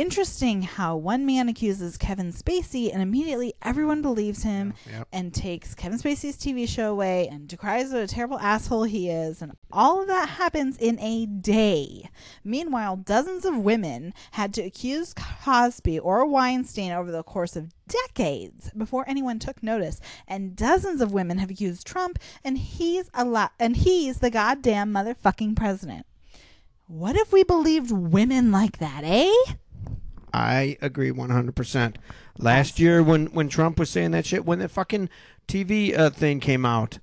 Interesting 0.00 0.62
how 0.62 0.96
one 0.96 1.26
man 1.26 1.50
accuses 1.50 1.98
Kevin 1.98 2.32
Spacey 2.32 2.90
and 2.90 3.02
immediately 3.02 3.52
everyone 3.60 4.00
believes 4.00 4.44
him 4.44 4.72
Yep. 4.90 5.08
and 5.12 5.34
takes 5.34 5.74
Kevin 5.74 5.98
Spacey's 5.98 6.38
TV 6.38 6.66
show 6.66 6.90
away 6.90 7.28
and 7.28 7.46
decries 7.46 7.92
what 7.92 8.00
a 8.00 8.06
terrible 8.06 8.38
asshole 8.38 8.84
he 8.84 9.10
is, 9.10 9.42
and 9.42 9.52
all 9.70 10.00
of 10.00 10.06
that 10.08 10.30
happens 10.30 10.78
in 10.78 10.98
a 11.00 11.26
day. 11.26 12.08
Meanwhile, 12.42 12.96
dozens 12.96 13.44
of 13.44 13.58
women 13.58 14.14
had 14.30 14.54
to 14.54 14.62
accuse 14.62 15.12
Cosby 15.12 15.98
or 15.98 16.24
Weinstein 16.24 16.92
over 16.92 17.12
the 17.12 17.22
course 17.22 17.54
of 17.54 17.74
decades 17.86 18.70
before 18.70 19.04
anyone 19.06 19.38
took 19.38 19.62
notice, 19.62 20.00
and 20.26 20.56
dozens 20.56 21.02
of 21.02 21.12
women 21.12 21.36
have 21.36 21.50
accused 21.50 21.86
Trump, 21.86 22.18
and 22.42 22.56
he's 22.56 23.10
a 23.12 23.26
lot, 23.26 23.52
and 23.60 23.76
he's 23.76 24.20
the 24.20 24.30
goddamn 24.30 24.94
motherfucking 24.94 25.56
president. 25.56 26.06
What 26.86 27.16
if 27.16 27.32
we 27.34 27.44
believed 27.44 27.90
women 27.90 28.50
like 28.50 28.78
that, 28.78 29.02
eh? 29.04 29.30
I 30.32 30.76
agree 30.80 31.10
100%. 31.10 31.96
Last 32.38 32.78
year 32.78 33.02
when 33.02 33.26
when 33.26 33.48
Trump 33.48 33.78
was 33.78 33.90
saying 33.90 34.12
that 34.12 34.24
shit 34.26 34.44
when 34.46 34.58
the 34.60 34.68
fucking 34.68 35.08
TV 35.48 35.96
uh, 35.98 36.10
thing 36.10 36.40
came 36.40 36.64
out 36.64 36.98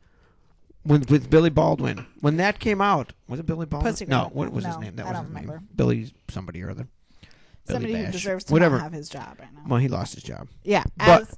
with 0.86 1.10
with 1.12 1.30
Billy 1.30 1.50
Baldwin. 1.50 2.06
When 2.22 2.38
that 2.38 2.60
came 2.60 2.82
out, 2.82 3.14
was 3.28 3.40
it 3.40 3.46
Billy 3.46 3.66
Baldwin? 3.66 3.92
Pussy 3.94 4.06
no, 4.06 4.22
Riot. 4.24 4.36
what 4.36 4.52
was 4.52 4.66
his 4.66 4.76
No, 4.76 4.82
name? 4.82 4.96
That 4.96 5.06
I 5.06 5.10
was 5.10 5.18
don't 5.18 5.26
his 5.28 5.36
name. 5.36 5.44
remember. 5.46 5.64
Billy 5.76 6.14
somebody 6.30 6.64
or 6.64 6.72
other. 6.72 6.88
Billy 7.22 7.30
Somebody 7.80 7.94
who 7.96 8.04
Bush. 8.06 8.12
deserves 8.14 8.44
to 8.46 8.54
Whatever. 8.54 8.78
not 8.78 8.84
have 8.84 8.94
his 8.94 9.10
job 9.10 9.36
right 9.40 9.54
now. 9.54 9.62
Well, 9.68 9.80
he 9.80 9.90
lost 9.90 10.14
his 10.16 10.24
job. 10.24 10.48
Yeah, 10.64 10.84
But- 10.98 11.24
as 11.24 11.38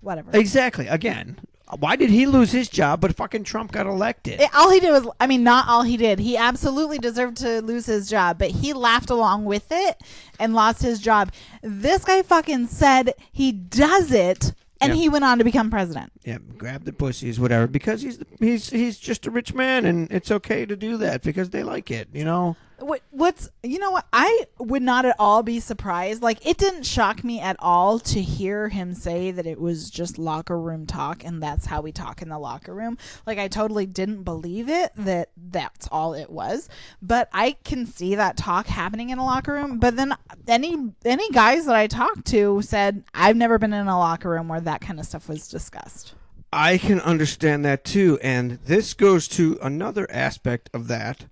whatever. 0.00 0.30
Exactly. 0.32 0.86
Again, 0.86 1.38
why 1.78 1.96
did 1.96 2.10
he 2.10 2.26
lose 2.26 2.52
his 2.52 2.68
job 2.68 3.00
but 3.00 3.14
fucking 3.16 3.44
Trump 3.44 3.72
got 3.72 3.86
elected? 3.86 4.40
It- 4.40 4.54
all 4.54 4.70
he 4.70 4.80
did 4.80 4.90
was, 4.90 5.08
I 5.18 5.26
mean, 5.26 5.42
not 5.42 5.68
all 5.68 5.82
he 5.82 5.96
did. 5.96 6.18
He 6.20 6.36
absolutely 6.36 6.98
deserved 6.98 7.38
to 7.38 7.60
lose 7.62 7.86
his 7.86 8.08
job, 8.08 8.38
but 8.38 8.50
he 8.50 8.72
laughed 8.72 9.10
along 9.10 9.44
with 9.44 9.66
it 9.70 10.00
and 10.38 10.54
lost 10.54 10.82
his 10.82 11.00
job. 11.00 11.32
This 11.62 12.04
guy 12.04 12.22
fucking 12.22 12.68
said 12.68 13.14
he 13.32 13.50
does 13.52 14.12
it, 14.12 14.52
and 14.80 14.92
Yeah. 14.92 15.00
he 15.00 15.08
went 15.08 15.24
on 15.24 15.38
to 15.38 15.44
become 15.44 15.70
president. 15.70 16.12
yeah, 16.24 16.38
grab 16.58 16.84
the 16.84 16.92
pussies, 16.92 17.40
whatever, 17.40 17.66
because 17.66 18.02
he's 18.02 18.18
he's 18.38 18.70
he's 18.70 18.98
just 18.98 19.26
a 19.26 19.30
rich 19.30 19.54
man, 19.54 19.86
and 19.86 20.10
it's 20.12 20.30
okay 20.30 20.66
to 20.66 20.76
do 20.76 20.96
that 20.98 21.22
because 21.22 21.50
they 21.50 21.62
like 21.62 21.90
it, 21.90 22.08
you 22.12 22.24
know. 22.24 22.56
What, 22.78 23.02
what's 23.10 23.48
you 23.62 23.78
know 23.78 23.90
what 23.90 24.06
I 24.12 24.46
would 24.58 24.82
not 24.82 25.06
at 25.06 25.16
all 25.18 25.42
be 25.42 25.60
surprised. 25.60 26.22
Like 26.22 26.44
it 26.46 26.58
didn't 26.58 26.84
shock 26.84 27.24
me 27.24 27.40
at 27.40 27.56
all 27.58 27.98
to 28.00 28.20
hear 28.20 28.68
him 28.68 28.94
say 28.94 29.30
that 29.30 29.46
it 29.46 29.60
was 29.60 29.90
just 29.90 30.18
locker 30.18 30.58
room 30.58 30.86
talk 30.86 31.24
and 31.24 31.42
that's 31.42 31.66
how 31.66 31.80
we 31.80 31.92
talk 31.92 32.22
in 32.22 32.28
the 32.28 32.38
locker 32.38 32.74
room. 32.74 32.98
Like 33.26 33.38
I 33.38 33.48
totally 33.48 33.86
didn't 33.86 34.24
believe 34.24 34.68
it 34.68 34.92
that 34.96 35.30
that's 35.36 35.88
all 35.90 36.14
it 36.14 36.30
was. 36.30 36.68
But 37.00 37.28
I 37.32 37.56
can 37.64 37.86
see 37.86 38.14
that 38.16 38.36
talk 38.36 38.66
happening 38.66 39.10
in 39.10 39.18
a 39.18 39.24
locker 39.24 39.54
room. 39.54 39.78
But 39.78 39.96
then 39.96 40.14
any 40.46 40.92
any 41.04 41.30
guys 41.30 41.66
that 41.66 41.76
I 41.76 41.86
talked 41.86 42.26
to 42.26 42.60
said 42.62 43.04
I've 43.14 43.36
never 43.36 43.58
been 43.58 43.72
in 43.72 43.88
a 43.88 43.98
locker 43.98 44.30
room 44.30 44.48
where 44.48 44.60
that 44.60 44.80
kind 44.80 45.00
of 45.00 45.06
stuff 45.06 45.28
was 45.28 45.48
discussed. 45.48 46.14
I 46.52 46.78
can 46.78 47.00
understand 47.00 47.64
that 47.64 47.84
too, 47.84 48.18
and 48.22 48.52
this 48.64 48.94
goes 48.94 49.28
to 49.28 49.58
another 49.60 50.06
aspect 50.10 50.70
of 50.72 50.88
that, 50.88 51.26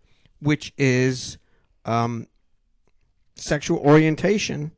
which 0.45 0.73
is 0.77 1.39
um, 1.85 2.27
sexual 3.35 3.79
orientation. 3.79 4.73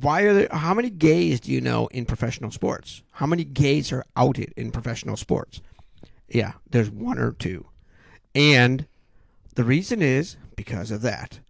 Why 0.00 0.22
are 0.22 0.34
there? 0.34 0.48
How 0.50 0.74
many 0.74 0.90
gays 0.90 1.40
do 1.40 1.50
you 1.52 1.60
know 1.60 1.86
in 1.88 2.04
professional 2.04 2.50
sports? 2.50 3.02
How 3.12 3.26
many 3.26 3.44
gays 3.44 3.90
are 3.92 4.04
outed 4.16 4.52
in 4.56 4.70
professional 4.70 5.16
sports? 5.16 5.62
Yeah, 6.28 6.52
there's 6.68 6.90
one 6.90 7.18
or 7.18 7.32
two, 7.32 7.66
and 8.34 8.86
the 9.54 9.64
reason 9.64 10.02
is 10.02 10.36
because 10.56 10.90
of 10.90 11.00
that. 11.02 11.40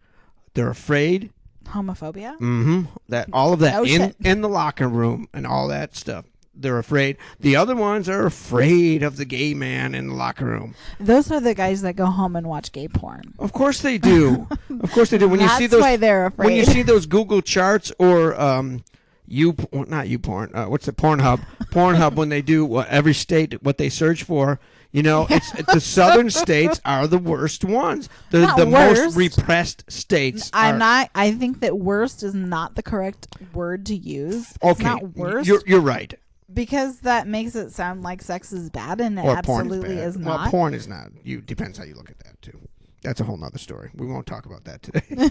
They're 0.54 0.70
afraid 0.70 1.30
Homophobia? 1.66 2.34
Mm-hmm. 2.38 2.82
That 3.08 3.28
all 3.32 3.52
of 3.52 3.60
that 3.60 3.74
Oh, 3.80 3.82
in 3.82 3.88
shit. 4.00 4.16
in 4.24 4.40
the 4.40 4.48
locker 4.48 4.88
room 4.88 5.28
and 5.34 5.46
all 5.46 5.66
that 5.68 5.96
stuff. 5.96 6.24
They're 6.60 6.78
afraid. 6.78 7.16
The 7.38 7.54
other 7.56 7.76
ones 7.76 8.08
are 8.08 8.26
afraid 8.26 9.02
of 9.02 9.16
the 9.16 9.24
gay 9.24 9.54
man 9.54 9.94
in 9.94 10.08
the 10.08 10.14
locker 10.14 10.44
room. 10.44 10.74
Those 10.98 11.30
are 11.30 11.40
the 11.40 11.54
guys 11.54 11.82
that 11.82 11.94
go 11.94 12.06
home 12.06 12.34
and 12.34 12.48
watch 12.48 12.72
gay 12.72 12.88
porn. 12.88 13.34
Of 13.38 13.52
course 13.52 13.80
they 13.80 13.96
do. 13.96 14.48
of 14.82 14.90
course 14.92 15.10
they 15.10 15.18
do. 15.18 15.28
When 15.28 15.40
you 15.40 15.48
see 15.50 15.66
those 15.68 15.80
why 15.80 15.96
they're 15.96 16.26
afraid. 16.26 16.46
when 16.46 16.56
you 16.56 16.64
see 16.64 16.82
those 16.82 17.06
Google 17.06 17.42
charts 17.42 17.92
or 17.98 18.38
um 18.40 18.82
you 19.26 19.54
not 19.72 20.08
you 20.08 20.18
porn. 20.18 20.50
Uh, 20.54 20.66
what's 20.66 20.86
the 20.86 20.92
Pornhub? 20.92 21.40
Pornhub 21.70 22.14
when 22.14 22.28
they 22.30 22.42
do 22.42 22.64
what 22.64 22.88
every 22.88 23.14
state 23.14 23.62
what 23.62 23.78
they 23.78 23.88
search 23.88 24.22
for. 24.24 24.58
You 24.90 25.02
know, 25.02 25.26
it's 25.30 25.52
the 25.52 25.80
southern 25.80 26.30
states 26.30 26.80
are 26.84 27.06
the 27.06 27.18
worst 27.18 27.62
ones. 27.64 28.08
The 28.30 28.40
Not 28.40 28.56
the 28.56 28.66
most 28.66 29.16
repressed 29.16 29.84
states. 29.90 30.50
I'm 30.54 30.76
are- 30.76 30.78
not. 30.78 31.10
I 31.14 31.32
think 31.32 31.60
that 31.60 31.78
worst 31.78 32.22
is 32.22 32.34
not 32.34 32.74
the 32.74 32.82
correct 32.82 33.28
word 33.52 33.84
to 33.86 33.94
use. 33.94 34.50
It's 34.50 34.64
Okay, 34.64 34.84
not 34.84 35.14
worst 35.14 35.46
you're 35.46 35.62
you're 35.66 35.80
right. 35.80 36.14
Because 36.52 37.00
that 37.00 37.26
makes 37.26 37.54
it 37.54 37.70
sound 37.72 38.02
like 38.02 38.22
sex 38.22 38.52
is 38.52 38.70
bad, 38.70 39.00
and 39.00 39.18
it 39.18 39.22
or 39.24 39.40
porn 39.42 39.66
absolutely 39.66 39.96
is, 39.96 40.16
is, 40.16 40.18
not. 40.18 40.40
Well, 40.40 40.50
porn 40.50 40.74
is 40.74 40.88
not. 40.88 41.10
You 41.24 41.40
depends 41.40 41.78
how 41.78 41.84
you 41.84 41.94
look 41.94 42.10
at 42.10 42.18
that 42.20 42.40
too. 42.42 42.58
That's 43.02 43.20
a 43.20 43.24
whole 43.24 43.36
nother 43.36 43.58
story. 43.58 43.90
We 43.94 44.06
won't 44.06 44.26
talk 44.26 44.44
about 44.46 44.64
that 44.64 44.82
today. 44.82 45.30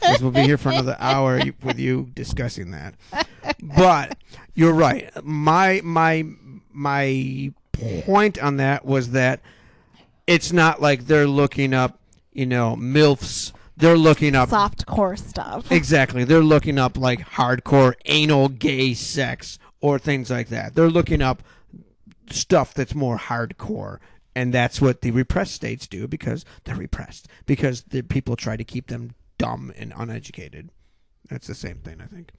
'Cause 0.00 0.22
we'll 0.22 0.30
be 0.30 0.42
here 0.42 0.56
for 0.58 0.68
another 0.70 0.96
hour 1.00 1.38
you- 1.38 1.54
with 1.62 1.78
you 1.78 2.10
discussing 2.14 2.70
that. 2.70 2.94
But 3.62 4.16
you're 4.54 4.72
right. 4.72 5.10
My 5.24 5.80
my 5.82 6.24
my 6.72 7.52
point 7.72 8.38
on 8.40 8.56
that 8.58 8.84
was 8.84 9.10
that 9.10 9.40
it's 10.26 10.52
not 10.52 10.80
like 10.80 11.06
they're 11.06 11.26
looking 11.26 11.74
up, 11.74 11.98
you 12.32 12.46
know, 12.46 12.76
milfs. 12.76 13.52
They're 13.76 13.96
looking 13.98 14.34
up 14.34 14.48
Soft 14.48 14.86
core 14.86 15.16
stuff. 15.16 15.70
Exactly. 15.72 16.24
They're 16.24 16.40
looking 16.42 16.78
up 16.78 16.96
like 16.96 17.20
hardcore 17.20 17.94
anal 18.06 18.48
gay 18.48 18.92
sex 18.94 19.58
or 19.80 19.98
things 19.98 20.30
like 20.30 20.48
that. 20.48 20.74
They're 20.74 20.90
looking 20.90 21.22
up 21.22 21.42
stuff 22.30 22.74
that's 22.74 22.94
more 22.94 23.16
hardcore. 23.18 23.98
And 24.34 24.54
that's 24.54 24.80
what 24.80 25.00
the 25.00 25.10
repressed 25.10 25.54
states 25.54 25.86
do 25.88 26.06
because 26.06 26.44
they're 26.64 26.76
repressed. 26.76 27.26
Because 27.46 27.82
the 27.82 28.02
people 28.02 28.36
try 28.36 28.56
to 28.56 28.62
keep 28.64 28.86
them 28.86 29.14
dumb 29.36 29.72
and 29.76 29.92
uneducated. 29.96 30.70
That's 31.28 31.48
the 31.48 31.54
same 31.56 31.78
thing, 31.78 32.00
I 32.00 32.06
think. 32.06 32.30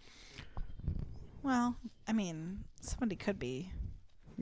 Well, 1.43 1.75
I 2.08 2.13
mean, 2.13 2.63
somebody 2.82 3.15
could 3.15 3.38
be 3.39 3.71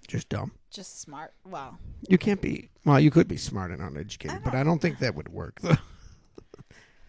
Just 0.07 0.29
dumb. 0.29 0.51
just 0.69 1.01
smart. 1.01 1.33
Well, 1.45 1.77
You 2.07 2.17
can't 2.17 2.41
be 2.41 2.69
well, 2.85 2.99
you 2.99 3.11
could 3.11 3.27
be 3.27 3.37
smart 3.37 3.71
and 3.71 3.81
uneducated, 3.81 4.37
I 4.37 4.39
but 4.43 4.55
I 4.55 4.63
don't 4.63 4.79
think 4.81 4.99
that 4.99 5.15
would 5.15 5.29
work 5.29 5.59
though. 5.61 5.75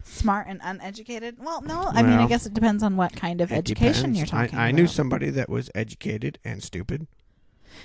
Smart 0.03 0.47
and 0.47 0.59
uneducated. 0.63 1.37
Well, 1.39 1.61
no. 1.61 1.83
I 1.93 2.01
mean, 2.03 2.13
I 2.13 2.17
Well, 2.19 2.27
guess 2.27 2.45
it 2.45 2.53
depends 2.53 2.83
on 2.83 2.95
what 2.97 3.15
kind 3.15 3.41
of 3.41 3.51
It 3.51 3.55
education 3.55 4.15
you're 4.15 4.25
talking 4.25 4.57
I, 4.57 4.65
I 4.65 4.67
about. 4.69 4.75
knew 4.75 4.87
somebody 4.87 5.29
that 5.31 5.49
was 5.49 5.69
educated 5.75 6.39
and 6.43 6.61
stupid. 6.63 7.07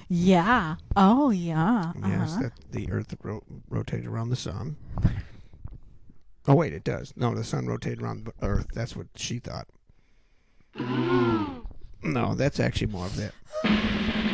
Yeah. 0.09 0.77
Oh, 0.97 1.31
yeah. 1.31 1.93
Yes, 2.03 2.33
Uh-huh. 2.33 2.43
that 2.43 2.53
the 2.73 2.91
Earth 2.91 3.15
ro- 3.23 3.43
rotated 3.69 4.07
around 4.07 4.31
the 4.31 4.37
sun. 4.37 4.77
Oh 6.47 6.55
wait, 6.55 6.73
it 6.75 6.85
does. 6.85 7.13
No, 7.17 7.35
the 7.35 7.45
sun 7.45 7.67
rotated 7.67 8.03
around 8.03 8.27
the 8.27 8.47
Earth. 8.47 8.67
That's 8.75 8.95
what 8.97 9.07
she 9.17 9.39
thought. 9.39 9.67
No, 12.03 12.35
that's 12.35 12.61
actually 12.61 12.89
more 12.93 13.07
of 13.07 13.17
that. 13.17 13.33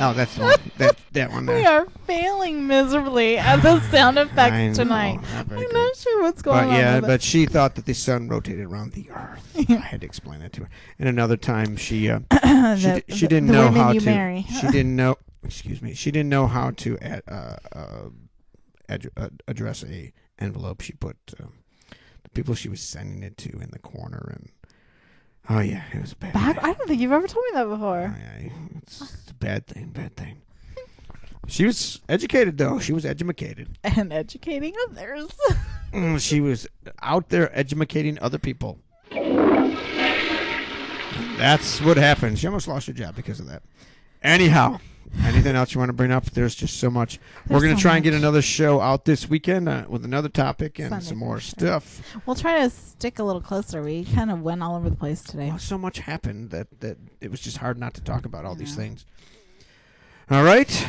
Oh, 0.00 0.12
that's 0.14 0.34
the 0.34 0.42
one. 0.44 0.54
That 0.78 0.96
that 1.12 1.30
one 1.30 1.46
We 1.46 1.64
are 1.66 1.86
failing 2.06 2.66
miserably 2.66 3.36
at 3.38 3.56
the 3.62 3.80
sound 3.90 4.18
effects 4.18 4.78
know, 4.78 4.84
tonight. 4.84 5.20
not 5.34 5.46
very 5.46 5.60
I'm 5.62 5.66
good. 5.68 5.74
not 5.74 5.96
sure 5.96 6.22
what's 6.22 6.42
going 6.42 6.64
But 6.68 6.68
on. 6.70 6.74
yeah, 6.74 6.94
with 6.96 7.04
it. 7.04 7.06
but 7.08 7.22
she 7.22 7.46
thought 7.46 7.74
that 7.74 7.84
the 7.86 7.92
sun 7.94 8.28
rotated 8.28 8.64
around 8.64 8.92
the 8.92 9.10
Earth. 9.10 9.54
I 9.70 9.74
had 9.74 10.00
to 10.00 10.06
explain 10.06 10.40
that 10.40 10.52
to 10.54 10.62
her. 10.62 10.70
And 10.98 11.08
another 11.08 11.36
time, 11.36 11.76
she 11.76 12.08
uh, 12.10 12.20
she, 12.32 12.38
The- 12.40 13.02
di- 13.06 13.14
she 13.14 13.20
the- 13.22 13.28
didn't 13.28 13.46
the 13.48 13.52
know 13.52 13.64
women 13.66 13.80
how 13.80 13.92
you 13.92 14.00
to. 14.00 14.06
marry. 14.06 14.46
She 14.60 14.66
didn't 14.72 14.96
know. 14.96 15.16
Excuse 15.44 15.80
me. 15.82 15.94
She 15.94 16.10
didn't 16.10 16.28
know 16.28 16.46
how 16.46 16.70
to 16.70 16.98
ad, 16.98 17.22
uh, 17.28 17.56
uh, 17.72 18.08
ad, 18.88 19.10
uh, 19.16 19.28
address 19.48 19.84
a 19.84 20.12
envelope. 20.38 20.80
She 20.82 20.92
put 20.92 21.16
um, 21.40 21.52
the 22.22 22.28
people 22.30 22.54
she 22.54 22.68
was 22.68 22.80
sending 22.80 23.22
it 23.22 23.36
to 23.38 23.50
in 23.60 23.70
the 23.72 23.78
corner, 23.78 24.32
and 24.36 24.48
oh 25.48 25.60
yeah, 25.60 25.84
it 25.94 26.00
was 26.00 26.14
bad. 26.14 26.34
Back. 26.34 26.58
I 26.62 26.72
don't 26.74 26.86
think 26.88 27.00
you've 27.00 27.12
ever 27.12 27.26
told 27.26 27.44
me 27.46 27.50
that 27.54 27.66
Oh, 27.66 27.70
before. 27.74 28.14
yeah, 28.18 28.50
it's, 28.76 29.29
bad 29.40 29.66
thing. 29.66 29.88
Bad 29.90 30.16
thing. 30.16 30.42
She 31.46 31.64
was 31.64 32.00
educated 32.08 32.58
though. 32.58 32.78
She 32.78 32.92
was 32.92 33.04
educated. 33.04 33.76
And 33.82 34.12
educating 34.12 34.74
others. 34.88 35.30
Mm, 35.92 36.20
she 36.20 36.40
was 36.40 36.68
out 37.02 37.30
there 37.30 37.50
educating 37.52 38.16
other 38.20 38.38
people. 38.38 38.78
That's 41.36 41.80
what 41.80 41.96
happens. 41.96 42.38
She 42.38 42.46
almost 42.46 42.68
lost 42.68 42.86
her 42.86 42.92
job 42.92 43.16
because 43.16 43.40
of 43.40 43.48
that. 43.48 43.64
Anyhow, 44.22 44.78
anything 45.24 45.56
else 45.56 45.74
you 45.74 45.78
want 45.78 45.88
to 45.88 45.94
bring 45.94 46.12
up? 46.12 46.26
There's 46.26 46.54
just 46.54 46.78
so 46.78 46.90
much. 46.90 47.18
We're 47.48 47.60
going 47.60 47.74
to 47.74 47.80
so 47.80 47.82
try 47.88 47.96
and 47.96 48.04
get 48.04 48.14
another 48.14 48.42
show 48.42 48.80
out 48.80 49.04
this 49.04 49.28
weekend 49.28 49.68
uh, 49.68 49.84
with 49.88 50.04
another 50.04 50.28
topic 50.28 50.78
and 50.78 50.90
Sunday 50.90 51.04
some 51.04 51.18
more 51.18 51.40
sure. 51.40 51.50
stuff. 51.58 52.02
We'll 52.26 52.36
try 52.36 52.62
to 52.62 52.70
stick 52.70 53.18
a 53.18 53.22
little 53.24 53.40
closer. 53.42 53.82
We 53.82 54.04
kind 54.04 54.30
of 54.30 54.42
went 54.42 54.62
all 54.62 54.76
over 54.76 54.90
the 54.90 54.96
place 54.96 55.22
today. 55.22 55.48
Well, 55.48 55.58
so 55.58 55.78
much 55.78 55.98
happened 56.00 56.50
that, 56.50 56.68
that 56.80 56.98
it 57.20 57.30
was 57.30 57.40
just 57.40 57.58
hard 57.58 57.78
not 57.78 57.94
to 57.94 58.00
talk 58.00 58.24
about 58.24 58.44
all 58.44 58.54
these 58.54 58.74
things. 58.74 59.04
All 60.30 60.44
right. 60.44 60.86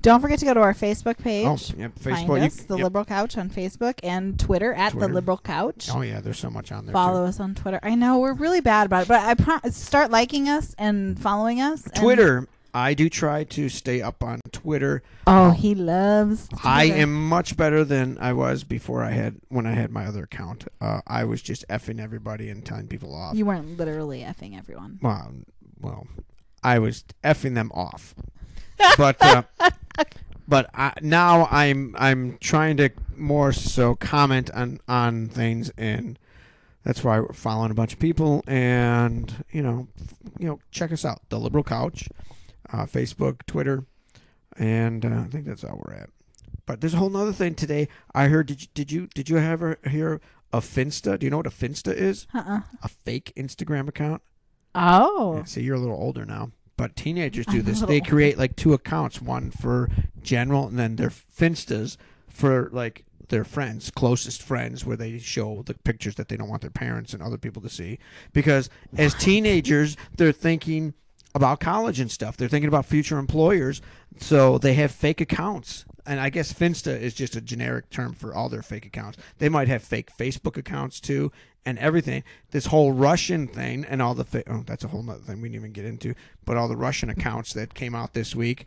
Don't 0.00 0.20
forget 0.20 0.38
to 0.40 0.44
go 0.44 0.54
to 0.54 0.60
our 0.60 0.74
Facebook 0.74 1.18
page. 1.18 1.46
Oh, 1.46 1.56
yep. 1.76 1.98
Find 1.98 2.28
Facebook. 2.28 2.42
you- 2.42 2.66
The 2.66 2.76
yep. 2.76 2.84
Liberal 2.84 3.04
Couch 3.04 3.38
on 3.38 3.48
Facebook 3.48 3.94
and 4.02 4.38
Twitter 4.38 4.72
at 4.74 4.92
Twitter. 4.92 5.06
The 5.08 5.12
Liberal 5.14 5.38
Couch. 5.38 5.88
Oh 5.92 6.02
yeah, 6.02 6.20
there's 6.20 6.38
so 6.38 6.50
much 6.50 6.72
on 6.72 6.86
there. 6.86 6.92
Follow 6.92 7.24
us 7.24 7.40
on 7.40 7.54
Twitter. 7.54 7.78
I 7.82 7.94
know 7.94 8.18
we're 8.18 8.32
really 8.32 8.60
bad 8.60 8.86
about 8.86 9.02
it, 9.02 9.08
but 9.08 9.20
I 9.20 9.34
pro- 9.34 9.70
start 9.70 10.10
liking 10.10 10.48
us 10.48 10.74
and 10.78 11.18
following 11.18 11.60
us. 11.60 11.82
too. 11.82 11.90
and- 11.94 12.02
Twitter. 12.02 12.48
I 12.78 12.94
do 12.94 13.08
try 13.08 13.42
to 13.42 13.68
stay 13.68 14.00
up 14.00 14.22
on 14.22 14.40
Twitter. 14.52 15.02
Oh, 15.26 15.50
he 15.50 15.74
loves. 15.74 16.48
I 16.62 16.84
am 16.84 17.28
much 17.28 17.56
better 17.56 17.82
than 17.82 18.16
I 18.20 18.32
was 18.32 18.62
before 18.62 19.02
I 19.02 19.10
had 19.10 19.40
when 19.48 19.66
I 19.66 19.72
had 19.72 19.90
my 19.90 20.06
other 20.06 20.22
account. 20.22 20.68
Uh, 20.80 21.00
I 21.04 21.24
was 21.24 21.42
just 21.42 21.66
effing 21.66 22.00
everybody 22.00 22.48
and 22.48 22.64
telling 22.64 22.86
people 22.86 23.12
off. 23.12 23.34
You 23.34 23.46
weren't 23.46 23.76
literally 23.76 24.20
effing 24.20 24.56
everyone. 24.56 25.00
well, 25.02 25.34
well, 25.80 26.06
I 26.62 26.78
was 26.78 27.04
effing 27.24 27.56
them 27.56 27.72
off. 27.74 28.14
But 28.96 29.16
uh, 29.20 29.42
but 30.48 30.70
I, 30.72 30.92
now 31.02 31.48
I'm 31.50 31.96
I'm 31.98 32.38
trying 32.38 32.76
to 32.76 32.90
more 33.16 33.52
so 33.52 33.96
comment 33.96 34.52
on 34.54 34.78
on 34.86 35.28
things 35.28 35.72
and 35.76 36.16
that's 36.84 37.02
why 37.02 37.18
we're 37.18 37.32
following 37.32 37.72
a 37.72 37.74
bunch 37.74 37.92
of 37.92 37.98
people 37.98 38.44
and 38.46 39.44
you 39.50 39.62
know 39.62 39.88
you 40.38 40.46
know 40.46 40.60
check 40.70 40.92
us 40.92 41.04
out 41.04 41.20
the 41.28 41.40
liberal 41.40 41.64
couch 41.64 42.08
uh, 42.72 42.84
facebook 42.84 43.42
twitter 43.46 43.84
and 44.58 45.04
uh, 45.04 45.20
i 45.20 45.24
think 45.24 45.46
that's 45.46 45.64
all 45.64 45.82
we're 45.86 45.94
at 45.94 46.10
but 46.66 46.80
there's 46.80 46.94
a 46.94 46.98
whole 46.98 47.10
nother 47.10 47.32
thing 47.32 47.54
today 47.54 47.88
i 48.14 48.28
heard 48.28 48.46
did 48.46 48.62
you 48.62 48.68
did 48.74 48.92
you 48.92 49.06
did 49.14 49.28
you 49.28 49.38
ever 49.38 49.78
hear 49.88 50.20
of 50.52 50.64
finsta 50.64 51.18
do 51.18 51.26
you 51.26 51.30
know 51.30 51.36
what 51.38 51.46
a 51.46 51.50
finsta 51.50 51.92
is 51.94 52.26
Uh-uh. 52.34 52.60
a 52.82 52.88
fake 52.88 53.32
instagram 53.36 53.88
account 53.88 54.22
Oh. 54.74 55.36
yeah, 55.38 55.44
see, 55.44 55.62
you're 55.62 55.74
a 55.76 55.80
little 55.80 55.96
older 55.96 56.24
now. 56.24 56.50
But 56.76 56.94
teenagers 56.94 57.46
do 57.46 57.62
this. 57.62 57.80
They 57.80 58.00
create 58.00 58.38
like 58.38 58.54
two 58.54 58.74
accounts, 58.74 59.20
one 59.20 59.50
for 59.50 59.88
general 60.22 60.68
and 60.68 60.78
then 60.78 60.94
their 60.96 61.08
finstas 61.10 61.96
for 62.28 62.68
like 62.70 63.04
their 63.28 63.42
friends, 63.44 63.90
closest 63.90 64.40
friends, 64.42 64.84
where 64.84 64.96
they 64.96 65.18
show 65.18 65.62
the 65.66 65.74
pictures 65.74 66.14
that 66.16 66.28
they 66.28 66.36
don't 66.36 66.50
want 66.50 66.60
their 66.62 66.70
parents 66.70 67.12
and 67.12 67.22
other 67.22 67.38
people 67.38 67.60
to 67.62 67.68
see. 67.68 67.98
Because 68.32 68.70
as 68.96 69.14
teenagers, 69.18 69.96
they're 70.16 70.30
thinking 70.30 70.94
about 71.34 71.60
college 71.60 72.00
and 72.00 72.10
stuff. 72.10 72.36
They're 72.36 72.48
thinking 72.48 72.68
about 72.68 72.86
future 72.86 73.18
employers. 73.18 73.80
So 74.20 74.58
they 74.58 74.74
have 74.74 74.90
fake 74.90 75.20
accounts. 75.20 75.84
And 76.06 76.18
I 76.20 76.30
guess 76.30 76.52
Finsta 76.52 76.98
is 76.98 77.12
just 77.14 77.36
a 77.36 77.40
generic 77.40 77.90
term 77.90 78.14
for 78.14 78.34
all 78.34 78.48
their 78.48 78.62
fake 78.62 78.86
accounts. 78.86 79.18
They 79.38 79.48
might 79.48 79.68
have 79.68 79.82
fake 79.82 80.10
Facebook 80.16 80.56
accounts 80.56 81.00
too 81.00 81.30
and 81.66 81.78
everything. 81.78 82.22
This 82.50 82.66
whole 82.66 82.92
Russian 82.92 83.46
thing 83.46 83.84
and 83.84 84.00
all 84.00 84.14
the 84.14 84.24
fa- 84.24 84.44
oh, 84.50 84.62
that's 84.66 84.84
a 84.84 84.88
whole 84.88 85.02
nother 85.02 85.20
thing 85.20 85.42
we 85.42 85.48
didn't 85.48 85.60
even 85.60 85.72
get 85.72 85.84
into. 85.84 86.14
But 86.46 86.56
all 86.56 86.66
the 86.66 86.76
Russian 86.78 87.10
accounts 87.10 87.52
that 87.52 87.74
came 87.74 87.94
out 87.94 88.14
this 88.14 88.34
week. 88.34 88.64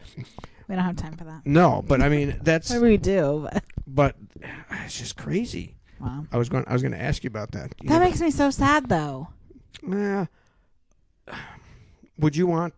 We 0.68 0.76
don't 0.76 0.86
have 0.86 0.95
time 0.97 1.18
for 1.18 1.24
that. 1.24 1.41
No, 1.45 1.84
but 1.86 1.99
I 2.01 2.09
mean 2.09 2.39
that's 2.43 2.72
we 2.76 2.97
do. 2.97 3.49
But, 3.51 3.64
but 3.88 4.16
it's 4.86 4.99
just 4.99 5.18
crazy. 5.18 5.76
wow. 5.99 6.26
I 6.32 6.38
was 6.38 6.47
going 6.47 6.64
I 6.68 6.74
was 6.74 6.84
going 6.84 6.93
to 6.93 7.01
ask 7.01 7.24
you 7.24 7.28
about 7.30 7.51
that. 7.53 7.74
You 7.82 7.89
That 7.89 7.99
know, 7.99 8.05
makes 8.05 8.22
me 8.22 8.30
so 8.32 8.51
sad, 8.51 8.88
though. 8.88 9.28
Eh, 9.91 10.26
would 12.22 12.36
you 12.36 12.48
want 12.48 12.74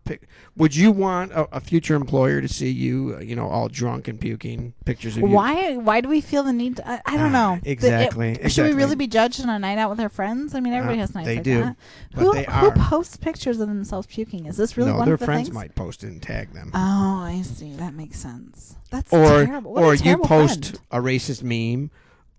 would 0.56 0.74
you 0.74 0.90
want 0.90 1.30
a, 1.32 1.56
a 1.56 1.60
future 1.60 1.94
employer 1.94 2.40
to 2.40 2.48
see 2.48 2.70
you 2.70 3.14
uh, 3.16 3.20
you 3.20 3.36
know 3.36 3.48
all 3.48 3.68
drunk 3.68 4.08
and 4.08 4.20
puking 4.20 4.74
pictures 4.84 5.16
of 5.16 5.22
you 5.22 5.28
Why? 5.28 5.76
Why 5.76 6.00
do 6.00 6.08
we 6.08 6.20
feel 6.20 6.42
the 6.42 6.52
need? 6.52 6.76
To, 6.76 6.88
I, 6.88 7.00
I 7.06 7.16
don't 7.16 7.34
Ah, 7.34 7.54
know. 7.54 7.60
The- 7.62 7.68
it- 7.68 7.72
exactly, 7.72 8.48
Should 8.48 8.66
we 8.66 8.72
really 8.72 8.96
be 8.96 9.06
judged 9.06 9.40
on 9.42 9.48
a 9.48 9.58
night 9.58 9.78
out 9.78 9.90
with 9.90 10.00
our 10.00 10.08
friends? 10.08 10.54
I 10.54 10.60
mean, 10.60 10.72
everybody 10.72 10.98
Uh, 10.98 11.02
has 11.02 11.14
nights 11.14 11.26
they 11.26 11.36
like 11.36 11.44
do, 11.44 11.60
that. 11.62 11.76
but 12.14 12.20
Who 12.22 12.32
who 12.32 12.70
posts 12.72 13.16
pictures 13.16 13.60
of 13.60 13.68
themselves 13.68 14.06
puking? 14.06 14.46
Is 14.46 14.56
this 14.56 14.76
really 14.76 14.90
no 14.92 14.98
one 14.98 15.12
of 15.12 15.18
the 15.20 15.24
friends 15.24 15.48
things? 15.48 15.54
might 15.54 15.74
post 15.74 16.02
it 16.04 16.08
and 16.08 16.20
tag 16.22 16.52
them 16.52 16.70
Oh, 16.74 17.22
I 17.24 17.42
see. 17.42 17.72
That 17.74 17.94
makes 17.94 18.18
sense. 18.18 18.74
That's 18.90 19.12
or 19.12 19.44
terrible. 19.44 19.72
What 19.74 19.82
or 19.84 19.94
you 19.94 20.18
post 20.18 20.64
friend. 20.66 20.80
a 20.90 20.98
racist 21.00 21.42
meme 21.42 21.90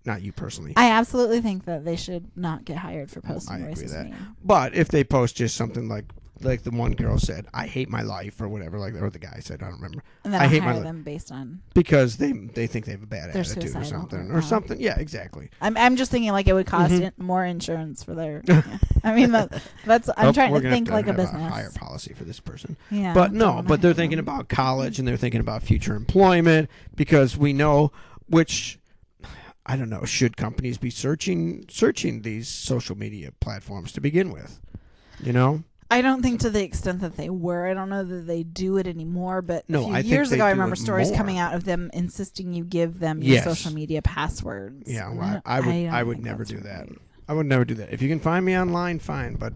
not 0.04 0.22
you 0.22 0.32
personally 0.32 0.72
I 0.76 0.90
absolutely 0.90 1.40
think 1.40 1.64
that 1.64 1.84
they 1.84 1.96
should 1.96 2.30
not 2.36 2.64
get 2.64 2.76
hired 2.78 3.10
for 3.10 3.20
posting 3.20 3.56
I 3.64 3.68
agree 3.70 3.86
that. 3.88 4.08
meme. 4.10 4.36
but 4.44 4.74
if 4.74 4.88
they 4.88 5.02
post 5.04 5.36
just 5.36 5.56
something 5.56 5.88
like 5.88 6.04
like 6.40 6.62
the 6.62 6.70
one 6.70 6.92
girl 6.92 7.18
said 7.18 7.46
i 7.54 7.66
hate 7.66 7.88
my 7.88 8.02
life 8.02 8.40
or 8.40 8.48
whatever 8.48 8.78
like 8.78 8.94
or 8.94 9.08
the 9.10 9.18
guy 9.18 9.38
said 9.40 9.62
i 9.62 9.66
don't 9.66 9.76
remember 9.76 10.02
And 10.24 10.34
then 10.34 10.40
I 10.40 10.44
I 10.44 10.48
hate 10.48 10.62
my 10.62 10.78
them 10.78 11.02
based 11.02 11.32
on. 11.32 11.62
because 11.74 12.16
they 12.18 12.32
they 12.32 12.66
think 12.66 12.84
they 12.84 12.92
have 12.92 13.02
a 13.02 13.06
bad 13.06 13.32
They're 13.32 13.40
attitude 13.42 13.74
or 13.76 13.84
something 13.84 14.30
or- 14.30 14.34
or 14.34 14.38
oh. 14.38 14.40
something 14.42 14.80
yeah 14.80 14.98
exactly 14.98 15.50
I'm 15.60 15.76
I'm 15.76 15.96
just 15.96 16.10
thinking 16.10 16.32
like 16.32 16.46
it 16.48 16.52
would 16.52 16.66
cost 16.66 16.92
Mhm. 16.92 17.00
in- 17.02 17.12
more 17.16 17.44
insurance 17.44 18.02
for 18.02 18.14
their. 18.14 18.42
yeah. 18.44 18.62
I 19.04 19.14
mean 19.14 19.32
that 19.32 19.62
that's 19.84 20.08
I'm 20.16 20.28
Oh, 20.28 20.32
trying 20.32 20.52
to 20.54 20.60
think 20.60 20.90
like 20.90 21.06
a 21.06 21.12
business. 21.14 21.50
higher 21.52 21.70
policy 21.70 22.12
for 22.14 22.24
this 22.24 22.40
person 22.40 22.76
yeah, 22.90 23.14
but 23.14 23.32
no, 23.32 23.62
but 23.66 23.80
they're 23.80 23.94
thinking 23.94 24.18
about 24.18 24.48
college 24.48 24.98
and 24.98 25.06
they're 25.08 25.16
thinking 25.16 25.40
about 25.40 25.62
future 25.62 25.94
employment 25.94 26.68
because 26.94 27.36
we 27.36 27.52
know 27.52 27.92
which 28.28 28.78
I 29.68 29.76
don't 29.76 29.90
know, 29.90 30.04
should 30.04 30.36
companies 30.36 30.78
be 30.78 30.90
searching 30.90 31.64
searching 31.68 32.22
these 32.22 32.46
social 32.48 32.96
media 32.96 33.32
platforms 33.40 33.90
to 33.92 34.00
begin 34.00 34.30
with? 34.30 34.60
You 35.20 35.32
know? 35.32 35.64
I 35.90 36.02
don't 36.02 36.22
think 36.22 36.40
to 36.40 36.50
the 36.50 36.62
extent 36.62 37.00
that 37.00 37.16
they 37.16 37.30
were. 37.30 37.66
I 37.68 37.74
don't 37.74 37.88
know 37.88 38.02
that 38.04 38.26
they 38.26 38.42
do 38.42 38.76
it 38.76 38.86
anymore. 38.86 39.40
But 39.42 39.68
No, 39.68 39.82
a 39.82 39.84
few 39.86 39.94
I 39.94 39.98
years 40.00 40.32
ago, 40.32 40.44
I 40.44 40.50
remember 40.50 40.76
stories 40.76 41.08
more. 41.08 41.16
coming 41.16 41.38
out 41.38 41.54
of 41.54 41.64
them 41.64 41.90
insisting 41.94 42.52
you 42.52 42.64
give 42.64 42.98
them 42.98 43.22
your 43.22 43.36
Yes. 43.36 43.44
social 43.44 43.72
media 43.72 44.02
passwords. 44.02 44.90
Yeah, 44.90 45.12
well, 45.12 45.42
I- 45.44 45.56
I 45.56 45.60
would- 45.60 45.66
don't 45.66 45.88
I 45.90 46.02
would 46.02 46.18
never 46.24 46.44
do 46.44 46.58
that. 46.58 46.88
right. 46.88 46.98
I 47.28 47.32
would 47.34 47.46
never 47.46 47.64
do 47.64 47.74
that. 47.74 47.92
If 47.92 48.02
you 48.02 48.08
can 48.08 48.20
find 48.20 48.44
me 48.46 48.56
online, 48.56 49.00
fine, 49.00 49.34
but 49.34 49.52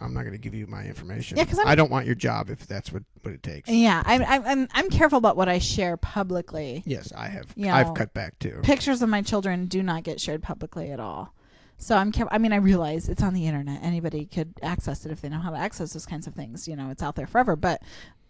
I'm 0.00 0.12
not 0.12 0.22
going 0.22 0.32
to 0.32 0.38
give 0.38 0.54
you 0.54 0.66
my 0.66 0.84
information. 0.84 1.36
Yeah, 1.38 1.44
'cause 1.44 1.58
I'm- 1.60 1.68
I 1.68 1.76
don't 1.76 1.90
want 1.90 2.04
your 2.04 2.16
job 2.16 2.50
if 2.50 2.66
that's 2.66 2.92
what, 2.92 3.04
what 3.22 3.32
it 3.32 3.44
takes. 3.44 3.68
Yeah, 3.70 4.02
I'm, 4.04 4.24
I'm 4.26 4.68
I'm 4.74 4.90
careful 4.90 5.18
about 5.18 5.36
what 5.36 5.48
I 5.48 5.58
share 5.60 5.96
publicly. 5.96 6.82
Yes, 6.84 7.12
I 7.16 7.28
have. 7.28 7.46
You 7.54 7.68
I've 7.70 7.94
cut 7.94 8.12
back 8.12 8.40
too. 8.40 8.58
Pictures 8.64 9.02
of 9.02 9.08
my 9.08 9.22
children 9.22 9.66
do 9.66 9.84
not 9.84 10.02
get 10.02 10.20
shared 10.20 10.42
publicly 10.42 10.90
at 10.90 10.98
all. 10.98 11.32
So 11.82 11.96
I'm. 11.96 12.12
I 12.30 12.38
mean, 12.38 12.52
I 12.52 12.56
realize 12.56 13.08
it's 13.08 13.22
on 13.24 13.34
the 13.34 13.46
internet. 13.46 13.80
Anybody 13.82 14.26
could 14.26 14.54
access 14.62 15.04
it 15.04 15.10
if 15.10 15.20
they 15.20 15.28
know 15.28 15.40
how 15.40 15.50
to 15.50 15.56
access 15.56 15.92
those 15.94 16.06
kinds 16.06 16.28
of 16.28 16.34
things. 16.34 16.68
You 16.68 16.76
know, 16.76 16.90
it's 16.90 17.02
out 17.02 17.16
there 17.16 17.26
forever. 17.26 17.56
But 17.56 17.82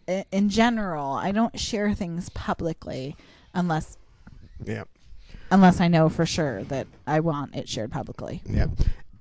in 0.06 0.48
general, 0.48 1.12
I 1.12 1.32
don't 1.32 1.60
share 1.60 1.92
things 1.94 2.30
publicly 2.30 3.14
unless 3.52 3.98
Yeah. 4.64 4.84
unless 5.50 5.80
I 5.82 5.88
know 5.88 6.08
for 6.08 6.24
sure 6.24 6.64
that 6.64 6.86
I 7.06 7.20
want 7.20 7.54
it 7.54 7.68
shared 7.68 7.92
publicly. 7.92 8.40
Yeah. 8.48 8.68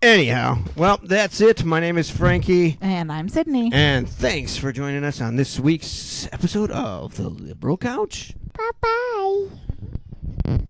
Anyhow, 0.02 0.60
well, 0.78 1.00
that's 1.04 1.42
it. 1.42 1.64
My 1.64 1.80
name 1.82 1.98
is 1.98 2.10
Frankie. 2.10 2.78
And 2.82 3.12
I'm 3.12 3.28
Sydney. 3.30 3.70
And 3.74 4.10
thanks 4.10 4.56
for 4.58 4.72
joining 4.72 5.04
us 5.04 5.20
on 5.22 5.36
this 5.36 5.60
week's 5.60 6.28
episode 6.32 6.72
of 6.72 7.18
The 7.18 7.30
Liberal 7.30 7.78
Couch. 7.78 8.34
Bye 8.58 9.48
bye. 10.48 10.62